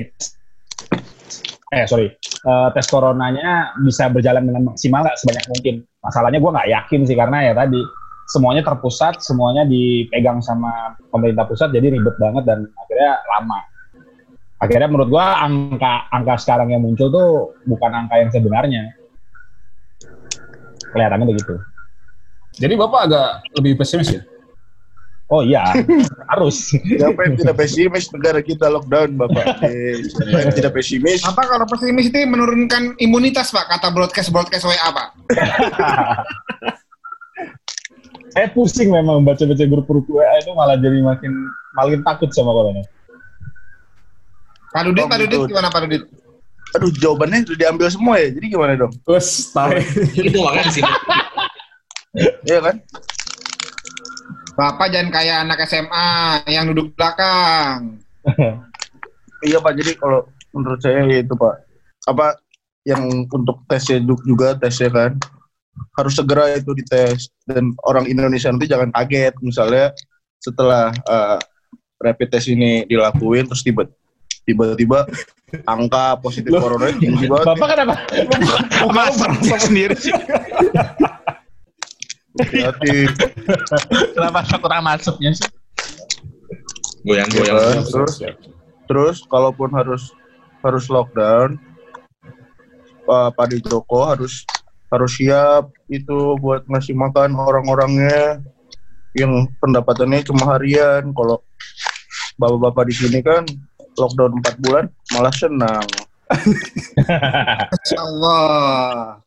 eh 1.74 1.84
sorry 1.90 2.08
eh, 2.22 2.68
tes 2.72 2.86
coronanya 2.88 3.76
bisa 3.82 4.08
berjalan 4.08 4.46
dengan 4.46 4.72
maksimal 4.72 5.04
nggak 5.04 5.18
sebanyak 5.20 5.44
mungkin 5.52 5.74
masalahnya 6.00 6.38
gue 6.40 6.50
nggak 6.54 6.70
yakin 6.70 7.00
sih 7.04 7.16
karena 7.18 7.38
ya 7.50 7.52
tadi 7.52 7.80
semuanya 8.28 8.62
terpusat 8.64 9.20
semuanya 9.20 9.68
dipegang 9.68 10.40
sama 10.40 10.96
pemerintah 11.12 11.44
pusat 11.44 11.68
jadi 11.72 11.92
ribet 11.92 12.16
banget 12.16 12.44
dan 12.48 12.64
akhirnya 12.80 13.12
lama 13.36 13.60
akhirnya 14.60 14.88
menurut 14.88 15.08
gue 15.12 15.24
angka 15.24 16.08
angka 16.08 16.34
sekarang 16.40 16.72
yang 16.72 16.80
muncul 16.80 17.12
tuh 17.12 17.30
bukan 17.68 17.90
angka 17.92 18.16
yang 18.16 18.30
sebenarnya 18.32 18.82
kelihatannya 20.94 21.28
begitu 21.28 21.54
Jadi 22.54 22.78
Bapak 22.78 23.10
agak 23.10 23.30
lebih 23.58 23.82
pesimis 23.82 24.14
ya? 24.14 24.22
oh 25.26 25.42
iya 25.42 25.66
harus 26.30 26.70
Siapa 26.70 27.20
yang 27.26 27.34
tidak 27.34 27.56
pesimis 27.58 28.06
negara 28.14 28.38
kita 28.38 28.70
lockdown, 28.70 29.18
Bapak? 29.18 29.66
Eh, 29.66 29.98
Siapa 30.14 30.38
yang 30.46 30.54
tidak 30.54 30.72
pesimis? 30.78 31.26
Apa 31.26 31.42
kalau 31.42 31.66
pesimis 31.66 32.14
itu 32.14 32.22
menurunkan 32.28 32.94
imunitas, 33.02 33.50
Pak? 33.50 33.66
Kata 33.74 33.90
broadcast 33.90 34.30
broadcast 34.30 34.68
WA, 34.68 34.88
Pak. 34.94 35.08
saya 38.34 38.50
pusing 38.50 38.90
memang 38.90 39.22
baca-baca 39.22 39.62
grup-grup 39.62 40.04
WA 40.10 40.26
itu 40.36 40.50
malah 40.52 40.74
jadi 40.74 40.98
makin 41.00 41.32
makin 41.72 42.02
takut 42.02 42.28
sama 42.30 42.50
corona. 42.50 42.82
Pak 44.68 44.82
Dudit, 44.84 45.02
Oh, 45.02 45.08
Pak 45.08 45.18
Dudit 45.22 45.38
gitu. 45.38 45.48
gimana 45.48 45.70
Pak 45.70 45.80
Dudit? 45.86 46.02
Aduh, 46.74 46.90
jawabannya 46.90 47.46
udah 47.46 47.54
diambil 47.56 47.86
semua 47.86 48.18
ya. 48.18 48.34
Jadi 48.34 48.46
gimana 48.50 48.74
dong? 48.74 48.90
Wes, 49.06 49.54
tai. 49.54 49.86
Itu 50.12 50.42
makanya 50.42 50.66
di 50.66 50.72
sini. 50.74 50.90
Iya 52.42 52.58
kan? 52.60 52.76
Bapak 54.54 54.86
jangan 54.90 55.10
kayak 55.10 55.36
anak 55.46 55.58
SMA 55.64 56.08
yang 56.48 56.66
duduk 56.66 56.90
belakang. 56.94 57.98
Iya 59.44 59.60
Pak, 59.60 59.76
jadi 59.76 59.92
kalau 60.00 60.24
menurut 60.50 60.80
saya 60.80 61.04
ya 61.04 61.20
itu 61.20 61.36
Pak, 61.36 61.54
apa 62.08 62.40
yang 62.82 63.04
untuk 63.28 63.60
tesnya 63.68 64.00
ju- 64.00 64.24
juga 64.24 64.56
tesnya 64.56 64.88
kan 64.88 65.20
harus 65.94 66.14
segera 66.14 66.54
itu 66.54 66.70
dites 66.74 67.30
dan 67.46 67.74
orang 67.86 68.06
Indonesia 68.06 68.50
nanti 68.50 68.70
jangan 68.70 68.90
kaget 68.94 69.34
misalnya 69.42 69.90
setelah 70.38 70.90
eh, 70.92 71.38
rapid 72.02 72.28
test 72.30 72.50
ini 72.50 72.84
dilakuin 72.86 73.46
terus 73.46 73.62
tiba 73.64 73.88
tiba-tiba 74.44 75.08
angka 75.64 76.18
positif 76.20 76.50
Loh, 76.52 76.60
corona 76.60 76.92
tinggi 76.92 77.30
banget. 77.30 77.46
Bapak 77.54 77.68
kenapa? 77.72 77.94
Merasa 78.90 79.26
sendiri 79.62 79.94
sih. 79.96 80.12
Hati. 82.34 83.06
Kenapa 84.12 84.42
takut 84.42 84.70
masuknya 84.82 85.30
sih? 85.32 85.48
Goyang-goyang. 87.06 87.56
Iya, 87.56 87.80
terus 87.86 88.14
terus 88.84 89.16
kalaupun 89.30 89.70
harus 89.72 90.12
harus 90.60 90.88
lockdown 90.88 91.60
Pak 93.04 93.36
Padi 93.36 93.60
Joko 93.60 94.08
harus 94.08 94.44
harus 94.88 95.12
siap 95.12 95.72
itu 95.86 96.16
buat 96.38 96.64
ngasih 96.64 96.92
makan 96.92 97.32
orang-orangnya 97.32 98.40
yang 99.12 99.30
pendapatannya 99.58 100.22
cuma 100.22 100.52
harian 100.52 101.10
kalau 101.10 101.38
bapak-bapak 102.34 102.90
di 102.90 102.94
sini 102.94 103.18
kan 103.20 103.46
lockdown 103.94 104.42
4 104.42 104.58
bulan 104.58 104.84
malah 105.10 105.30
senang 105.30 105.86
Masya 107.70 107.98
Allah. 108.00 109.20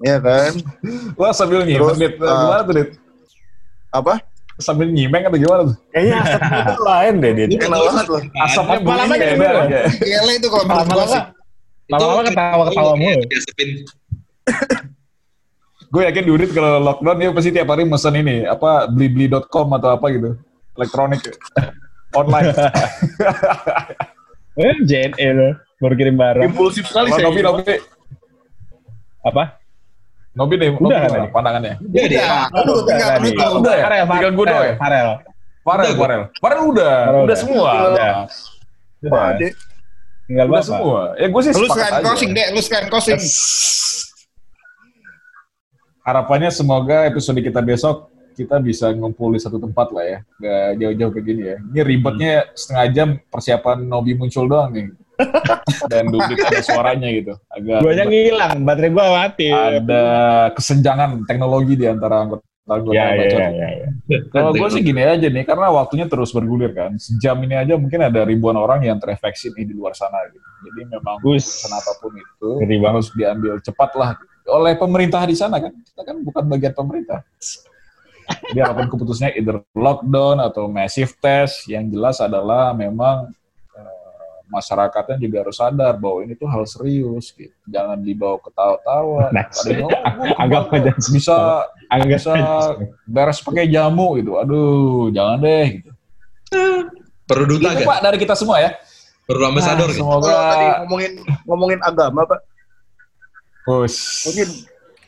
ya 0.00 0.18
kan 0.18 0.52
Wah 1.14 1.32
sambil 1.32 1.62
Terus, 1.64 1.96
Dit. 1.96 2.14
uh, 2.16 2.28
Gimana 2.28 2.62
tuh, 2.62 2.74
Dit? 2.76 2.90
apa 3.90 4.14
Sambil 4.54 4.92
nyimeng 4.92 5.24
atau 5.24 5.38
gimana 5.38 5.62
tuh? 5.64 5.76
Kayaknya 5.90 6.14
asap 6.20 6.40
itu 6.62 6.82
lain 6.84 7.14
deh, 7.16 7.32
Dit. 7.32 7.48
kenal 7.56 7.80
banget 7.82 8.06
loh 8.06 8.22
Asapnya 8.38 8.76
Lama-lama 8.78 9.14
jadi 9.14 9.34
ya. 9.34 9.82
Gele 9.96 10.32
itu 10.36 10.46
kalau 10.46 10.64
menurut 10.64 10.82
Lama-lama 10.84 11.08
sih. 11.08 11.22
lama-lama 11.88 12.20
ketawa-ketawa 12.24 12.92
mulu. 12.94 13.22
Gue 15.92 16.08
yakin 16.08 16.24
Dudit 16.24 16.50
kalau 16.50 16.80
lockdown 16.80 17.20
dia 17.20 17.28
pasti 17.30 17.52
tiap 17.52 17.68
hari 17.68 17.84
mesen 17.84 18.16
ini, 18.16 18.48
apa 18.48 18.88
blibli.com 18.88 19.68
atau 19.76 19.92
apa 19.92 20.06
gitu. 20.08 20.40
Elektronik 20.72 21.20
online. 22.18 22.48
Eh, 24.52 24.84
JNE 24.84 25.28
loh, 25.32 25.52
baru 25.80 25.94
kirim 25.96 26.12
barang. 26.12 26.44
impulsif 26.44 26.84
sekali 26.84 27.08
Kalau 27.08 27.16
saya 27.16 27.24
Nobi, 27.24 27.40
Nobi, 27.40 27.74
Apa? 29.24 29.56
Nobi 30.32 30.54
deh, 30.56 30.68
Nobi 30.72 30.92
Udah 30.92 30.98
kan, 31.02 31.32
pandangannya? 31.32 31.80
Udah 31.80 32.04
deh. 32.04 32.20
Udah, 32.20 32.40
aduh, 32.52 32.78
tinggal 32.84 33.08
tadi. 33.08 33.32
penutup. 33.32 33.52
Udah 33.64 33.72
ya? 33.72 33.84
Tinggal 34.04 34.30
gue 34.30 34.44
doang 34.44 34.64
ya? 34.68 34.74
Farel. 34.76 35.08
Farel, 35.64 35.84
Udah, 35.88 35.96
Farel. 35.96 36.22
Farel 36.36 36.60
udah, 36.66 36.94
udah 37.00 37.22
udah. 37.24 37.36
semua. 37.40 37.70
Udah. 37.88 38.10
Udah. 39.00 39.28
Tinggal 40.28 40.46
Udah 40.52 40.60
semua. 40.60 41.00
Ya 41.16 41.26
gue 41.32 41.40
sih 41.40 41.52
Lu 41.56 41.64
sekalian 41.64 41.92
aja. 41.94 42.04
closing, 42.04 42.30
Dek. 42.32 42.46
Lu 42.52 42.60
sekalian 42.60 42.88
closing. 42.92 43.16
Harapannya 46.02 46.50
semoga 46.50 47.06
episode 47.06 47.38
kita 47.38 47.62
besok 47.62 48.10
kita 48.34 48.58
bisa 48.58 48.90
ngumpul 48.90 49.36
di 49.36 49.40
satu 49.40 49.60
tempat 49.60 49.92
lah 49.92 50.04
ya. 50.04 50.18
Gak 50.40 50.68
jauh-jauh 50.82 51.12
kayak 51.14 51.26
gini 51.26 51.42
ya. 51.46 51.56
Ini 51.62 51.80
ribetnya 51.84 52.32
setengah 52.56 52.86
jam 52.90 53.08
persiapan 53.28 53.78
Nobi 53.86 54.16
muncul 54.18 54.48
doang 54.50 54.72
nih. 54.74 54.88
dan 55.92 56.10
duduk 56.10 56.40
ada 56.40 56.62
suaranya 56.64 57.06
gitu. 57.12 57.36
Agak 57.46 57.84
Guanya 57.84 58.04
ngilang, 58.08 58.64
baterai 58.66 58.90
gua 58.90 59.06
mati. 59.22 59.52
ada 59.52 60.02
kesenjangan 60.56 61.22
teknologi 61.28 61.78
di 61.78 61.86
antara 61.86 62.26
anggota 62.26 62.42
anggota 62.66 62.94
Ya, 62.96 63.06
ya, 63.14 63.26
ya, 63.28 63.48
ya, 63.52 63.68
ya. 64.08 64.18
Kalau 64.30 64.54
gue 64.54 64.68
sih 64.70 64.82
gini 64.82 65.02
aja 65.02 65.26
nih, 65.26 65.44
karena 65.44 65.68
waktunya 65.70 66.06
terus 66.06 66.30
bergulir 66.30 66.72
kan. 66.72 66.94
Sejam 66.96 67.38
ini 67.44 67.54
aja 67.58 67.74
mungkin 67.74 68.00
ada 68.02 68.22
ribuan 68.22 68.54
orang 68.54 68.82
yang 68.86 68.98
terinfeksi 69.02 69.50
nih 69.54 69.66
di 69.66 69.74
luar 69.74 69.92
sana 69.94 70.18
gitu. 70.30 70.46
Jadi 70.70 70.80
memang 70.94 71.18
Us. 71.26 71.66
apa 71.66 71.92
pun 71.98 72.14
itu 72.14 72.50
harus 72.86 73.06
diambil 73.14 73.58
cepat 73.62 73.90
lah 73.98 74.10
oleh 74.48 74.74
pemerintah 74.74 75.22
di 75.26 75.36
sana 75.38 75.62
kan. 75.62 75.72
Kita 75.72 76.02
kan 76.02 76.16
bukan 76.22 76.44
bagian 76.50 76.74
pemerintah. 76.74 77.22
Jadi 78.48 78.60
apa 78.62 78.86
pun 78.86 78.88
keputusannya 78.96 79.34
either 79.36 79.60
lockdown 79.74 80.38
atau 80.40 80.70
massive 80.70 81.12
test, 81.18 81.66
yang 81.66 81.90
jelas 81.90 82.22
adalah 82.22 82.70
memang 82.72 83.28
eh, 83.74 84.38
masyarakatnya 84.48 85.18
juga 85.18 85.42
harus 85.42 85.58
sadar 85.58 85.98
bahwa 85.98 86.22
ini 86.24 86.38
tuh 86.38 86.48
hal 86.48 86.62
serius 86.64 87.34
gitu. 87.34 87.52
Jangan 87.66 87.98
dibawa 88.00 88.38
ketawa-tawa. 88.40 89.22
Nah, 89.34 89.46
Ada 89.50 89.68
yang, 89.68 89.84
"Oh, 89.84 89.90
gua 89.90 90.34
Anggap 90.38 90.64
aja 90.70 90.92
bisa 91.10 91.36
Anggap 91.90 92.08
bisa 92.08 92.32
beres 93.04 93.38
pakai 93.42 93.66
jamu 93.68 94.16
gitu. 94.22 94.38
Aduh, 94.38 95.10
jangan 95.10 95.42
deh 95.42 95.66
gitu. 95.82 95.90
Perlu 97.26 97.44
duta 97.58 97.68
Itu 97.74 97.84
kan? 97.84 97.88
Pak 97.90 97.98
dari 98.06 98.18
kita 98.22 98.34
semua 98.38 98.56
ya. 98.62 98.70
Perlu 99.26 99.44
ambasador 99.50 99.88
Nah, 99.88 99.94
gitu. 99.96 100.04
Kalau 100.04 100.20
tadi 100.22 100.36
Semoga 100.36 100.78
ngomongin 100.84 101.12
ngomongin 101.46 101.80
agama, 101.82 102.20
Pak. 102.26 102.40
Us. 103.68 104.26
Mungkin 104.26 104.48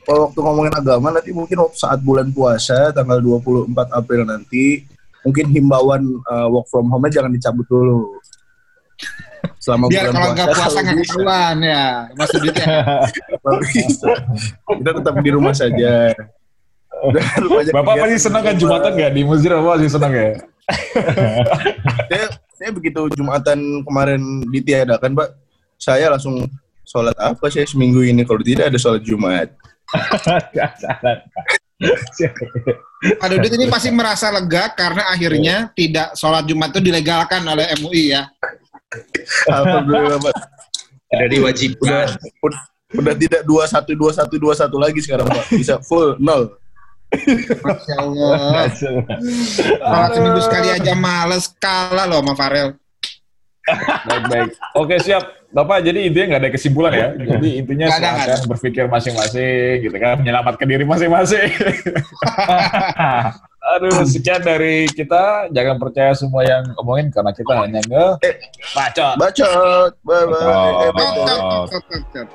kalau 0.04 0.20
waktu 0.28 0.38
ngomongin 0.44 0.74
agama 0.76 1.08
nanti 1.10 1.30
mungkin 1.32 1.58
saat 1.74 1.98
bulan 2.04 2.28
puasa 2.30 2.92
tanggal 2.92 3.18
24 3.18 3.72
April 3.90 4.22
nanti 4.28 4.84
mungkin 5.24 5.48
himbauan 5.48 6.04
uh, 6.28 6.46
work 6.52 6.68
from 6.68 6.92
home-nya 6.92 7.20
jangan 7.20 7.32
dicabut 7.32 7.64
dulu. 7.66 8.20
Selama 9.58 9.88
Biar 9.88 10.12
bulan 10.12 10.14
kalau 10.14 10.30
nggak 10.36 10.48
puasa 10.52 10.78
nggak 10.84 10.96
bisa. 11.00 11.12
ketahuan 11.16 11.56
ya, 11.64 11.86
maksudnya. 12.14 12.66
Kita 14.76 14.90
tetap 15.00 15.14
di 15.24 15.30
rumah 15.32 15.54
saja. 15.56 16.12
Bapak 17.72 17.94
pasti 18.04 18.18
senang 18.20 18.42
kan. 18.44 18.54
Jumatan 18.60 18.92
nggak 18.92 19.12
di 19.16 19.22
masjid 19.24 19.50
apa 19.56 19.72
sih 19.80 19.90
senang 19.90 20.12
ya? 20.12 20.30
saya, 22.08 22.26
saya 22.56 22.70
begitu 22.72 23.00
Jumatan 23.16 23.84
kemarin 23.84 24.20
ditiadakan, 24.48 25.12
Pak, 25.12 25.28
saya 25.76 26.12
langsung 26.12 26.44
sholat 26.94 27.18
apa 27.18 27.50
saya 27.50 27.66
seminggu 27.66 28.06
ini 28.06 28.22
kalau 28.22 28.38
tidak 28.46 28.70
ada 28.70 28.78
sholat 28.78 29.02
Jumat. 29.02 29.50
Pak 33.18 33.28
Dudut 33.34 33.52
ini 33.58 33.66
pasti 33.66 33.90
merasa 33.90 34.30
lega 34.30 34.70
karena 34.78 35.10
akhirnya 35.10 35.74
tidak 35.74 36.14
sholat 36.14 36.46
Jumat 36.46 36.70
itu 36.70 36.80
dilegalkan 36.86 37.42
oleh 37.42 37.66
MUI 37.82 38.14
ya. 38.14 38.30
Alhamdulillah, 39.50 40.22
Pak. 40.22 40.34
Tidak 41.10 41.28
diwajibkan. 41.34 42.14
Udah, 42.46 42.62
udah 42.94 43.14
tidak 43.18 43.42
dua 43.42 43.66
satu 43.66 43.90
dua 43.98 44.14
satu 44.14 44.38
dua 44.38 44.54
satu 44.54 44.78
lagi 44.78 45.02
sekarang, 45.02 45.26
Pak. 45.26 45.50
Bisa 45.50 45.82
full 45.82 46.14
nol. 46.22 46.54
Masya 47.10 47.94
Allah. 47.98 48.70
Sholat 48.70 50.10
seminggu 50.14 50.40
sekali 50.46 50.68
aja 50.70 50.94
males 50.94 51.50
kalah 51.58 52.06
loh 52.06 52.22
sama 52.22 52.38
Farel. 52.38 52.78
Baik 54.04 54.24
baik. 54.28 54.48
Oke 54.74 54.96
siap. 55.00 55.24
Bapak 55.48 55.86
jadi 55.86 56.10
intinya 56.10 56.34
nggak 56.34 56.42
ada 56.42 56.50
kesimpulan 56.50 56.92
ya. 56.92 57.08
Jadi 57.14 57.48
intinya 57.62 57.86
ada, 57.86 57.94
silakan 58.26 58.38
berpikir 58.50 58.84
masing-masing 58.90 59.86
gitu 59.86 59.96
kan, 59.96 60.18
menyelamatkan 60.18 60.66
diri 60.66 60.82
masing-masing. 60.82 61.46
Aduh, 63.64 64.04
sekian 64.04 64.44
dari 64.44 64.84
kita. 64.92 65.48
Jangan 65.48 65.80
percaya 65.80 66.12
semua 66.12 66.44
yang 66.44 66.68
omongin 66.76 67.08
karena 67.08 67.32
kita 67.32 67.52
hanya 67.64 67.80
nge 67.80 68.06
Eh. 68.20 68.34
bacot. 68.76 69.14
Bacot. 69.16 69.92
Bye 70.04 70.24
bye. 70.28 70.90
Bacot. 70.92 71.70
Eh, 71.72 71.80
Tok, 72.12 72.28